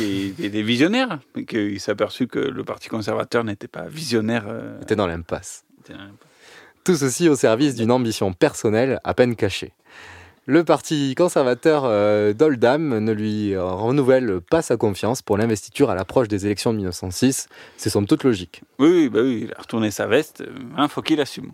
Il 0.00 0.44
était 0.44 0.62
visionnaire, 0.62 1.20
qu'il 1.48 1.80
s'est 1.80 1.92
aperçu 1.92 2.26
que 2.26 2.38
le 2.38 2.64
Parti 2.64 2.88
conservateur 2.88 3.44
n'était 3.44 3.68
pas 3.68 3.86
visionnaire. 3.86 4.44
Il 4.78 4.82
était 4.82 4.96
dans 4.96 5.06
l'impasse. 5.06 5.64
Tout 6.84 6.96
ceci 6.96 7.30
au 7.30 7.36
service 7.36 7.74
d'une 7.76 7.90
ambition 7.90 8.34
personnelle 8.34 9.00
à 9.04 9.14
peine 9.14 9.36
cachée. 9.36 9.72
Le 10.46 10.62
parti 10.62 11.14
conservateur 11.14 11.84
euh, 11.86 12.34
d'Oldham 12.34 12.98
ne 12.98 13.12
lui 13.12 13.56
renouvelle 13.56 14.40
pas 14.42 14.60
sa 14.60 14.76
confiance 14.76 15.22
pour 15.22 15.38
l'investiture 15.38 15.88
à 15.88 15.94
l'approche 15.94 16.28
des 16.28 16.44
élections 16.44 16.72
de 16.72 16.76
1906. 16.76 17.48
C'est 17.78 17.88
somme 17.88 18.06
toute 18.06 18.24
logique. 18.24 18.60
Oui, 18.78 19.08
bah 19.08 19.20
oui, 19.22 19.44
il 19.44 19.54
a 19.54 19.60
retourné 19.62 19.90
sa 19.90 20.06
veste, 20.06 20.44
il 20.46 20.66
hein, 20.76 20.88
faut 20.88 21.00
qu'il 21.00 21.18
assume. 21.22 21.52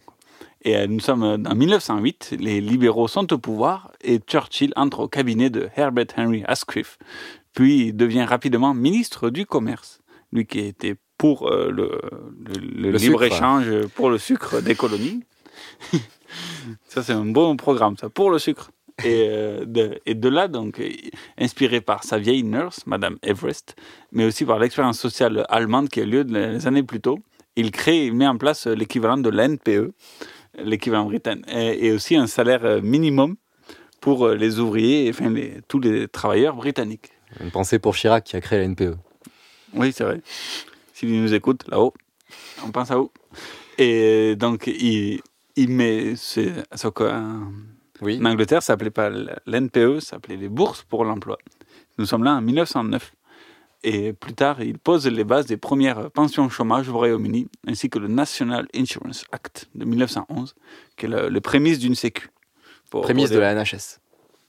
Et 0.62 0.76
euh, 0.76 0.88
nous 0.88 0.98
sommes 0.98 1.22
en 1.22 1.54
1908, 1.54 2.34
les 2.40 2.60
libéraux 2.60 3.06
sont 3.06 3.32
au 3.32 3.38
pouvoir 3.38 3.92
et 4.02 4.18
Churchill 4.18 4.72
entre 4.74 5.00
au 5.00 5.08
cabinet 5.08 5.50
de 5.50 5.68
Herbert 5.76 6.06
Henry 6.16 6.42
Asquith, 6.46 6.98
puis 7.54 7.92
devient 7.92 8.24
rapidement 8.24 8.74
ministre 8.74 9.30
du 9.30 9.46
Commerce. 9.46 10.00
Lui 10.32 10.46
qui 10.46 10.58
était 10.58 10.96
pour 11.16 11.48
euh, 11.48 11.70
le, 11.70 12.90
libre-échange, 12.90 13.86
pour 13.94 14.10
le 14.10 14.18
sucre 14.18 14.60
des 14.60 14.74
colonies. 14.74 15.22
ça, 16.88 17.02
c'est 17.02 17.12
un 17.12 17.24
bon 17.24 17.56
programme, 17.56 17.96
ça, 17.96 18.08
pour 18.08 18.30
le 18.30 18.38
sucre. 18.38 18.70
Et, 19.04 19.28
euh, 19.28 19.64
de, 19.64 20.00
et 20.06 20.14
de 20.14 20.28
là, 20.28 20.48
donc, 20.48 20.82
inspiré 21.38 21.80
par 21.80 22.04
sa 22.04 22.18
vieille 22.18 22.42
nurse, 22.42 22.86
Madame 22.86 23.16
Everest, 23.22 23.76
mais 24.12 24.24
aussi 24.24 24.44
par 24.44 24.58
l'expérience 24.58 24.98
sociale 24.98 25.44
allemande 25.48 25.88
qui 25.88 26.00
a 26.00 26.04
lieu 26.04 26.24
des 26.24 26.66
années 26.66 26.82
plus 26.82 27.00
tôt, 27.00 27.18
il 27.56 27.70
crée, 27.70 28.06
il 28.06 28.14
met 28.14 28.26
en 28.26 28.36
place 28.36 28.66
l'équivalent 28.66 29.18
de 29.18 29.28
l'NPE, 29.28 29.92
l'équivalent 30.58 31.06
britannique, 31.06 31.46
et, 31.52 31.92
aussi 31.92 32.16
un 32.16 32.26
salaire 32.26 32.64
euh, 32.64 32.80
minimum 32.80 33.36
pour 34.00 34.26
euh, 34.26 34.34
les 34.34 34.58
ouvriers, 34.58 35.06
et, 35.06 35.10
enfin 35.10 35.30
les, 35.30 35.60
tous 35.68 35.80
les 35.80 36.08
travailleurs 36.08 36.56
britanniques. 36.56 37.10
Une 37.40 37.50
pensée 37.50 37.78
pour 37.78 37.94
Chirac 37.94 38.24
qui 38.24 38.36
a 38.36 38.40
créé 38.40 38.58
la 38.58 38.68
NPE. 38.68 38.96
Oui, 39.74 39.92
c'est 39.92 40.04
vrai. 40.04 40.20
S'il 40.94 41.12
nous 41.20 41.32
écoute, 41.32 41.64
là-haut, 41.68 41.94
on 42.64 42.70
pense 42.70 42.90
à 42.90 43.00
où 43.00 43.10
Et 43.78 44.34
donc, 44.36 44.66
il, 44.66 45.20
il 45.56 45.68
met 45.70 46.14
c'est, 46.16 46.52
oui. 48.02 48.18
En 48.20 48.26
Angleterre, 48.26 48.62
ça 48.62 48.68
s'appelait 48.68 48.90
pas 48.90 49.10
l'NPE, 49.10 50.00
ça 50.00 50.10
s'appelait 50.10 50.36
les 50.36 50.48
bourses 50.48 50.82
pour 50.82 51.04
l'emploi. 51.04 51.38
Nous 51.98 52.06
sommes 52.06 52.24
là 52.24 52.34
en 52.34 52.40
1909. 52.40 53.12
Et 53.82 54.12
plus 54.12 54.34
tard, 54.34 54.60
il 54.62 54.78
pose 54.78 55.06
les 55.06 55.24
bases 55.24 55.46
des 55.46 55.56
premières 55.56 56.10
pensions 56.10 56.48
chômage 56.50 56.88
au 56.90 56.98
Royaume-Uni, 56.98 57.48
ainsi 57.66 57.88
que 57.88 57.98
le 57.98 58.08
National 58.08 58.68
Insurance 58.74 59.24
Act 59.32 59.68
de 59.74 59.84
1911, 59.86 60.54
qui 60.96 61.06
est 61.06 61.08
le, 61.08 61.40
prémisse 61.40 61.78
d'une 61.78 61.94
sécu. 61.94 62.28
prémisse 62.90 63.30
de 63.30 63.38
la 63.38 63.54
NHS. 63.54 64.00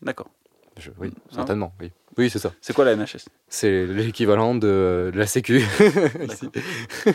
D'accord. 0.01 0.29
oui, 0.99 1.11
certainement, 1.29 1.73
oui. 1.79 1.91
Oui, 2.17 2.29
c'est 2.29 2.39
ça. 2.39 2.51
C'est 2.59 2.73
quoi 2.73 2.83
la 2.83 2.95
NHS 2.97 3.29
C'est 3.47 3.85
l'équivalent 3.85 4.53
de, 4.55 5.11
la 5.13 5.25
sécu. 5.25 5.63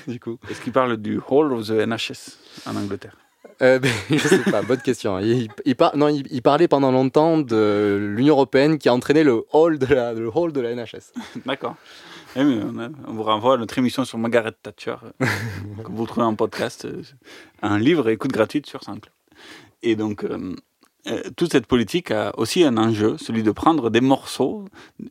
du 0.08 0.18
coup. 0.18 0.38
Est-ce 0.50 0.62
qu'il 0.62 0.72
parle 0.72 0.96
du 0.96 1.20
Whole 1.28 1.52
of 1.52 1.66
the 1.66 1.86
NHS 1.86 2.38
en 2.66 2.76
Angleterre? 2.76 3.18
Euh, 3.62 3.78
ben, 3.80 3.92
Je 4.10 4.18
sais 4.18 4.38
pas, 4.50 4.62
bonne 4.62 4.80
question. 4.80 5.18
Il, 5.18 5.48
non, 5.94 6.08
il, 6.08 6.42
parlait 6.42 6.68
pendant 6.68 6.92
longtemps 6.92 7.38
de 7.38 7.98
l'Union 8.16 8.34
européenne 8.34 8.78
qui 8.78 8.88
a 8.88 8.94
entraîné 8.94 9.24
le 9.24 9.44
hall 9.52 9.78
de 9.78 9.94
la, 9.94 10.12
le 10.12 10.30
hall 10.32 10.52
de 10.52 10.60
la 10.60 10.74
NHS. 10.74 11.12
D'accord. 11.46 11.76
Eh, 12.36 12.40
on, 12.40 13.12
vous 13.12 13.22
renvoie 13.22 13.54
à 13.54 13.56
notre 13.56 13.78
émission 13.78 14.04
sur 14.04 14.18
Margaret 14.18 14.52
Thatcher, 14.62 14.96
euh, 15.22 15.26
que 15.84 15.90
vous 15.90 16.06
trouvez 16.06 16.26
en 16.26 16.34
podcast, 16.34 16.84
euh, 16.84 17.02
un 17.62 17.78
livre 17.78 18.08
et 18.10 18.12
écoute 18.12 18.32
gratuite 18.32 18.66
sur 18.66 18.82
SoundCloud. 18.82 19.12
Et 19.82 19.96
donc, 19.96 20.24
euh, 20.24 20.54
toute 21.36 21.52
cette 21.52 21.66
politique 21.66 22.10
a 22.10 22.38
aussi 22.38 22.64
un 22.64 22.76
enjeu, 22.76 23.16
celui 23.18 23.42
de 23.42 23.52
prendre 23.52 23.90
des 23.90 24.00
morceaux 24.00 24.64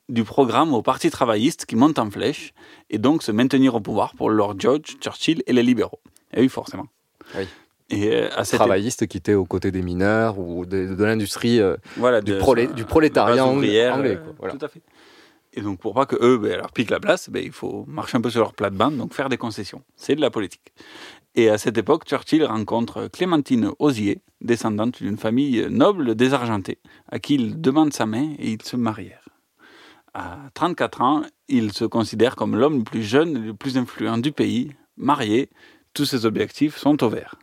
du 0.10 0.24
programme 0.24 0.74
au 0.74 0.82
Parti 0.82 1.10
travailliste 1.10 1.66
qui 1.66 1.76
monte 1.76 1.98
en 2.00 2.12
flèche 2.12 2.54
et 2.90 2.98
donc 2.98 3.24
se 3.24 3.32
maintenir 3.32 3.76
au 3.76 3.80
pouvoir 3.80 4.14
pour 4.16 4.30
Lord 4.30 4.56
George, 4.60 4.98
Churchill 5.00 5.42
et 5.48 5.54
les 5.54 5.64
libéraux. 5.64 6.02
Et 6.34 6.42
oui, 6.42 6.50
forcément. 6.50 6.88
Oui. 7.38 7.48
Et 7.90 8.12
euh, 8.12 8.30
à 8.36 8.46
cette 8.46 8.60
travailliste 8.60 9.06
qui 9.08 9.18
était 9.18 9.36
aux 9.36 9.46
côtés 9.46 9.72
des 9.72 9.84
mineurs 9.84 10.40
ou 10.40 10.66
de, 10.66 11.04
l'industrie 11.04 11.60
euh, 11.60 11.78
voilà, 11.98 12.22
du, 12.22 12.34
du, 12.74 12.86
prolétariat 12.86 13.46
anglais. 13.46 13.86
Euh, 13.86 14.18
voilà. 14.40 14.56
Tout 14.56 14.66
à 14.66 14.68
fait. 14.68 14.82
Et 15.54 15.62
donc 15.62 15.80
pour 15.80 15.94
pas 15.94 16.06
que 16.06 16.16
eux 16.20 16.38
ben, 16.38 16.58
leur 16.58 16.72
piquent 16.72 16.90
la 16.90 17.00
place, 17.00 17.30
ben, 17.30 17.44
il 17.44 17.52
faut 17.52 17.86
marcher 17.88 18.18
un 18.18 18.22
peu 18.22 18.32
sur 18.32 18.42
leur 18.42 18.54
plate-bande, 18.54 18.98
donc 18.98 19.14
faire 19.14 19.30
des 19.30 19.38
concessions. 19.38 19.84
C'est 19.96 20.16
de 20.16 20.22
la 20.22 20.32
politique. 20.32 20.74
Et 21.36 21.50
à 21.50 21.58
cette 21.58 21.78
époque, 21.78 22.06
Churchill 22.06 22.44
rencontre 22.44 23.08
Clémentine 23.08 23.70
Osier, 23.78 24.22
descendante 24.42 25.02
d'une 25.02 25.18
famille 25.18 25.68
noble 25.70 26.16
désargentée, 26.16 26.80
à 27.12 27.20
qui 27.20 27.36
il 27.36 27.62
demande 27.62 27.94
sa 27.94 28.06
main 28.06 28.34
et 28.40 28.52
ils 28.52 28.62
se 28.64 28.76
marièrent. 28.76 29.30
À 30.14 30.40
34 30.54 31.02
ans, 31.02 31.22
il 31.50 31.72
se 31.74 31.86
considère 31.86 32.36
comme 32.36 32.56
l'homme 32.56 32.80
le 32.80 32.84
plus 32.84 33.04
jeune 33.04 33.36
et 33.36 33.48
le 33.48 33.54
plus 33.54 33.78
influent 33.78 34.18
du 34.18 34.32
pays, 34.32 34.72
marié. 34.98 35.50
Tous 35.94 36.06
ses 36.06 36.26
objectifs 36.26 36.78
sont 36.78 37.04
au 37.04 37.10
vert 37.10 37.36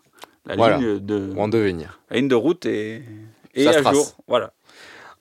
la 0.47 0.77
ligne 0.79 0.99
de 0.99 1.33
en 1.37 1.49
devenir. 1.49 2.01
La 2.11 2.17
ligne 2.17 2.29
de 2.29 2.35
route 2.35 2.67
est, 2.67 3.03
à 3.57 3.93
jour. 3.93 4.17
Voilà. 4.27 4.53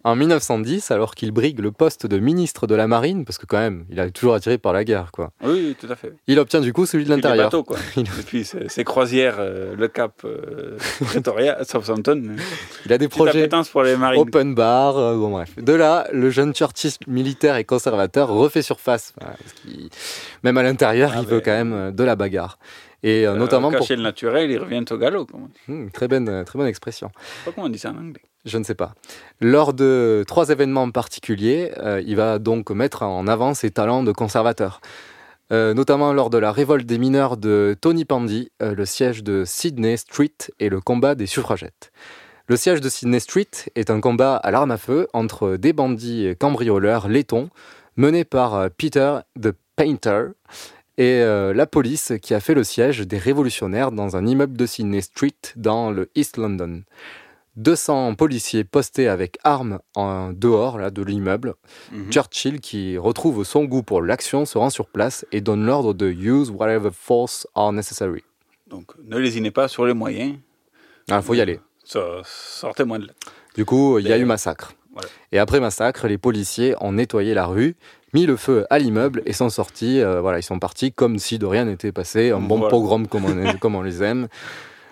En 0.03 0.15
1910, 0.15 0.89
alors 0.89 1.13
qu'il 1.13 1.31
brigue 1.31 1.59
le 1.59 1.71
poste 1.71 2.07
de 2.07 2.17
ministre 2.17 2.65
de 2.65 2.73
la 2.73 2.87
Marine, 2.87 3.23
parce 3.23 3.37
que 3.37 3.45
quand 3.45 3.59
même, 3.59 3.85
il 3.91 3.99
a 3.99 4.09
toujours 4.09 4.33
attiré 4.33 4.57
par 4.57 4.73
la 4.73 4.83
guerre, 4.83 5.11
quoi. 5.11 5.31
Oui, 5.43 5.75
tout 5.79 5.85
à 5.91 5.95
fait. 5.95 6.13
Il 6.25 6.39
obtient 6.39 6.59
du 6.59 6.73
coup 6.73 6.87
celui 6.87 7.05
de 7.05 7.11
l'intérieur. 7.11 7.51
quoi. 7.63 7.77
Depuis 7.95 8.43
ses, 8.43 8.83
croisières, 8.83 9.35
euh, 9.37 9.75
le 9.75 9.87
Cap 9.87 10.13
euh, 10.25 10.77
Pretoria, 11.01 11.63
Southampton. 11.65 12.35
Il 12.87 12.93
a 12.93 12.97
des 12.97 13.09
projets 13.09 13.47
pour 13.71 13.83
les 13.83 13.95
marines. 13.95 14.21
open 14.21 14.55
bar, 14.55 14.97
euh, 14.97 15.15
bon 15.15 15.29
bref. 15.29 15.55
De 15.57 15.73
là, 15.73 16.07
le 16.11 16.31
jeune 16.31 16.55
Churchill 16.55 16.93
militaire 17.05 17.55
et 17.57 17.63
conservateur 17.63 18.29
refait 18.29 18.63
surface. 18.63 19.13
même 20.41 20.57
à 20.57 20.63
l'intérieur, 20.63 21.11
ah 21.13 21.19
il 21.21 21.27
veut 21.27 21.41
quand 21.41 21.51
même 21.51 21.91
de 21.91 22.03
la 22.03 22.15
bagarre. 22.15 22.57
Et 23.03 23.25
euh, 23.25 23.35
notamment 23.35 23.71
cacher 23.71 23.95
pour... 23.95 23.97
le 23.97 24.03
naturel, 24.03 24.51
il 24.51 24.59
revient 24.59 24.83
au 24.89 24.97
galop. 24.97 25.27
Hmm, 25.67 25.89
très, 25.89 26.07
bonne, 26.07 26.43
très 26.45 26.57
bonne 26.57 26.67
expression. 26.67 27.11
Pas 27.45 27.51
comment 27.51 27.67
on 27.67 27.69
dit 27.69 27.79
ça 27.79 27.89
en 27.89 27.97
anglais. 27.97 28.21
Je 28.45 28.57
ne 28.57 28.63
sais 28.63 28.75
pas. 28.75 28.93
Lors 29.39 29.73
de 29.73 30.23
trois 30.27 30.49
événements 30.49 30.89
particuliers, 30.91 31.71
euh, 31.77 32.01
il 32.05 32.15
va 32.15 32.39
donc 32.39 32.69
mettre 32.71 33.03
en 33.03 33.27
avant 33.27 33.53
ses 33.53 33.71
talents 33.71 34.03
de 34.03 34.11
conservateur. 34.11 34.81
Euh, 35.51 35.73
notamment 35.73 36.13
lors 36.13 36.29
de 36.29 36.37
la 36.37 36.51
révolte 36.51 36.85
des 36.85 36.97
mineurs 36.97 37.37
de 37.37 37.75
Tony 37.79 38.05
Pandy, 38.05 38.51
le 38.61 38.85
siège 38.85 39.21
de 39.23 39.43
Sydney 39.45 39.97
Street 39.97 40.37
et 40.59 40.69
le 40.69 40.79
combat 40.79 41.13
des 41.13 41.25
suffragettes. 41.25 41.91
Le 42.47 42.55
siège 42.55 42.81
de 42.81 42.87
Sydney 42.87 43.19
Street 43.19 43.49
est 43.75 43.89
un 43.89 43.99
combat 43.99 44.37
à 44.37 44.51
l'arme 44.51 44.71
à 44.71 44.77
feu 44.77 45.07
entre 45.13 45.57
des 45.57 45.73
bandits 45.73 46.33
cambrioleurs 46.39 47.09
lettons 47.09 47.49
menés 47.97 48.23
par 48.23 48.69
Peter 48.77 49.19
the 49.41 49.51
Painter 49.75 50.27
et 51.01 51.23
euh, 51.23 51.51
la 51.51 51.65
police 51.65 52.13
qui 52.21 52.35
a 52.35 52.39
fait 52.39 52.53
le 52.53 52.63
siège 52.63 52.99
des 53.07 53.17
révolutionnaires 53.17 53.91
dans 53.91 54.15
un 54.17 54.27
immeuble 54.27 54.55
de 54.55 54.67
Sydney 54.67 55.01
Street 55.01 55.33
dans 55.55 55.89
le 55.89 56.11
East 56.13 56.37
London. 56.37 56.83
200 57.55 58.13
policiers 58.13 58.63
postés 58.63 59.07
avec 59.07 59.39
armes 59.43 59.79
en 59.95 60.31
dehors 60.31 60.77
là, 60.77 60.91
de 60.91 61.01
l'immeuble. 61.01 61.55
Mhm. 61.91 62.11
Churchill, 62.11 62.59
qui 62.61 62.99
retrouve 62.99 63.43
son 63.43 63.63
goût 63.63 63.81
pour 63.81 64.03
l'action, 64.03 64.45
se 64.45 64.59
rend 64.59 64.69
sur 64.69 64.85
place 64.85 65.25
et 65.31 65.41
donne 65.41 65.65
l'ordre 65.65 65.95
de 65.95 66.05
use 66.11 66.51
whatever 66.51 66.91
force 66.93 67.47
are 67.55 67.73
necessary. 67.73 68.23
Donc 68.67 68.91
ne 69.03 69.17
lésinez 69.17 69.49
pas 69.49 69.67
sur 69.67 69.87
les 69.87 69.95
moyens. 69.95 70.35
Il 71.07 71.15
ah, 71.15 71.23
faut 71.23 71.33
y 71.33 71.41
aller. 71.41 71.59
Sortez-moi 71.83 72.99
de 72.99 73.07
là. 73.07 73.13
Du 73.55 73.65
coup, 73.65 73.97
il 73.97 74.07
y 74.07 74.13
a 74.13 74.19
eu 74.19 74.25
massacre. 74.25 74.75
Et 75.31 75.39
après 75.39 75.59
massacre, 75.59 76.07
les 76.07 76.17
policiers 76.17 76.75
ont 76.81 76.91
nettoyé 76.93 77.33
la 77.33 77.45
rue 77.45 77.75
mis 78.13 78.25
le 78.25 78.35
feu 78.35 78.65
à 78.69 78.79
l'immeuble 78.79 79.21
et 79.25 79.33
sont 79.33 79.49
sortis. 79.49 80.01
Euh, 80.01 80.21
voilà, 80.21 80.39
ils 80.39 80.43
sont 80.43 80.59
partis 80.59 80.91
comme 80.91 81.19
si 81.19 81.39
de 81.39 81.45
rien 81.45 81.65
n'était 81.65 81.91
passé, 81.91 82.31
un 82.31 82.39
bon 82.39 82.67
pogrom 82.69 83.07
comme 83.07 83.25
on, 83.25 83.57
comme 83.57 83.75
on 83.75 83.81
les 83.81 84.03
aime. 84.03 84.27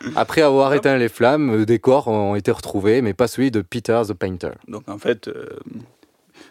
Après 0.15 0.41
avoir 0.41 0.73
éteint 0.73 0.97
les 0.97 1.09
flammes, 1.09 1.65
des 1.65 1.79
corps 1.79 2.07
ont 2.07 2.35
été 2.35 2.51
retrouvés, 2.51 3.01
mais 3.01 3.13
pas 3.13 3.27
celui 3.27 3.51
de 3.51 3.61
Peter 3.61 4.01
the 4.07 4.13
Painter. 4.13 4.51
Donc 4.67 4.87
en 4.87 4.97
fait, 4.97 5.27
euh, 5.27 5.59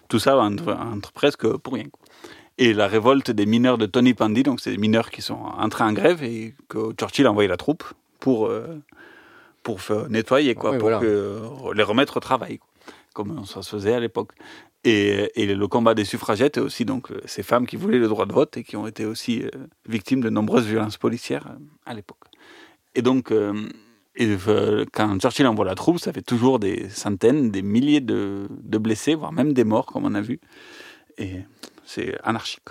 tout 0.08 0.18
ça 0.18 0.36
entre, 0.36 0.74
entre, 0.74 1.12
presque 1.12 1.46
pour 1.56 1.74
rien. 1.74 1.86
Et 2.58 2.74
la 2.74 2.88
révolte 2.88 3.30
des 3.30 3.46
mineurs 3.46 3.78
de 3.78 3.86
Tony 3.86 4.12
Pandy, 4.12 4.42
donc 4.42 4.60
c'est 4.60 4.70
des 4.70 4.78
mineurs 4.78 5.10
qui 5.10 5.22
sont 5.22 5.38
entrés 5.58 5.84
en 5.84 5.92
grève 5.92 6.22
et 6.22 6.54
que 6.68 6.92
Churchill 6.98 7.26
a 7.26 7.30
envoyé 7.30 7.48
la 7.48 7.56
troupe 7.56 7.84
pour, 8.20 8.48
euh, 8.48 8.82
pour 9.62 9.78
nettoyer, 10.10 10.54
quoi, 10.54 10.76
pour 10.76 10.90
les 10.90 11.82
remettre 11.82 12.18
au 12.18 12.20
travail, 12.20 12.58
comme 13.18 13.44
ça 13.46 13.62
se 13.62 13.70
faisait 13.70 13.94
à 13.94 14.00
l'époque. 14.00 14.30
Et, 14.84 15.28
le 15.36 15.66
combat 15.66 15.94
des 15.94 16.04
suffragettes 16.04 16.56
et 16.56 16.60
aussi 16.60 16.84
donc 16.84 17.10
euh, 17.10 17.20
ces 17.24 17.42
femmes 17.42 17.66
qui 17.66 17.74
voulaient 17.74 17.98
le 17.98 18.06
droit 18.06 18.26
de 18.26 18.32
vote 18.32 18.56
et 18.56 18.62
qui 18.62 18.76
ont 18.76 18.86
été 18.86 19.04
aussi 19.04 19.42
euh, 19.42 19.50
victimes 19.88 20.20
de 20.20 20.30
nombreuses 20.30 20.66
violences 20.66 20.98
policières 20.98 21.48
euh, 21.48 21.58
à 21.84 21.94
l'époque. 21.94 22.24
Et 22.94 23.02
donc, 23.02 23.32
quand 24.92 25.20
Churchill 25.20 25.46
envoie 25.46 25.64
la 25.64 25.74
troupe, 25.74 25.98
ça 25.98 26.12
fait 26.12 26.22
toujours 26.22 26.58
des 26.58 26.88
centaines, 26.88 27.50
des 27.50 27.62
milliers 27.62 28.00
de, 28.00 28.48
blessés, 28.78 29.14
voire 29.14 29.32
même 29.32 29.52
des 29.52 29.64
morts, 29.64 29.86
comme 29.86 30.04
on 30.04 30.14
a 30.14 30.20
vu. 30.20 30.40
Et 31.18 31.42
c'est 31.84 32.16
anarchique. 32.24 32.70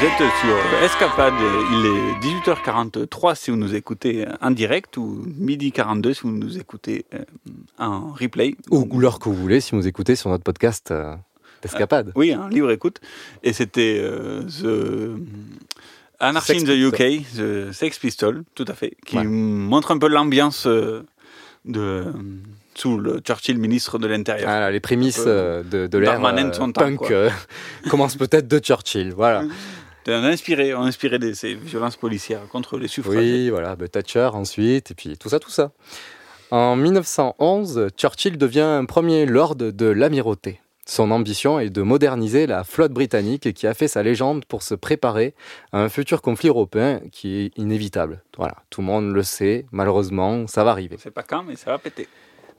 Sur 0.00 0.82
Escapade. 0.82 1.34
Il 1.72 1.84
est 1.84 2.26
18h43 2.26 3.34
si 3.34 3.50
vous 3.50 3.58
nous 3.58 3.74
écoutez 3.74 4.24
en 4.40 4.50
direct 4.50 4.96
ou 4.96 5.22
midi 5.36 5.72
42 5.72 6.14
si 6.14 6.22
vous 6.22 6.30
nous 6.30 6.56
écoutez 6.56 7.04
euh, 7.12 7.18
en 7.78 8.10
replay. 8.12 8.54
Ou 8.70 8.98
l'heure 8.98 9.18
que 9.18 9.28
vous 9.28 9.34
voulez 9.34 9.60
si 9.60 9.72
vous 9.72 9.76
nous 9.76 9.86
écoutez 9.86 10.16
sur 10.16 10.30
notre 10.30 10.42
podcast 10.42 10.90
euh, 10.90 11.14
d'Escapade. 11.60 12.08
Euh, 12.08 12.12
oui, 12.14 12.32
un 12.32 12.48
libre 12.48 12.70
écoute. 12.70 13.02
Et 13.42 13.52
c'était 13.52 14.02
The 14.02 15.18
Anarchy 16.18 16.52
in 16.56 16.64
the 16.64 16.94
UK, 16.94 17.22
The 17.36 17.72
Sex 17.72 17.98
Pistol, 17.98 18.44
tout 18.54 18.64
à 18.68 18.72
fait, 18.72 18.94
qui 19.04 19.18
montre 19.18 19.90
un 19.90 19.98
peu 19.98 20.08
l'ambiance 20.08 20.66
de 20.66 22.04
sous 22.74 22.96
le 22.96 23.18
Churchill 23.18 23.58
ministre 23.58 23.98
de 23.98 24.06
l'Intérieur. 24.06 24.48
Ah, 24.48 24.70
les 24.70 24.80
prémices 24.80 25.26
de, 25.26 25.62
de 25.86 25.98
l'ère 25.98 26.22
punk 26.72 27.12
commencent 27.90 28.16
peut-être 28.16 28.48
de 28.48 28.58
Churchill, 28.60 29.12
voilà. 29.14 29.44
On 30.08 30.24
a 30.24 30.28
inspiré, 30.28 30.74
on 30.74 30.82
a 30.82 30.86
inspiré 30.86 31.18
des, 31.18 31.34
ces 31.34 31.54
violences 31.54 31.96
policières 31.96 32.46
contre 32.48 32.78
les 32.78 32.88
suffragettes. 32.88 33.22
Oui, 33.22 33.50
voilà, 33.50 33.76
Thatcher 33.76 34.30
ensuite, 34.32 34.90
et 34.90 34.94
puis 34.94 35.16
tout 35.18 35.28
ça, 35.28 35.38
tout 35.38 35.50
ça. 35.50 35.72
En 36.50 36.74
1911, 36.74 37.88
Churchill 37.96 38.36
devient 38.36 38.60
un 38.60 38.84
premier 38.84 39.24
lord 39.26 39.54
de 39.54 39.86
l'amirauté. 39.86 40.60
Son 40.84 41.12
ambition 41.12 41.60
est 41.60 41.70
de 41.70 41.82
moderniser 41.82 42.48
la 42.48 42.64
flotte 42.64 42.90
britannique 42.90 43.52
qui 43.52 43.68
a 43.68 43.74
fait 43.74 43.86
sa 43.86 44.02
légende 44.02 44.44
pour 44.46 44.64
se 44.64 44.74
préparer 44.74 45.34
à 45.70 45.80
un 45.80 45.88
futur 45.88 46.20
conflit 46.20 46.48
européen 46.48 47.00
qui 47.12 47.42
est 47.42 47.56
inévitable. 47.56 48.24
Voilà, 48.36 48.56
tout 48.70 48.80
le 48.80 48.88
monde 48.88 49.12
le 49.12 49.22
sait, 49.22 49.66
malheureusement, 49.70 50.48
ça 50.48 50.64
va 50.64 50.72
arriver. 50.72 50.96
Sait 50.98 51.12
pas 51.12 51.22
quand, 51.22 51.44
mais 51.44 51.54
ça 51.54 51.70
va 51.70 51.78
péter. 51.78 52.08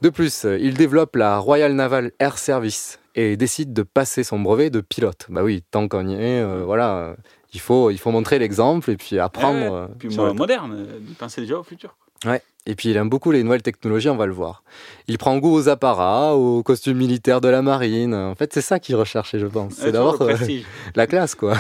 De 0.02 0.10
plus, 0.10 0.46
il 0.46 0.76
développe 0.76 1.18
la 1.18 1.40
Royal 1.40 1.74
Naval 1.74 2.14
Air 2.20 2.38
Service 2.38 3.01
et 3.16 3.38
décide 3.38 3.74
de 3.74 3.84
passer 3.84 4.24
son 4.24 4.40
brevet 4.40 4.70
de 4.70 4.82
pilote. 4.82 5.28
Bah 5.30 5.44
oui, 5.44 5.64
tant 5.72 5.88
qu'on 5.88 6.08
y 6.08 6.14
est, 6.14 6.42
euh, 6.42 6.64
voilà, 6.66 7.16
il 7.54 7.60
faut, 7.60 7.92
il 7.92 7.98
faut 7.98 8.12
montrer 8.12 8.40
l'exemple 8.40 8.90
et 8.92 8.98
puis 8.98 9.20
apprendre. 9.20 9.74
Euh, 9.74 9.88
puis 10.00 10.16
moderne, 10.16 10.74
euh, 10.74 11.00
penser 11.18 11.42
déjà 11.42 11.58
au 11.60 11.64
futur. 11.64 11.96
Ouais. 12.26 12.42
Et 12.68 12.76
puis 12.76 12.90
il 12.90 12.98
aime 12.98 13.10
beaucoup 13.10 13.32
les 13.32 13.42
nouvelles 13.42 13.64
technologies, 13.64 14.10
on 14.10 14.16
va 14.16 14.28
le 14.28 14.34
voir. 14.34 14.64
Il 15.08 15.18
prend 15.18 15.36
goût 15.40 15.52
aux 15.52 15.68
apparats, 15.68 16.36
aux 16.36 16.62
costumes 16.62 16.98
militaires 16.98 17.42
de 17.42 17.48
la 17.48 17.64
marine. 17.64 18.14
En 18.14 18.36
fait, 18.36 18.54
c'est 18.54 18.62
ça 18.62 18.80
qu'il 18.80 18.96
recherchait, 18.96 19.40
je 19.40 19.48
pense. 19.48 19.74
C'est 19.74 19.92
d'abord 19.92 20.22
la 20.96 21.08
classe, 21.08 21.34
quoi. 21.34 21.58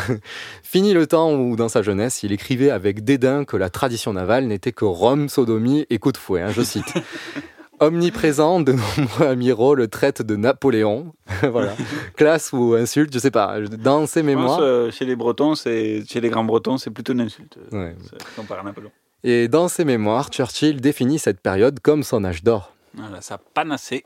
Fini 0.61 0.93
le 0.93 1.07
temps 1.07 1.33
où, 1.33 1.55
dans 1.55 1.69
sa 1.69 1.81
jeunesse, 1.81 2.21
il 2.21 2.31
écrivait 2.31 2.69
avec 2.69 3.03
dédain 3.03 3.45
que 3.45 3.57
la 3.57 3.71
tradition 3.71 4.13
navale 4.13 4.45
n'était 4.45 4.71
que 4.71 4.85
Rome, 4.85 5.27
sodomie 5.27 5.87
et 5.89 5.97
coup 5.97 6.11
de 6.11 6.17
fouet, 6.17 6.41
hein, 6.41 6.51
je 6.55 6.61
cite. 6.61 6.93
Omniprésent, 7.81 8.61
de 8.61 8.73
nombreux 8.73 9.27
amiraux 9.27 9.73
le 9.73 9.87
traitent 9.87 10.21
de 10.21 10.35
Napoléon. 10.35 11.13
voilà. 11.41 11.73
Classe 12.15 12.53
ou 12.53 12.75
insulte, 12.75 13.11
je 13.13 13.19
sais 13.19 13.31
pas. 13.31 13.59
Dans 13.59 14.05
ses 14.05 14.21
mémoires. 14.21 14.57
Pense, 14.57 14.61
euh, 14.61 14.91
chez 14.91 15.05
les 15.05 15.15
Bretons, 15.15 15.55
c'est 15.55 16.03
chez 16.07 16.21
les 16.21 16.29
grands 16.29 16.43
Bretons, 16.43 16.77
c'est 16.77 16.91
plutôt 16.91 17.13
une 17.13 17.21
insulte. 17.21 17.57
Ouais. 17.71 17.95
Comparé 18.35 18.61
à 18.61 18.63
Napoléon. 18.63 18.91
Et 19.23 19.47
dans 19.47 19.67
ses 19.67 19.83
mémoires, 19.83 20.29
Churchill 20.29 20.79
définit 20.79 21.19
cette 21.19 21.41
période 21.41 21.79
comme 21.79 22.03
son 22.03 22.23
âge 22.23 22.43
d'or. 22.43 22.73
Voilà, 22.93 23.21
ça 23.21 23.37
panassé. 23.37 24.03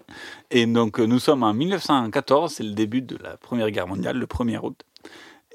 Et 0.51 0.65
donc, 0.65 0.99
euh, 0.99 1.05
nous 1.05 1.19
sommes 1.19 1.43
en 1.43 1.53
1914, 1.53 2.53
c'est 2.53 2.63
le 2.63 2.73
début 2.73 3.01
de 3.01 3.17
la 3.21 3.35
Première 3.37 3.71
Guerre 3.71 3.87
mondiale, 3.87 4.17
le 4.17 4.25
1er 4.25 4.59
août. 4.63 4.83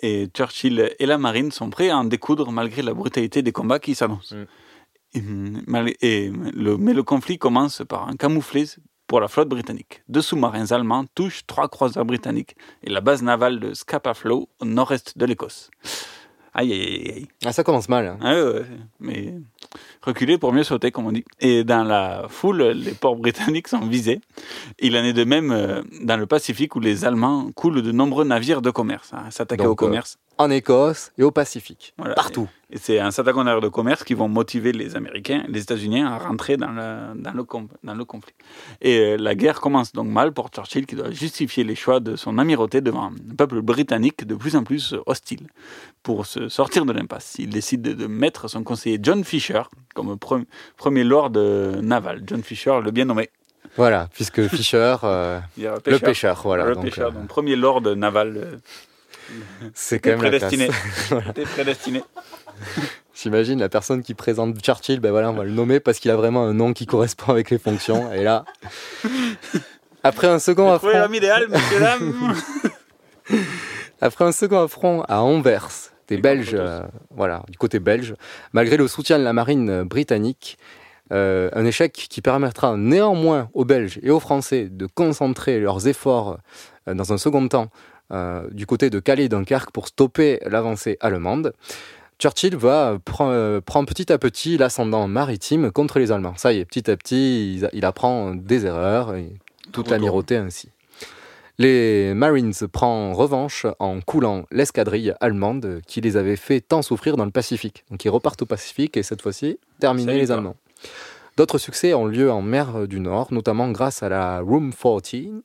Et 0.03 0.29
Churchill 0.35 0.91
et 0.99 1.07
la 1.07 1.18
marine 1.18 1.51
sont 1.53 1.71
prêts 1.71 1.91
à 1.91 1.99
en 1.99 2.05
découdre 2.05 2.51
malgré 2.53 2.83
la 2.83 2.95
brutalité 2.95 3.43
des 3.43 3.53
combats 3.53 3.79
qui 3.79 3.95
s'annoncent. 3.95 4.35
Le, 4.35 4.47
mais 5.15 5.97
le 6.01 7.03
conflit 7.03 7.39
commence 7.39 7.83
par 7.89 8.09
un 8.09 8.17
camouflet 8.17 8.65
pour 9.07 9.21
la 9.21 9.29
flotte 9.29 9.49
britannique. 9.49 10.03
Deux 10.09 10.23
sous-marins 10.23 10.71
allemands 10.71 11.05
touchent 11.15 11.45
trois 11.47 11.69
croiseurs 11.69 12.05
britanniques 12.05 12.57
et 12.85 12.91
la 12.91 13.01
base 13.01 13.23
navale 13.23 13.59
de 13.59 13.75
Scapa 13.75 14.15
Flow 14.15 14.49
au 14.61 14.65
nord-est 14.65 15.19
de 15.19 15.25
l'Écosse. 15.27 15.71
Aïe, 16.53 16.73
aïe, 16.73 17.13
aïe. 17.15 17.29
Ah, 17.45 17.53
ça 17.53 17.63
commence 17.63 17.89
mal. 17.89 18.07
hein. 18.07 18.19
Ah 18.21 18.35
ouais, 18.35 18.65
mais 18.99 19.35
reculer 20.03 20.37
pour 20.37 20.53
mieux 20.53 20.65
sauter, 20.65 20.91
comme 20.91 21.07
on 21.07 21.13
dit. 21.13 21.25
Et 21.39 21.63
dans 21.63 21.85
la 21.85 22.27
foule, 22.29 22.63
les 22.63 22.91
ports 22.93 23.15
britanniques 23.17 23.69
sont 23.69 23.87
visés. 23.87 24.21
Il 24.81 24.97
en 24.97 25.05
est 25.05 25.13
de 25.13 25.23
même 25.23 25.53
euh, 25.53 25.83
dans 26.03 26.17
le 26.17 26.27
Pacifique 26.27 26.75
où 26.75 26.81
les 26.81 27.05
Allemands 27.05 27.51
coulent 27.55 27.83
de 27.83 27.93
nombreux 27.93 28.25
navires 28.25 28.63
de 28.63 28.71
commerce, 28.71 29.13
hein, 29.15 29.31
s'attaquer 29.31 29.63
au 29.67 29.77
commerce. 29.77 30.19
En 30.41 30.51
Écosse 30.51 31.12
et 31.18 31.22
au 31.22 31.30
Pacifique. 31.30 31.93
Voilà. 31.99 32.14
Partout. 32.14 32.49
Et 32.70 32.78
c'est 32.78 32.99
un 32.99 33.11
s'attaquant 33.11 33.45
navires 33.45 33.61
de 33.61 33.68
commerce 33.68 34.05
qui 34.05 34.14
vont 34.14 34.28
motiver 34.28 34.72
les 34.72 34.97
Américains, 34.97 35.43
les 35.49 35.61
États-Unis 35.61 36.03
à 36.03 36.16
rentrer 36.18 36.57
dans 36.57 36.70
le, 36.70 37.20
dans 37.20 37.32
le, 37.32 37.45
com- 37.45 37.68
dans 37.84 37.95
le 37.95 38.05
conflit. 38.07 38.32
Et 38.80 38.99
euh, 39.01 39.16
la 39.18 39.34
guerre 39.34 39.61
commence 39.61 39.93
donc 39.93 40.09
mal 40.09 40.32
pour 40.32 40.49
Churchill 40.49 40.86
qui 40.86 40.95
doit 40.97 41.11
justifier 41.11 41.62
les 41.64 41.74
choix 41.74 42.01
de 42.01 42.16
son 42.16 42.38
amirauté 42.38 42.80
devant 42.80 43.07
un 43.11 43.34
peuple 43.36 43.61
britannique 43.61 44.26
de 44.26 44.34
plus 44.34 44.57
en 44.57 44.64
plus 44.64 44.95
hostile. 45.07 45.47
Pour 46.03 46.24
se 46.26 46.49
sortir 46.49 46.86
de 46.86 46.93
l'impasse, 46.93 47.36
il 47.38 47.51
décide 47.51 47.82
de, 47.82 48.07
mettre 48.07 48.49
son 48.49 48.62
conseiller 48.62 48.99
John 49.03 49.24
Fisher 49.24 49.62
comme 49.95 50.14
pre- 50.14 50.45
premier 50.78 51.05
lord 51.05 51.32
euh, 51.36 51.82
naval. 51.82 52.22
John 52.26 52.43
Fisher, 52.43 52.78
le 52.82 52.91
bien 52.93 53.05
nommé. 53.05 53.28
Voilà, 53.76 54.09
puisque 54.14 54.47
Fischer, 54.49 54.97
euh, 55.05 55.38
le 55.59 55.99
pêcheur, 55.99 56.41
voilà. 56.45 56.64
Le 56.64 56.74
donc, 56.74 56.84
pêcheur, 56.84 57.09
euh, 57.09 57.12
donc 57.12 57.26
premier 57.28 57.57
lord 57.57 57.82
naval. 57.95 58.61
C'est 59.74 59.99
quand 59.99 60.11
même 60.11 60.18
prédestiné. 60.18 60.68
T'es 61.35 61.43
prédestiné. 61.43 62.03
J'imagine 63.14 63.59
la 63.61 63.68
personne 63.68 64.03
qui 64.03 64.14
présente 64.14 64.59
Churchill, 64.61 65.01
ben 65.01 65.11
voilà, 65.11 65.31
on 65.31 65.35
va 65.35 65.45
le 65.45 65.51
nommer 65.51 65.81
parce 65.81 65.99
qu'il 65.99 66.11
a 66.11 66.16
vraiment 66.16 66.45
un 66.45 66.55
nom 66.55 66.72
qui 66.72 66.87
correspond 66.87 67.33
avec 67.33 67.51
les 67.51 67.59
fonctions. 67.59 68.12
Et 68.12 68.22
là, 68.22 68.45
après 70.03 70.26
un 70.26 70.39
second 70.39 70.72
affront, 70.72 70.89
l'homme 70.89 71.14
idéal, 71.14 71.47
monsieur 71.49 71.81
dame. 71.81 72.35
après 74.01 74.24
un 74.24 74.33
second 74.33 74.62
affront 74.62 75.03
à 75.03 75.20
Anvers, 75.20 75.68
des 76.09 76.16
Belges, 76.16 76.55
euh, 76.55 76.83
voilà, 77.11 77.43
du 77.49 77.59
côté 77.59 77.78
belge, 77.78 78.14
malgré 78.53 78.76
le 78.76 78.89
soutien 78.89 79.18
de 79.18 79.24
la 79.24 79.33
marine 79.33 79.68
euh, 79.68 79.85
britannique, 79.85 80.59
euh, 81.12 81.51
un 81.55 81.64
échec 81.64 81.93
qui 81.93 82.20
permettra 82.20 82.76
néanmoins 82.76 83.51
aux 83.53 83.64
Belges 83.64 83.99
et 84.03 84.11
aux 84.11 84.20
Français 84.20 84.68
de 84.70 84.87
concentrer 84.87 85.59
leurs 85.59 85.89
efforts 85.89 86.39
euh, 86.89 86.95
dans 86.95 87.12
un 87.12 87.18
second 87.18 87.47
temps 87.49 87.68
euh, 88.13 88.49
du 88.51 88.67
côté 88.67 88.91
de 88.91 88.99
Calais 88.99 89.25
et 89.25 89.29
Dunkerque 89.29 89.71
pour 89.71 89.89
stopper 89.89 90.41
l'avancée 90.47 90.97
allemande. 91.01 91.53
Churchill 92.19 92.57
va 92.57 92.99
prendre, 93.05 93.61
prend 93.61 93.85
petit 93.85 94.13
à 94.13 94.19
petit 94.19 94.59
l'ascendant 94.59 95.09
maritime 95.09 95.71
contre 95.71 95.99
les 95.99 96.13
Allemands. 96.13 96.35
Ça 96.37 96.53
y 96.53 96.59
est, 96.59 96.65
petit 96.67 96.91
à 96.91 96.97
petit, 96.97 97.55
il, 97.55 97.71
il 97.73 97.85
apprend 97.85 98.35
des 98.35 98.67
erreurs 98.67 99.15
et 99.15 99.33
toute 99.73 99.89
l'amirauté 99.89 100.37
ainsi. 100.37 100.69
Les 101.61 102.15
Marines 102.15 102.55
prennent 102.73 103.13
revanche 103.13 103.67
en 103.81 104.01
coulant 104.01 104.47
l'escadrille 104.51 105.13
allemande 105.21 105.83
qui 105.87 106.01
les 106.01 106.17
avait 106.17 106.37
fait 106.37 106.63
tant 106.63 106.81
souffrir 106.81 107.19
dans 107.19 107.27
le 107.27 107.31
Pacifique. 107.31 107.85
Donc 107.91 108.03
ils 108.03 108.09
repartent 108.09 108.41
au 108.41 108.47
Pacifique 108.47 108.97
et 108.97 109.03
cette 109.03 109.21
fois-ci, 109.21 109.59
terminer 109.79 110.15
les. 110.15 110.33
Allemands. 110.33 110.57
D'autres 111.41 111.57
succès 111.57 111.95
ont 111.95 112.05
lieu 112.05 112.30
en 112.30 112.43
mer 112.43 112.86
du 112.86 113.01
Nord, 113.01 113.32
notamment 113.32 113.70
grâce 113.70 114.03
à 114.03 114.11
la 114.11 114.41
Room 114.41 114.74
14, 114.74 115.41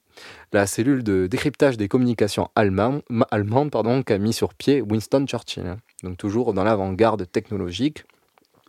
la 0.51 0.67
cellule 0.67 1.05
de 1.05 1.25
décryptage 1.25 1.77
des 1.77 1.87
communications 1.87 2.49
allemandes, 2.53 3.01
pardon, 3.71 4.03
qu'a 4.03 4.17
mis 4.17 4.33
sur 4.33 4.53
pied 4.53 4.81
Winston 4.81 5.25
Churchill. 5.25 5.77
Donc 6.03 6.17
toujours 6.17 6.53
dans 6.53 6.65
l'avant-garde 6.65 7.31
technologique. 7.31 8.03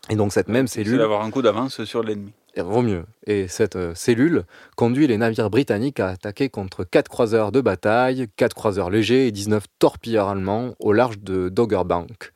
Et 0.09 0.15
donc 0.15 0.33
cette 0.33 0.47
même 0.47 0.69
C'est 0.69 0.85
cellule 0.85 0.99
d'avoir 0.99 1.23
un 1.23 1.33
coup 1.33 1.43
d'avance 1.43 1.83
sur 1.83 2.05
l'ennemi. 2.05 2.33
vaut 2.57 2.83
mieux. 2.83 3.05
Et 3.27 3.49
cette 3.49 3.75
euh, 3.75 3.93
cellule 3.97 4.45
conduit 4.77 5.09
les 5.09 5.19
navires 5.19 5.51
britanniques 5.51 5.99
à 5.99 6.11
attaquer 6.11 6.49
contre 6.49 6.85
4 6.85 7.09
croiseurs 7.09 7.51
de 7.51 7.61
bataille, 7.61 8.29
4 8.37 8.55
croiseurs 8.55 8.89
légers 8.89 9.27
et 9.27 9.33
19 9.33 9.65
torpilleurs 9.81 10.29
allemands 10.29 10.77
au 10.79 10.93
large 10.93 11.19
de 11.19 11.49
Doggerbank. 11.49 12.31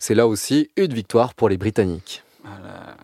C'est 0.00 0.16
là 0.16 0.26
aussi 0.26 0.68
une 0.76 0.92
victoire 0.92 1.34
pour 1.34 1.48
les 1.48 1.58
Britanniques. 1.58 2.24
La 2.44 2.96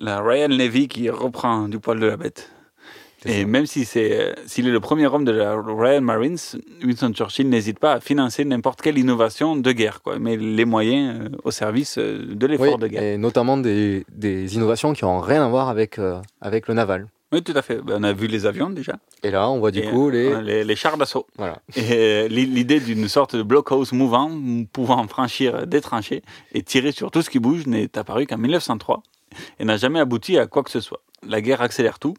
Royal 0.00 0.52
Navy 0.52 0.88
qui 0.88 1.08
reprend 1.10 1.68
du 1.68 1.78
poil 1.78 2.00
de 2.00 2.06
la 2.06 2.16
bête. 2.16 2.50
Et 3.26 3.46
même 3.46 3.64
si 3.64 3.86
c'est, 3.86 4.20
euh, 4.20 4.32
s'il 4.44 4.68
est 4.68 4.70
le 4.70 4.80
premier 4.80 5.06
homme 5.06 5.24
de 5.24 5.32
la 5.32 5.54
Royal 5.54 6.02
Marines, 6.02 6.36
Winston 6.84 7.10
Churchill 7.14 7.48
n'hésite 7.48 7.78
pas 7.78 7.92
à 7.94 8.00
financer 8.00 8.44
n'importe 8.44 8.82
quelle 8.82 8.98
innovation 8.98 9.56
de 9.56 9.72
guerre, 9.72 10.02
quoi, 10.02 10.18
mais 10.18 10.36
les 10.36 10.66
moyens 10.66 11.20
euh, 11.22 11.28
au 11.42 11.50
service 11.50 11.96
euh, 11.96 12.22
de 12.34 12.46
l'effort 12.46 12.74
Oui, 12.74 12.78
de 12.80 12.86
guerre. 12.88 13.02
et 13.02 13.16
notamment 13.16 13.56
des, 13.56 14.04
des 14.12 14.54
innovations 14.56 14.92
qui 14.92 15.06
n'ont 15.06 15.20
rien 15.20 15.42
à 15.42 15.48
voir 15.48 15.70
avec, 15.70 15.98
euh, 15.98 16.20
avec 16.42 16.68
le 16.68 16.74
naval. 16.74 17.06
Oui, 17.32 17.42
tout 17.42 17.54
à 17.56 17.62
fait. 17.62 17.80
Ben, 17.80 17.94
on 17.98 18.02
a 18.02 18.12
vu 18.12 18.26
les 18.26 18.44
avions 18.44 18.68
déjà. 18.68 18.96
Et 19.22 19.30
là, 19.30 19.48
on 19.48 19.58
voit 19.58 19.70
du 19.70 19.78
Et, 19.78 19.88
coup 19.88 20.10
les... 20.10 20.42
les, 20.42 20.62
les 20.62 20.76
chars 20.76 20.98
d'assaut. 20.98 21.26
Voilà. 21.38 21.60
Et 21.76 22.28
l'i- 22.28 22.44
l'idée 22.44 22.78
d'une 22.78 23.08
sorte 23.08 23.34
de 23.36 23.42
blockhouse 23.42 23.92
mouvant 23.92 24.30
pouvant 24.70 25.08
franchir 25.08 25.66
des 25.66 25.80
tranchées 25.80 26.20
et 26.52 26.62
tirer 26.62 26.92
sur 26.92 27.10
tout 27.10 27.22
ce 27.22 27.30
qui 27.30 27.38
bouge 27.38 27.66
n'est 27.66 27.96
apparue 27.96 28.26
qu'en 28.26 28.36
1903 28.36 29.02
et 29.58 29.64
n'a 29.64 29.76
jamais 29.76 30.00
abouti 30.00 30.38
à 30.38 30.46
quoi 30.46 30.62
que 30.62 30.70
ce 30.70 30.80
soit. 30.80 31.02
La 31.26 31.40
guerre 31.40 31.62
accélère 31.62 31.98
tout, 31.98 32.14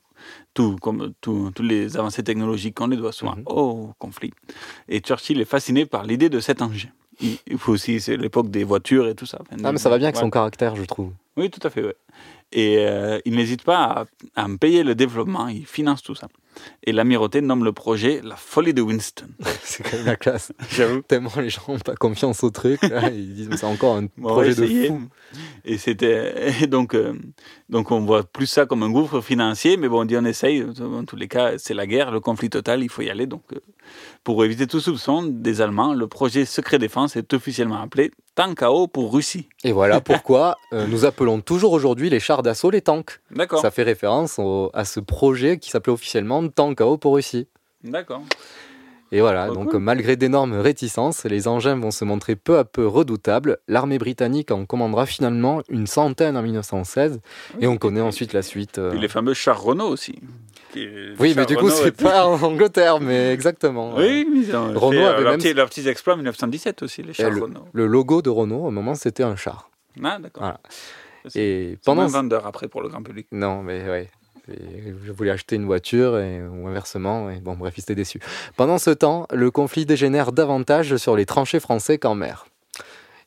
tout 0.54 0.76
comme 0.82 1.14
tout- 1.22 1.52
toutes 1.54 1.66
les 1.66 1.96
avancées 1.98 2.24
technologiques, 2.24 2.80
on 2.82 2.88
les 2.88 2.98
doit 2.98 3.12
souvent 3.12 3.36
au 3.46 3.92
conflit. 4.00 4.32
Et 4.90 5.00
Churchill 5.00 5.40
est 5.42 5.46
fasciné 5.46 5.86
par 5.86 6.04
l'idée 6.04 6.30
de 6.30 6.40
cet 6.40 6.62
engin. 6.62 6.90
Il 7.22 7.38
il 7.48 7.58
faut 7.58 7.72
aussi, 7.74 8.02
c'est 8.02 8.18
l'époque 8.18 8.50
des 8.50 8.64
voitures 8.64 9.08
et 9.08 9.16
tout 9.16 9.26
ça. 9.26 9.40
Ah, 9.64 9.72
mais 9.72 9.78
ça 9.78 9.90
va 9.90 9.98
bien 9.98 10.08
avec 10.08 10.18
son 10.18 10.30
caractère, 10.30 10.76
je 10.76 10.84
trouve. 10.84 11.12
Oui, 11.38 11.50
tout 11.50 11.66
à 11.66 11.70
fait, 11.70 11.84
ouais. 11.84 11.96
Et 12.52 12.78
euh, 12.80 13.20
il 13.26 13.36
n'hésite 13.36 13.64
pas 13.64 14.06
à, 14.36 14.44
à 14.44 14.48
payer 14.60 14.84
le 14.84 14.96
développement, 14.96 15.48
il 15.48 15.66
finance 15.66 16.02
tout 16.02 16.16
ça. 16.16 16.28
Et 16.84 16.92
l'amirauté 16.92 17.42
nomme 17.42 17.64
le 17.64 17.72
projet 17.72 18.22
la 18.24 18.36
folie 18.36 18.74
de 18.74 18.82
Winston. 18.82 19.28
C'est 19.64 19.84
quand 19.84 19.98
même 19.98 20.06
la 20.06 20.16
classe. 20.16 20.52
J'avoue. 20.72 21.02
Tellement 21.02 21.32
les 21.38 21.50
gens 21.50 21.62
n'ont 21.68 21.80
pas 21.80 21.96
confiance 21.96 22.44
au 22.44 22.50
truc. 22.50 22.82
Là, 22.84 23.10
ils 23.10 23.34
disent 23.34 23.50
mais 23.50 23.58
c'est 23.58 23.66
encore 23.66 23.98
un 23.98 24.08
Bon, 24.18 24.30
projet 24.30 24.56
de 24.56 24.88
fou. 24.88 25.02
Et 25.66 25.78
c'était 25.78 26.62
et 26.62 26.68
donc 26.68 26.96
euh, 26.96 27.14
donc 27.70 27.92
on 27.92 28.02
voit 28.02 28.24
plus 28.24 28.48
ça 28.48 28.66
comme 28.66 28.84
un 28.84 28.90
gouffre 28.90 29.22
financier, 29.22 29.76
mais 29.78 29.88
bon, 29.90 30.02
on 30.02 30.06
dit 30.06 30.16
on 30.18 30.26
essaye. 30.26 30.64
Dans 30.64 31.04
tous 31.04 31.16
les 31.16 31.28
cas, 31.28 31.58
c'est 31.58 31.74
la 31.74 31.88
guerre, 31.88 32.12
le 32.12 32.20
conflit 32.20 32.50
total, 32.50 32.84
il 32.84 32.90
faut 32.90 33.02
y 33.02 33.10
aller. 33.10 33.26
Donc 33.26 33.42
euh, 33.54 33.60
pour 34.24 34.44
éviter 34.46 34.68
tout 34.68 34.80
soupçon 34.80 35.24
des 35.24 35.62
Allemands, 35.62 35.94
le 35.94 36.08
projet 36.08 36.46
secret 36.46 36.78
défense 36.80 37.16
est 37.16 37.34
officiellement 37.34 37.82
appelé 37.82 38.12
Tank 38.36 38.62
AO 38.62 38.88
pour 38.88 39.14
Russie. 39.14 39.48
Et 39.64 39.72
voilà 39.72 40.02
pourquoi 40.02 40.58
euh, 40.74 40.86
nous 40.88 41.06
appelons 41.06 41.42
toujours 41.42 41.74
aujourd'hui 41.74 42.10
les 42.10 42.20
chars 42.20 42.44
d'assaut 42.44 42.70
les 42.70 42.82
tanks. 42.82 43.20
D'accord. 43.32 43.62
Ça 43.62 43.72
fait 43.72 43.84
référence 43.84 44.38
au- 44.40 44.70
à 44.74 44.86
ce 44.86 45.00
projet 45.00 45.58
qui 45.58 45.70
s'appelait 45.72 45.94
officiellement 45.94 46.48
Tank 46.50 46.82
AO 46.82 46.98
pour 46.98 47.16
Russie. 47.16 47.48
D'accord. 47.84 48.24
Et 49.12 49.22
voilà, 49.22 49.48
Oh, 49.52 49.54
donc 49.54 49.72
cool. 49.72 49.80
malgré 49.80 50.16
d'énormes 50.16 50.54
réticences, 50.60 51.24
les 51.26 51.48
engins 51.48 51.76
vont 51.80 51.92
se 51.92 52.04
montrer 52.04 52.36
peu 52.36 52.58
à 52.58 52.66
peu 52.66 52.86
redoutables. 52.88 53.60
L'armée 53.68 53.98
britannique 54.00 54.52
en 54.52 54.66
commandera 54.66 55.06
finalement 55.06 55.62
une 55.70 55.88
centaine 55.88 56.36
en 56.36 56.42
1916 56.42 57.20
et 57.62 57.68
on 57.68 57.78
connaît 57.78 58.02
ensuite 58.02 58.34
la 58.34 58.42
suite. 58.42 58.78
euh. 58.80 58.94
Les 58.96 59.08
fameux 59.08 59.34
chars 59.34 59.62
Renault 59.62 59.88
aussi. 59.90 60.20
Oui, 61.20 61.34
mais 61.38 61.46
du 61.46 61.56
coup, 61.56 61.70
c'est 61.70 61.88
étaient- 61.90 62.04
pas 62.04 62.26
en 62.28 62.42
Angleterre, 62.42 63.00
mais 63.00 63.32
exactement. 63.32 63.96
Oui, 63.96 64.28
mais 64.30 64.52
Renault 64.54 64.92
fait, 64.92 64.98
euh, 64.98 65.10
avait 65.14 65.22
leurs 65.22 65.32
même- 65.32 65.40
petits- 65.40 65.54
leurs 65.54 65.70
petits 65.70 65.88
exploits 65.88 66.16
en 66.16 66.18
1917 66.18 66.82
aussi, 66.84 67.02
les 67.04 67.14
chars 67.14 67.30
le, 67.30 67.44
Renault. 67.44 67.66
le 67.72 67.88
logo 67.88 68.22
de 68.22 68.30
Renault, 68.30 68.66
au 68.66 68.72
moment, 68.72 68.96
c'était 68.96 69.24
un 69.24 69.36
char. 69.38 69.70
Ah, 70.04 70.18
d'accord. 70.20 70.44
Voilà. 70.44 70.60
Et 71.36 71.78
pendant 71.86 72.06
vendeur 72.08 72.46
après 72.46 72.68
pour 72.68 72.82
le 72.82 72.90
grand 72.90 73.02
public. 73.02 73.28
Non, 73.32 73.64
mais 73.64 73.90
ouais. 73.90 74.10
Et 74.52 74.94
Je 75.06 75.12
voulais 75.12 75.32
acheter 75.32 75.56
une 75.56 75.66
voiture 75.66 76.18
et, 76.20 76.42
ou 76.42 76.68
inversement. 76.68 77.30
Et 77.30 77.40
bon, 77.40 77.56
bref, 77.56 77.74
il 77.78 77.82
était 77.82 77.96
déçu. 77.96 78.20
Pendant 78.58 78.78
ce 78.78 78.92
temps, 78.92 79.28
le 79.34 79.52
conflit 79.52 79.86
dégénère 79.86 80.32
davantage 80.32 80.98
sur 80.98 81.16
les 81.16 81.26
tranchées 81.26 81.60
français 81.60 81.98
qu'en 81.98 82.16
mer. 82.16 82.46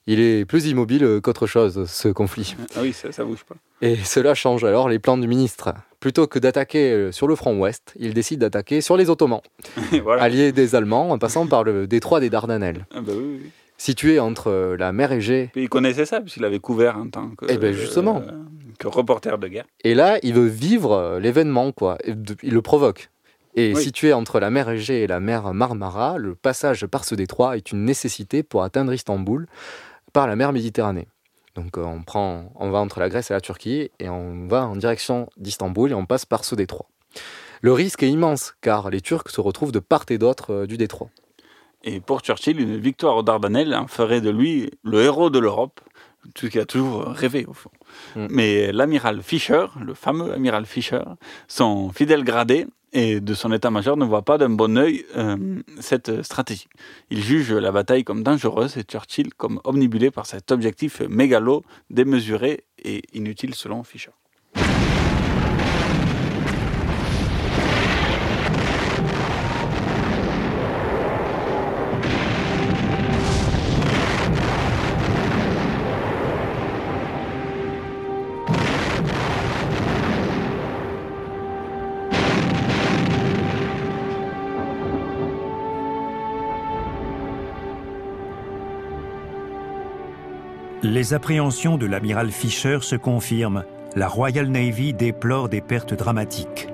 Il 0.07 0.21
est 0.21 0.47
plus 0.47 0.67
immobile 0.67 1.21
qu'autre 1.23 1.47
chose, 1.47 1.85
ce 1.87 2.09
conflit. 2.09 2.57
Ah 2.77 2.81
oui, 2.81 2.95
ça, 2.95 3.13
ça 3.13 3.25
bouge 3.25 3.45
pas. 3.45 3.57
Et 3.83 3.97
cela 3.97 4.35
change 4.35 4.65
alors 4.65 4.89
les 4.89 4.99
plans 4.99 5.19
du 5.19 5.29
ministre. 5.29 5.75
Plutôt 6.01 6.27
que 6.27 6.39
d'attaquer 6.39 6.93
euh, 6.93 7.13
sur 7.13 7.27
le 7.29 7.35
front 7.37 7.59
ouest, 7.59 7.93
il 7.99 8.15
décide 8.15 8.41
d'attaquer 8.41 8.81
sur 8.81 8.97
les 8.97 9.11
Ottomans, 9.11 9.43
voilà. 10.03 10.23
alliés 10.23 10.53
des 10.53 10.75
Allemands 10.75 11.11
en 11.11 11.19
passant 11.19 11.47
par 11.47 11.63
le 11.63 11.87
détroit 11.87 12.21
des 12.21 12.31
Dardanelles. 12.31 12.87
Ah 12.95 13.01
bah 13.03 13.13
oui, 13.15 13.41
oui. 13.43 13.51
Situé 13.77 14.19
entre 14.19 14.49
euh, 14.51 14.77
la 14.79 14.93
mer 14.93 15.13
Égée 15.13 15.51
il 15.55 15.69
connaissait 15.69 16.07
ça, 16.07 16.21
puisqu'il 16.21 16.45
avait 16.45 16.59
couvert 16.59 16.97
en 16.97 17.09
tant 17.09 17.29
que. 17.37 17.45
Eh 17.49 17.59
ben, 17.59 17.73
justement. 17.75 18.23
euh, 18.27 18.33
que 18.79 18.89
reporter 18.89 19.39
de 19.39 19.49
guerre. 19.49 19.65
Et 19.85 19.95
là, 19.95 20.19
il 20.23 20.35
veut 20.35 20.47
vivre 20.47 21.19
l'événement, 21.21 21.73
quoi. 21.73 21.99
Il 22.43 22.55
le 22.55 22.63
provoque. 22.63 23.11
Et 23.55 23.75
situé 23.75 24.13
entre 24.13 24.39
la 24.39 24.51
mer 24.51 24.69
Égée 24.69 25.03
et 25.03 25.07
la 25.09 25.19
mer 25.19 25.53
Marmara, 25.53 26.17
le 26.17 26.37
passage 26.37 26.87
par 26.87 27.05
ce 27.05 27.17
détroit 27.17 27.57
est 27.57 27.73
une 27.73 27.85
nécessité 27.85 28.45
pour 28.45 28.63
atteindre 28.63 28.93
Istanbul 28.93 29.49
par 30.13 30.29
la 30.29 30.37
mer 30.37 30.53
Méditerranée. 30.53 31.09
Donc 31.57 31.77
euh, 31.77 31.83
on, 31.83 32.03
prend, 32.03 32.53
on 32.55 32.71
va 32.71 32.79
entre 32.79 33.01
la 33.01 33.09
Grèce 33.09 33.33
et 33.33 33.35
la 33.35 33.41
Turquie 33.41 33.91
et 33.99 34.09
on 34.09 34.47
va 34.47 34.65
en 34.65 34.77
direction 34.77 35.29
d'Istanbul 35.37 35.91
et 35.91 35.95
on 35.95 36.07
passe 36.07 36.25
par 36.25 36.45
ce 36.45 36.55
détroit. 36.55 36.87
Le 37.61 37.73
risque 37.73 38.05
est 38.05 38.11
immense 38.11 38.55
car 38.61 38.91
les 38.91 39.01
Turcs 39.01 39.29
se 39.29 39.41
retrouvent 39.41 39.73
de 39.73 39.81
part 39.81 40.05
et 40.11 40.19
d'autre 40.19 40.53
euh, 40.53 40.67
du 40.67 40.77
détroit. 40.77 41.09
Et 41.83 42.01
pour 42.01 42.21
Churchill, 42.21 42.61
une 42.61 42.77
victoire 42.77 43.17
aux 43.17 43.23
Dardanelles 43.23 43.75
en 43.75 43.89
ferait 43.89 44.21
de 44.21 44.31
lui 44.31 44.71
le 44.85 45.03
héros 45.03 45.31
de 45.31 45.39
l'Europe, 45.41 45.81
ce 46.37 46.47
qu'il 46.47 46.61
a 46.61 46.67
toujours 46.67 47.05
rêvé 47.05 47.47
au 47.47 47.53
fond. 47.53 47.71
Mm. 48.17 48.27
Mais 48.31 48.73
l'amiral 48.73 49.23
Fischer, 49.23 49.67
le 49.81 49.95
fameux 49.95 50.33
amiral 50.33 50.67
Fischer, 50.67 51.03
son 51.49 51.91
fidèle 51.91 52.25
gradé, 52.25 52.67
et 52.93 53.21
de 53.21 53.35
son 53.35 53.53
état-major 53.53 53.97
ne 53.97 54.05
voit 54.05 54.23
pas 54.23 54.39
d'un 54.39 54.49
bon 54.49 54.79
œil 54.79 55.05
euh, 55.17 55.61
cette 55.81 56.23
stratégie. 56.23 56.69
Il 57.11 57.23
juge 57.23 57.53
la 57.53 57.71
bataille 57.71 58.05
comme 58.05 58.23
dangereuse 58.23 58.79
et 58.79 58.83
Churchill 58.83 59.35
comme 59.35 59.61
omnibulé 59.65 60.11
par 60.11 60.27
cet 60.27 60.51
objectif 60.53 61.03
mégalo, 61.03 61.65
démesuré 61.91 62.65
et 62.83 63.03
inutile 63.13 63.55
selon 63.55 63.83
Fischer. 63.85 64.13
Les 90.85 91.13
appréhensions 91.13 91.77
de 91.77 91.87
l'amiral 91.87 92.31
Fisher 92.31 92.79
se 92.83 92.95
confirment. 92.95 93.65
La 93.97 94.07
Royal 94.07 94.47
Navy 94.47 94.93
déplore 94.93 95.49
des 95.49 95.61
pertes 95.61 95.93
dramatiques. 95.93 96.69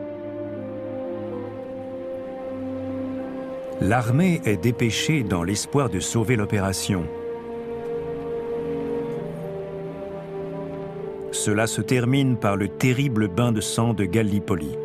L'armée 3.80 4.42
est 4.44 4.58
dépêchée 4.58 5.22
dans 5.22 5.42
l'espoir 5.42 5.88
de 5.88 6.00
sauver 6.00 6.36
l'opération. 6.36 7.06
Cela 11.32 11.66
se 11.66 11.80
termine 11.80 12.36
par 12.36 12.56
le 12.56 12.68
terrible 12.68 13.28
bain 13.28 13.52
de 13.52 13.62
sang 13.62 13.94
de 13.94 14.04
Gallipoli. 14.04 14.76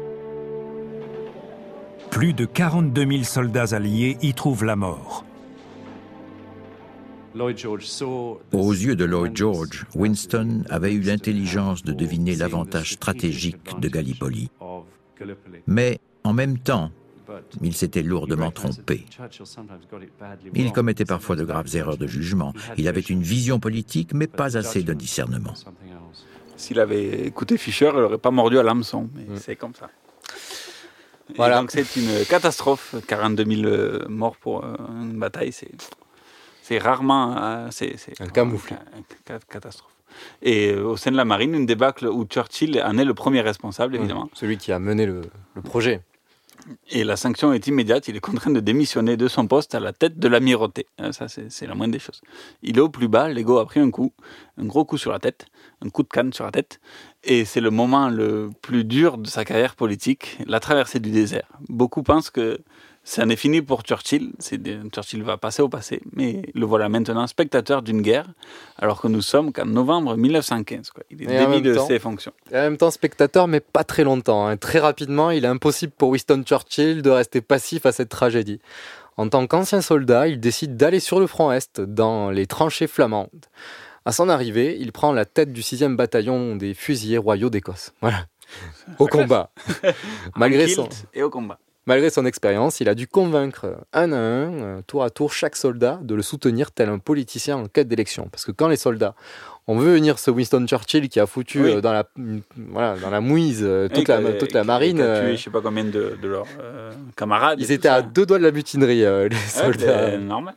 Plus 2.10 2.32
de 2.32 2.46
42 2.46 3.06
000 3.06 3.24
soldats 3.24 3.76
alliés 3.76 4.18
y 4.22 4.34
trouvent 4.34 4.64
la 4.64 4.78
mort. 4.78 5.26
Aux 7.40 8.72
yeux 8.72 8.96
de 8.96 9.06
Lloyd 9.06 9.36
George, 9.36 9.86
Winston 9.96 10.64
avait 10.70 10.94
eu 10.94 11.02
l'intelligence 11.02 11.84
de 11.84 11.94
deviner 11.94 12.36
l'avantage 12.36 12.94
stratégique 12.94 13.80
de 13.80 13.88
Gallipoli. 13.88 14.50
Mais 15.68 16.00
en 16.24 16.34
même 16.34 16.58
temps, 16.58 16.92
il 17.62 17.74
s'était 17.74 18.02
lourdement 18.02 18.52
trompé. 18.52 19.06
Il 20.56 20.72
commettait 20.72 21.06
parfois 21.06 21.36
de 21.36 21.44
graves 21.44 21.76
erreurs 21.76 21.98
de 21.98 22.08
jugement. 22.08 22.54
Il 22.78 22.88
avait 22.88 23.02
une 23.02 23.22
vision 23.22 23.60
politique, 23.60 24.14
mais 24.14 24.28
pas 24.28 24.58
assez 24.58 24.84
de 24.84 24.94
discernement. 24.94 25.54
S'il 26.58 26.80
avait 26.80 27.26
écouté 27.26 27.58
Fischer, 27.58 27.92
il 27.94 28.02
n'aurait 28.02 28.18
pas 28.18 28.32
mordu 28.32 28.60
à 28.60 28.64
l'hameçon, 28.64 29.10
mais 29.16 29.36
mm. 29.36 29.38
c'est 29.38 29.56
comme 29.56 29.74
ça. 29.74 29.90
Voilà. 31.38 31.62
donc 31.62 31.72
c'est 31.72 31.96
une 31.96 32.26
catastrophe, 32.28 32.96
42 33.08 33.46
000 33.46 34.10
morts 34.10 34.36
pour 34.36 34.66
euh, 34.66 34.76
une 35.02 35.20
bataille, 35.20 35.52
c'est 35.52 35.70
c'est 36.70 36.78
rarement. 36.78 37.36
Euh, 37.36 37.68
c'est, 37.72 37.96
un 38.20 38.28
camoufle. 38.28 38.76
Une 38.96 39.40
catastrophe. 39.50 39.92
Et 40.44 40.72
euh, 40.72 40.84
au 40.84 40.98
sein 40.98 41.10
de 41.10 41.18
la 41.18 41.26
marine, 41.26 41.56
une 41.56 41.66
débâcle 41.66 42.06
où 42.06 42.26
Churchill 42.26 42.80
en 42.86 42.98
est 43.00 43.06
le 43.06 43.16
premier 43.16 43.42
responsable, 43.42 43.96
évidemment. 43.96 44.30
celui 44.34 44.58
qui 44.58 44.72
a 44.72 44.78
mené 44.78 45.08
le, 45.08 45.22
projet. 45.64 46.02
Et 46.92 47.04
la 47.04 47.16
sanction 47.16 47.54
est 47.54 47.66
immédiate. 47.66 48.08
Il 48.08 48.16
est 48.16 48.20
contraint 48.20 48.52
de 48.52 48.60
démissionner 48.60 49.18
de 49.18 49.28
son 49.28 49.48
poste 49.48 49.74
à 49.74 49.80
la 49.80 49.94
tête 49.94 50.20
de 50.20 50.28
l'amirauté. 50.28 50.86
Euh, 51.02 51.12
ça, 51.12 51.28
c'est 51.28 51.66
la 51.66 51.74
moindre 51.74 51.94
des 51.94 52.00
choses. 52.00 52.22
Il 52.62 52.78
est 52.78 52.82
au 52.82 52.90
plus 52.90 53.08
bas. 53.08 53.30
L'ego 53.30 53.58
a 53.58 53.66
pris 53.66 53.80
un 53.80 53.90
coup, 53.90 54.14
un 54.60 54.66
gros 54.66 54.86
coup 54.86 55.00
sur 55.00 55.12
la 55.12 55.18
tête, 55.18 55.48
un 55.84 55.90
coup 55.90 56.04
de 56.04 56.10
canne 56.10 56.34
sur 56.34 56.46
la 56.46 56.52
tête. 56.52 56.80
Et 57.24 57.46
c'est 57.46 57.62
le 57.62 57.72
moment 57.72 58.10
le 58.10 58.52
plus 58.62 58.84
dur 58.84 59.18
de 59.18 59.28
sa 59.28 59.44
carrière 59.44 59.76
politique, 59.76 60.38
la 60.46 60.60
traversée 60.60 61.00
du 61.00 61.10
désert. 61.10 61.48
Beaucoup 61.68 62.04
pensent 62.04 62.30
que 62.30 62.60
ça 63.10 63.26
n'est 63.26 63.36
fini 63.36 63.64
pour 63.64 63.82
Churchill. 63.82 64.34
Churchill 64.93 65.24
va 65.24 65.38
passer 65.38 65.64
au 65.64 65.68
passé, 65.68 65.99
mais 66.14 66.43
le 66.53 66.64
voilà 66.64 66.89
maintenant 66.89 67.26
spectateur 67.26 67.82
d'une 67.82 68.03
guerre, 68.03 68.28
alors 68.78 69.01
que 69.01 69.07
nous 69.07 69.24
sommes 69.24 69.51
qu'en 69.51 69.66
novembre 69.66 70.16
1915. 70.16 70.91
Il 71.10 71.24
est 71.24 71.26
démis 71.26 71.64
de 71.64 71.76
ses 71.76 71.97
fonctions. 71.97 72.34
Et 72.51 72.57
en 72.57 72.62
même 72.62 72.78
temps 72.78 72.91
spectateur, 72.91 73.47
mais 73.47 73.62
pas 73.62 73.84
très 73.84 74.03
longtemps. 74.03 74.45
Hein. 74.45 74.57
Très 74.57 74.78
rapidement, 74.78 75.32
il 75.32 75.43
est 75.43 75.47
impossible 75.47 75.91
pour 75.97 76.10
Winston 76.10 76.43
Churchill 76.45 77.01
de 77.01 77.10
rester 77.10 77.41
passif 77.41 77.88
à 77.88 77.91
cette 77.91 78.10
tragédie. 78.10 78.62
En 79.18 79.28
tant 79.28 79.47
qu'ancien 79.47 79.82
soldat, 79.82 80.28
il 80.28 80.39
décide 80.39 80.78
d'aller 80.78 80.99
sur 80.99 81.20
le 81.20 81.26
front 81.26 81.51
Est, 81.51 81.82
dans 81.82 82.30
les 82.30 82.45
tranchées 82.45 82.86
flamandes. 82.86 83.47
À 84.05 84.12
son 84.12 84.30
arrivée, 84.30 84.78
il 84.80 84.91
prend 84.91 85.14
la 85.14 85.26
tête 85.26 85.51
du 85.51 85.62
6e 85.62 85.95
bataillon 85.95 86.57
des 86.57 86.76
fusiliers 86.76 87.18
royaux 87.18 87.49
d'Écosse. 87.49 87.91
Voilà. 88.01 88.28
Au 88.99 89.07
combat. 89.07 89.49
Malgré 90.36 90.68
son... 90.68 90.88
Et 91.16 91.24
au 91.24 91.32
combat. 91.32 91.57
Malgré 91.86 92.10
son 92.10 92.26
expérience, 92.26 92.82
il 92.82 92.90
a 92.90 92.94
dû 92.94 93.08
convaincre 93.08 93.78
un 93.94 94.12
à 94.12 94.18
un, 94.18 94.54
euh, 94.54 94.82
tour 94.86 95.04
à 95.04 95.10
tour, 95.10 95.34
chaque 95.34 95.56
soldat 95.56 96.00
de 96.04 96.14
le 96.14 96.22
soutenir 96.22 96.72
tel 96.72 96.90
un 96.90 97.00
politicien 97.00 97.58
en 97.58 97.68
quête 97.68 97.88
d'élection. 97.88 98.28
Parce 98.30 98.46
que 98.46 98.52
quand 98.52 98.68
les 98.68 98.78
soldats 98.78 99.16
on 99.66 99.76
veut 99.76 99.94
venir 99.94 100.18
ce 100.18 100.32
Winston 100.32 100.66
Churchill 100.68 101.10
qui 101.10 101.20
a 101.20 101.28
foutu 101.28 101.64
euh, 101.64 101.80
dans, 101.82 101.94
la, 101.94 102.04
voilà, 102.56 102.96
dans 102.96 103.12
la 103.12 103.22
mouise 103.22 103.62
euh, 103.64 103.88
toute, 103.88 104.08
la, 104.08 104.20
toute 104.34 104.54
la 104.54 104.64
marine. 104.64 105.00
A 105.00 105.22
tué, 105.22 105.38
je 105.38 105.44
sais 105.44 105.50
pas 105.52 105.62
combien 105.62 105.84
de, 105.84 106.18
leurs 106.24 106.48
camarades. 107.16 107.60
Ils 107.62 107.72
étaient 107.72 107.88
à 107.88 108.02
deux 108.02 108.26
doigts 108.26 108.40
de 108.40 108.44
la 108.44 108.52
mutinerie, 108.52 109.02
les 109.30 109.36
soldats. 109.36 110.18
normal. 110.18 110.56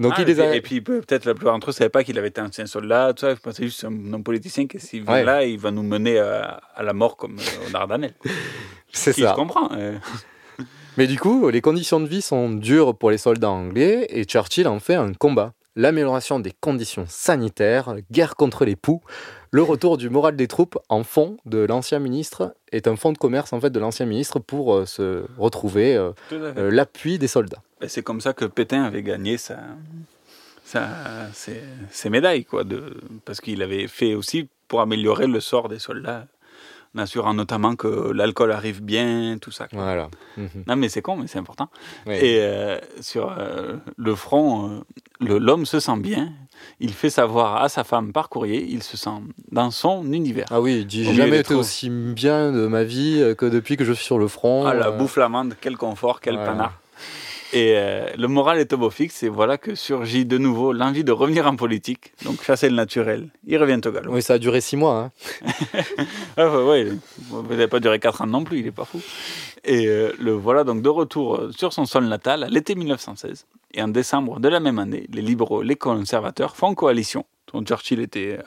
Donc 0.00 0.14
ah, 0.16 0.22
il 0.22 0.26
les 0.28 0.40
a... 0.40 0.54
Et 0.54 0.62
puis 0.62 0.80
peut-être 0.80 1.26
la 1.26 1.34
plupart 1.34 1.52
d'entre 1.52 1.68
eux 1.68 1.72
ne 1.72 1.74
savaient 1.74 1.90
pas 1.90 2.02
qu'il 2.02 2.18
avait 2.18 2.28
été 2.28 2.40
un 2.40 2.66
soldat, 2.66 3.12
tout 3.12 3.20
ça. 3.20 3.32
Ils 3.32 3.36
pensaient 3.36 3.64
juste 3.64 3.84
un 3.84 4.12
homme 4.12 4.24
politicien 4.24 4.66
qui 4.66 4.80
s'il 4.80 5.04
vient 5.04 5.22
là, 5.22 5.44
il 5.44 5.58
va 5.58 5.70
nous 5.70 5.82
mener 5.82 6.18
à, 6.18 6.60
la 6.80 6.92
mort 6.92 7.16
comme 7.16 7.36
au 7.66 7.70
Dardanelles. 7.70 8.14
C'est 8.92 9.12
ça. 9.12 9.30
Je 9.30 9.34
comprends. 9.34 9.68
Mais 10.96 11.06
du 11.06 11.18
coup, 11.18 11.48
les 11.48 11.60
conditions 11.60 12.00
de 12.00 12.06
vie 12.06 12.22
sont 12.22 12.50
dures 12.50 12.96
pour 12.96 13.10
les 13.10 13.18
soldats 13.18 13.50
anglais 13.50 14.06
et 14.10 14.24
Churchill 14.24 14.66
en 14.66 14.80
fait 14.80 14.94
un 14.94 15.12
combat. 15.12 15.52
L'amélioration 15.76 16.40
des 16.40 16.52
conditions 16.60 17.04
sanitaires, 17.08 17.94
guerre 18.10 18.34
contre 18.34 18.64
les 18.64 18.74
poux, 18.74 19.00
le 19.52 19.62
retour 19.62 19.98
du 19.98 20.10
moral 20.10 20.34
des 20.36 20.48
troupes 20.48 20.78
en 20.88 21.04
fond 21.04 21.36
de 21.44 21.58
l'ancien 21.58 22.00
ministre 22.00 22.54
est 22.72 22.88
un 22.88 22.96
fonds 22.96 23.12
de 23.12 23.18
commerce 23.18 23.52
en 23.52 23.60
fait 23.60 23.70
de 23.70 23.78
l'ancien 23.78 24.04
ministre 24.04 24.40
pour 24.40 24.74
euh, 24.74 24.86
se 24.86 25.24
retrouver 25.38 25.96
euh, 25.96 26.10
euh, 26.32 26.70
l'appui 26.70 27.18
des 27.18 27.28
soldats. 27.28 27.62
c'est 27.86 28.02
comme 28.02 28.20
ça 28.20 28.32
que 28.32 28.44
Pétain 28.44 28.82
avait 28.82 29.02
gagné 29.02 29.38
sa, 29.38 29.58
ses, 31.32 32.10
médailles, 32.10 32.44
quoi, 32.44 32.64
de, 32.64 33.00
parce 33.24 33.40
qu'il 33.40 33.62
avait 33.62 33.86
fait 33.86 34.14
aussi 34.14 34.48
pour 34.68 34.80
améliorer 34.80 35.26
le 35.26 35.40
sort 35.40 35.68
des 35.68 35.78
soldats 35.78 36.26
en 36.94 36.98
assurant 36.98 37.34
notamment 37.34 37.76
que 37.76 38.10
l'alcool 38.12 38.52
arrive 38.52 38.82
bien, 38.82 39.38
tout 39.40 39.50
ça. 39.50 39.68
Voilà. 39.72 40.08
Mhm. 40.36 40.64
Non, 40.66 40.76
mais 40.76 40.88
c'est 40.88 41.02
con, 41.02 41.16
mais 41.16 41.26
c'est 41.26 41.38
important. 41.38 41.68
Et 42.06 42.38
euh, 42.40 42.78
sur 43.00 43.34
euh, 43.38 43.76
le 43.96 44.14
front, 44.14 44.82
euh, 45.22 45.38
l'homme 45.38 45.66
se 45.66 45.80
sent 45.80 45.98
bien. 45.98 46.32
Il 46.78 46.92
fait 46.92 47.10
savoir 47.10 47.62
à 47.62 47.68
sa 47.68 47.84
femme 47.84 48.12
par 48.12 48.28
courrier, 48.28 48.66
il 48.68 48.82
se 48.82 48.96
sent 48.96 49.10
dans 49.50 49.70
son 49.70 50.12
univers. 50.12 50.46
Ah 50.50 50.60
oui, 50.60 50.80
il 50.80 50.86
dit 50.86 51.04
J'ai 51.04 51.14
jamais 51.14 51.38
été 51.38 51.54
aussi 51.54 51.88
bien 51.88 52.52
de 52.52 52.66
ma 52.66 52.84
vie 52.84 53.34
que 53.38 53.46
depuis 53.46 53.76
que 53.76 53.84
je 53.84 53.92
suis 53.92 54.04
sur 54.04 54.18
le 54.18 54.28
front. 54.28 54.66
Ah, 54.66 54.74
la 54.74 54.90
bouffe 54.90 55.16
l'amande, 55.16 55.54
quel 55.60 55.76
confort, 55.76 56.20
quel 56.20 56.36
panard. 56.36 56.78
Et 57.52 57.74
euh, 57.76 58.06
le 58.16 58.28
moral 58.28 58.58
est 58.58 58.72
au 58.72 58.78
beau 58.78 58.90
fixe, 58.90 59.22
et 59.22 59.28
voilà 59.28 59.58
que 59.58 59.74
surgit 59.74 60.24
de 60.24 60.38
nouveau 60.38 60.72
l'envie 60.72 61.02
de 61.02 61.12
revenir 61.12 61.46
en 61.46 61.56
politique. 61.56 62.12
Donc 62.24 62.42
chasser 62.42 62.68
le 62.68 62.76
naturel. 62.76 63.28
Il 63.46 63.58
revient 63.58 63.80
au 63.84 63.90
galop. 63.90 64.12
Oui, 64.12 64.22
ça 64.22 64.34
a 64.34 64.38
duré 64.38 64.60
six 64.60 64.76
mois. 64.76 65.10
Hein. 65.44 65.52
ah, 66.36 66.64
ouais, 66.64 66.86
il 67.50 67.56
n'a 67.56 67.68
pas 67.68 67.80
duré 67.80 67.98
quatre 67.98 68.22
ans 68.22 68.26
non 68.26 68.44
plus, 68.44 68.58
il 68.58 68.64
n'est 68.64 68.70
pas 68.70 68.84
fou. 68.84 69.00
Et 69.64 69.88
euh, 69.88 70.12
le 70.18 70.32
voilà 70.32 70.64
donc 70.64 70.82
de 70.82 70.88
retour 70.88 71.36
euh, 71.36 71.50
sur 71.50 71.72
son 71.72 71.86
sol 71.86 72.04
natal 72.04 72.44
à 72.44 72.48
l'été 72.48 72.74
1916. 72.74 73.46
Et 73.74 73.82
en 73.82 73.88
décembre 73.88 74.40
de 74.40 74.48
la 74.48 74.60
même 74.60 74.78
année, 74.78 75.06
les 75.12 75.22
libéraux, 75.22 75.62
les 75.62 75.76
conservateurs 75.76 76.56
font 76.56 76.74
coalition, 76.74 77.24
dont 77.52 77.62
Churchill 77.62 78.00
était 78.00 78.38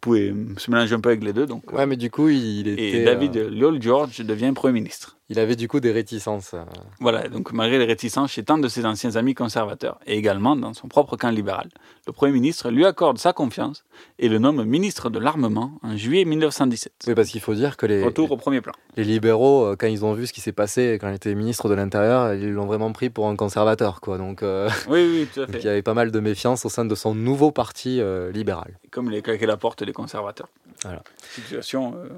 pouvait 0.00 0.32
se 0.56 0.70
mélanger 0.70 0.94
un 0.94 1.00
peu 1.00 1.10
avec 1.10 1.24
les 1.24 1.32
deux. 1.32 1.46
Donc, 1.46 1.72
ouais, 1.72 1.86
mais 1.86 1.96
du 1.96 2.10
coup, 2.10 2.28
il 2.28 2.68
était. 2.68 3.00
Et 3.00 3.04
David 3.04 3.36
Lloyd 3.36 3.82
George 3.82 4.18
devient 4.20 4.52
Premier 4.54 4.74
ministre. 4.74 5.16
Il 5.32 5.38
avait 5.38 5.56
du 5.56 5.66
coup 5.66 5.80
des 5.80 5.92
réticences. 5.92 6.54
Voilà, 7.00 7.26
donc 7.26 7.52
malgré 7.52 7.78
les 7.78 7.86
réticences 7.86 8.32
chez 8.32 8.44
tant 8.44 8.58
de 8.58 8.68
ses 8.68 8.84
anciens 8.84 9.16
amis 9.16 9.32
conservateurs, 9.32 9.98
et 10.06 10.18
également 10.18 10.56
dans 10.56 10.74
son 10.74 10.88
propre 10.88 11.16
camp 11.16 11.30
libéral, 11.30 11.70
le 12.06 12.12
Premier 12.12 12.34
ministre 12.34 12.70
lui 12.70 12.84
accorde 12.84 13.16
sa 13.16 13.32
confiance 13.32 13.82
et 14.18 14.28
le 14.28 14.38
nomme 14.38 14.62
ministre 14.64 15.08
de 15.08 15.18
l'Armement 15.18 15.72
en 15.82 15.96
juillet 15.96 16.26
1917. 16.26 16.92
Oui, 17.06 17.14
parce 17.14 17.30
qu'il 17.30 17.40
faut 17.40 17.54
dire 17.54 17.78
que 17.78 17.86
les. 17.86 18.04
Retour 18.04 18.30
au 18.30 18.36
premier 18.36 18.60
plan. 18.60 18.74
Les 18.98 19.04
libéraux, 19.04 19.74
quand 19.78 19.86
ils 19.86 20.04
ont 20.04 20.12
vu 20.12 20.26
ce 20.26 20.34
qui 20.34 20.42
s'est 20.42 20.52
passé 20.52 20.98
quand 21.00 21.08
il 21.08 21.14
était 21.14 21.34
ministre 21.34 21.70
de 21.70 21.74
l'Intérieur, 21.74 22.34
ils 22.34 22.50
l'ont 22.50 22.66
vraiment 22.66 22.92
pris 22.92 23.08
pour 23.08 23.26
un 23.26 23.36
conservateur, 23.36 24.02
quoi. 24.02 24.18
Donc, 24.18 24.42
euh... 24.42 24.68
oui, 24.90 25.08
oui, 25.10 25.28
tout 25.32 25.40
à 25.40 25.46
fait. 25.46 25.60
il 25.60 25.64
y 25.64 25.68
avait 25.68 25.80
pas 25.80 25.94
mal 25.94 26.10
de 26.10 26.20
méfiance 26.20 26.66
au 26.66 26.68
sein 26.68 26.84
de 26.84 26.94
son 26.94 27.14
nouveau 27.14 27.52
parti 27.52 28.02
euh, 28.02 28.30
libéral. 28.32 28.78
Comme 28.90 29.10
il 29.10 29.16
a 29.16 29.22
claqué 29.22 29.46
la 29.46 29.56
porte 29.56 29.82
des 29.82 29.94
conservateurs. 29.94 30.50
Voilà. 30.82 31.02
Situation 31.30 31.94
euh, 31.96 32.08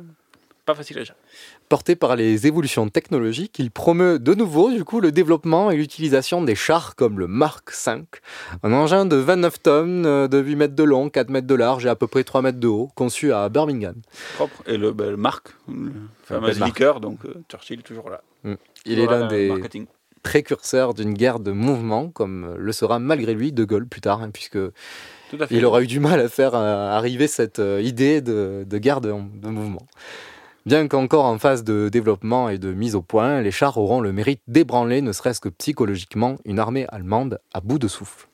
pas 0.64 0.74
facile 0.74 0.98
à 0.98 1.04
gérer. 1.04 1.18
Porté 1.68 1.96
par 1.96 2.14
les 2.14 2.46
évolutions 2.46 2.88
technologiques, 2.88 3.58
il 3.58 3.70
promeut 3.70 4.18
de 4.18 4.34
nouveau 4.34 4.70
du 4.70 4.84
coup 4.84 5.00
le 5.00 5.12
développement 5.12 5.70
et 5.70 5.76
l'utilisation 5.76 6.42
des 6.42 6.54
chars 6.54 6.94
comme 6.94 7.18
le 7.18 7.26
Mark 7.26 7.72
V, 7.86 8.02
un 8.62 8.72
engin 8.72 9.06
de 9.06 9.16
29 9.16 9.62
tonnes, 9.62 10.06
euh, 10.06 10.28
de 10.28 10.38
8 10.38 10.56
mètres 10.56 10.74
de 10.74 10.82
long, 10.82 11.08
4 11.08 11.30
mètres 11.30 11.46
de 11.46 11.54
large 11.54 11.86
et 11.86 11.88
à 11.88 11.96
peu 11.96 12.06
près 12.06 12.22
3 12.22 12.42
mètres 12.42 12.60
de 12.60 12.68
haut, 12.68 12.90
conçu 12.94 13.32
à 13.32 13.48
Birmingham. 13.48 13.94
Propre. 14.34 14.62
Et 14.66 14.76
le, 14.76 14.92
ben, 14.92 15.10
le 15.10 15.16
Mark, 15.16 15.54
le 15.68 15.90
fameux 16.24 16.50
liqueur, 16.52 17.00
donc 17.00 17.24
euh, 17.24 17.34
Churchill 17.50 17.82
toujours 17.82 18.10
là. 18.10 18.20
Mm. 18.44 18.54
Il 18.86 18.96
toujours 18.96 19.12
est 19.12 19.18
l'un 19.18 19.26
des 19.26 19.48
marketing. 19.48 19.86
précurseurs 20.22 20.92
d'une 20.94 21.14
guerre 21.14 21.40
de 21.40 21.50
mouvement, 21.50 22.10
comme 22.10 22.54
le 22.58 22.72
sera 22.72 22.98
malgré 22.98 23.32
lui 23.34 23.52
De 23.52 23.64
Gaulle 23.64 23.86
plus 23.86 24.00
tard, 24.02 24.22
hein, 24.22 24.30
puisque 24.30 24.58
il 25.50 25.64
aura 25.64 25.82
eu 25.82 25.86
du 25.86 26.00
mal 26.00 26.20
à 26.20 26.28
faire 26.28 26.54
euh, 26.54 26.90
arriver 26.90 27.26
cette 27.26 27.58
euh, 27.58 27.80
idée 27.82 28.20
de, 28.20 28.64
de 28.68 28.78
guerre 28.78 29.00
de, 29.00 29.08
de 29.08 29.48
mouvement. 29.48 29.86
Bien 30.66 30.88
qu'encore 30.88 31.26
en 31.26 31.38
phase 31.38 31.62
de 31.62 31.90
développement 31.90 32.48
et 32.48 32.56
de 32.56 32.72
mise 32.72 32.94
au 32.94 33.02
point, 33.02 33.42
les 33.42 33.50
chars 33.50 33.76
auront 33.76 34.00
le 34.00 34.14
mérite 34.14 34.40
d'ébranler, 34.48 35.02
ne 35.02 35.12
serait-ce 35.12 35.38
que 35.38 35.50
psychologiquement, 35.50 36.36
une 36.46 36.58
armée 36.58 36.86
allemande 36.88 37.38
à 37.52 37.60
bout 37.60 37.78
de 37.78 37.86
souffle. 37.86 38.28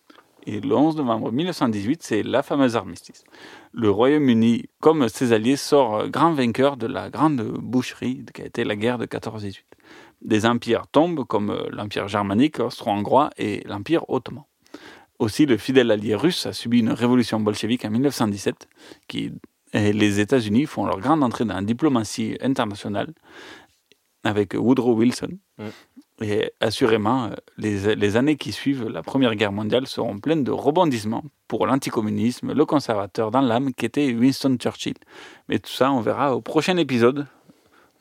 Et 0.47 0.61
le 0.61 0.77
11 0.77 0.95
novembre 0.95 1.33
1918, 1.33 2.05
c'est 2.05 2.23
la 2.23 2.45
fameuse 2.45 2.77
armistice. 2.77 3.25
Le 3.73 3.91
Royaume-Uni, 3.91 4.67
comme 4.79 5.09
ses 5.09 5.33
alliés, 5.33 5.57
sort 5.57 6.07
grand 6.09 6.33
vainqueur 6.33 6.77
de 6.77 6.87
la 6.87 7.11
grande 7.11 7.43
boucherie 7.43 8.25
qui 8.33 8.43
a 8.43 8.47
été 8.47 8.63
la 8.63 8.77
guerre 8.77 8.99
de 8.99 9.07
14-18. 9.07 9.65
Des 10.23 10.47
empires 10.47 10.87
tombent 10.87 11.25
comme 11.27 11.53
l'empire 11.73 12.07
germanique, 12.07 12.61
austro-hongrois 12.61 13.31
et 13.39 13.65
l'empire 13.67 14.09
ottoman. 14.09 14.45
Aussi, 15.19 15.47
le 15.47 15.57
fidèle 15.57 15.91
allié 15.91 16.15
russe 16.15 16.47
a 16.47 16.53
subi 16.53 16.79
une 16.79 16.93
révolution 16.93 17.41
bolchevique 17.41 17.85
en 17.85 17.91
1917 17.91 18.69
qui 19.09 19.33
et 19.73 19.93
les 19.93 20.21
États-Unis 20.21 20.67
font 20.67 20.85
leur 20.85 21.01
grande 21.01 21.23
entrée 21.23 21.45
dans 21.45 21.55
la 21.55 21.63
diplomatie 21.63 22.37
internationale 22.41 23.13
avec 24.25 24.55
Woodrow 24.55 24.95
Wilson. 24.95 25.39
Mm. 25.59 25.65
Et 26.23 26.53
assurément, 26.61 27.31
les, 27.57 27.95
les, 27.95 28.17
années 28.17 28.37
qui 28.37 28.53
suivent 28.53 28.87
la 28.89 29.03
Première 29.03 29.35
Guerre 29.35 29.53
mondiale 29.53 29.87
seront 29.87 30.19
pleines 30.19 30.45
de 30.45 30.51
rebondissements 30.51 31.25
pour 31.49 31.67
l'anticommunisme, 31.67 32.53
le 32.53 32.65
conservateur 32.67 33.31
dans 33.31 33.41
l'âme 33.41 33.73
qui 33.73 33.87
était 33.87 34.13
Winston 34.13 34.57
Churchill. 34.61 34.97
Mais 35.49 35.59
tout 35.59 35.73
ça, 35.73 35.91
on 35.91 36.01
verra 36.01 36.37
au 36.37 36.43
prochain 36.43 36.77
épisode. 36.77 37.27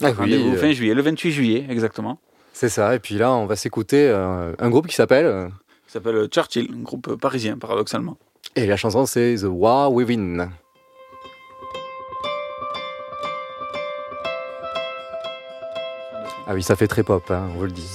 Ah 0.01 0.11
oui, 0.19 0.33
euh... 0.33 0.57
fin 0.57 0.71
juillet, 0.73 0.93
le 0.93 1.01
28 1.01 1.31
juillet, 1.31 1.65
exactement. 1.69 2.19
C'est 2.51 2.69
ça. 2.69 2.93
Et 2.93 2.99
puis 2.99 3.15
là, 3.15 3.31
on 3.31 3.45
va 3.45 3.55
s'écouter 3.55 4.09
euh, 4.09 4.53
un 4.59 4.69
groupe 4.69 4.87
qui 4.87 4.95
s'appelle. 4.95 5.25
Euh... 5.25 5.47
Qui 5.85 5.93
s'appelle 5.93 6.27
Churchill, 6.27 6.69
un 6.77 6.81
groupe 6.81 7.15
parisien, 7.15 7.57
paradoxalement. 7.57 8.17
Et 8.55 8.65
la 8.65 8.75
chanson, 8.75 9.05
c'est 9.05 9.35
The 9.37 9.47
War 9.47 9.93
Within. 9.93 10.49
Ah 16.51 16.55
oui, 16.55 16.63
ça 16.63 16.75
fait 16.75 16.87
très 16.87 17.03
pop, 17.03 17.29
hein, 17.29 17.47
on 17.53 17.59
vous 17.59 17.65
le 17.65 17.71
dit. 17.71 17.87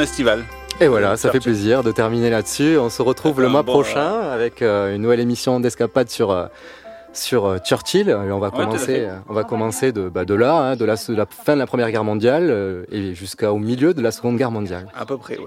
Estivale. 0.00 0.44
Et 0.80 0.88
voilà, 0.88 1.16
ça 1.16 1.30
fait 1.30 1.40
plaisir 1.40 1.82
de 1.82 1.92
terminer 1.92 2.30
là-dessus. 2.30 2.76
On 2.78 2.90
se 2.90 3.00
retrouve 3.00 3.40
le 3.40 3.48
mois 3.48 3.62
prochain 3.62 4.20
avec 4.20 4.60
une 4.60 5.02
nouvelle 5.02 5.20
émission 5.20 5.60
d'escapade 5.60 6.10
sur 6.10 6.48
sur 7.12 7.58
Churchill. 7.58 8.08
Et 8.08 8.14
on 8.14 8.40
va 8.40 8.50
commencer, 8.50 9.08
on 9.28 9.34
va 9.34 9.44
commencer 9.44 9.92
de, 9.92 10.08
bah, 10.08 10.24
de 10.24 10.34
là, 10.34 10.56
hein, 10.56 10.76
de, 10.76 10.84
la, 10.84 10.96
de, 10.96 11.14
la, 11.14 11.26
fin 11.26 11.54
de 11.54 11.60
la 11.60 11.66
Première 11.66 11.90
Guerre 11.92 12.02
mondiale 12.02 12.84
et 12.90 13.14
jusqu'au 13.14 13.56
milieu 13.58 13.94
de 13.94 14.02
la 14.02 14.10
Seconde 14.10 14.36
Guerre 14.36 14.50
mondiale. 14.50 14.88
À 14.96 15.06
peu 15.06 15.16
près, 15.16 15.38
ouais. 15.38 15.46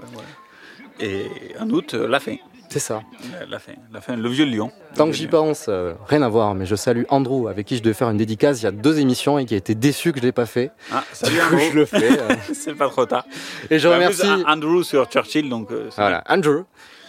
Et 1.00 1.26
en 1.60 1.68
août, 1.68 1.92
la 1.92 2.18
fin. 2.18 2.36
C'est 2.68 2.78
ça. 2.80 3.02
La 3.48 3.58
fin, 3.58 3.72
la 3.92 4.00
fin, 4.00 4.14
le 4.16 4.28
vieux 4.28 4.44
lion. 4.44 4.70
Tant 4.94 5.06
que 5.06 5.12
j'y 5.12 5.26
pense, 5.26 5.66
euh, 5.68 5.94
rien 6.06 6.20
à 6.20 6.28
voir, 6.28 6.54
mais 6.54 6.66
je 6.66 6.76
salue 6.76 7.04
Andrew, 7.08 7.48
avec 7.48 7.66
qui 7.66 7.78
je 7.78 7.82
devais 7.82 7.94
faire 7.94 8.10
une 8.10 8.18
dédicace 8.18 8.60
il 8.60 8.64
y 8.64 8.68
a 8.68 8.70
deux 8.70 8.98
émissions 8.98 9.38
et 9.38 9.46
qui 9.46 9.54
a 9.54 9.56
été 9.56 9.74
déçu 9.74 10.12
que 10.12 10.20
je 10.20 10.24
l'ai 10.24 10.32
pas 10.32 10.44
fait. 10.44 10.70
Ah, 10.92 11.02
salut 11.12 11.40
Andrew. 11.40 11.60
je 11.72 11.76
le 11.76 11.86
fais. 11.86 12.20
Euh. 12.20 12.34
C'est 12.52 12.74
pas 12.74 12.88
trop 12.88 13.06
tard. 13.06 13.24
Et 13.70 13.78
je 13.78 13.88
remercie. 13.88 14.26
Andrew 14.46 14.82
sur 14.82 15.06
Churchill, 15.06 15.48
donc. 15.48 15.70
Euh, 15.70 15.88
voilà, 15.96 16.22
Andrew. 16.28 16.64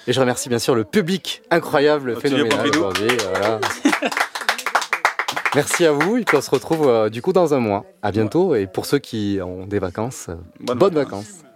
Et 0.08 0.14
je 0.14 0.20
remercie 0.20 0.48
bien 0.48 0.60
sûr 0.60 0.76
le 0.76 0.86
public 0.86 1.42
incroyable, 1.52 2.16
phénoménal 2.20 2.68
aujourd'hui. 2.70 3.10
Voilà. 3.32 3.60
Merci 5.56 5.86
à 5.86 5.92
vous 5.92 6.18
et 6.18 6.24
puis 6.24 6.38
on 6.38 6.42
se 6.42 6.50
retrouve 6.50 7.10
du 7.10 7.22
coup 7.22 7.34
dans 7.34 7.54
un 7.54 7.60
mois. 7.60 7.86
À 8.02 8.12
bientôt 8.12 8.56
et 8.56 8.66
pour 8.66 8.86
ceux 8.86 9.00
qui 9.00 9.40
ont 9.44 9.66
des 9.68 9.80
vacances, 9.80 10.30
bonnes, 10.60 10.96
vacances. 10.96 11.44
La 11.44 11.49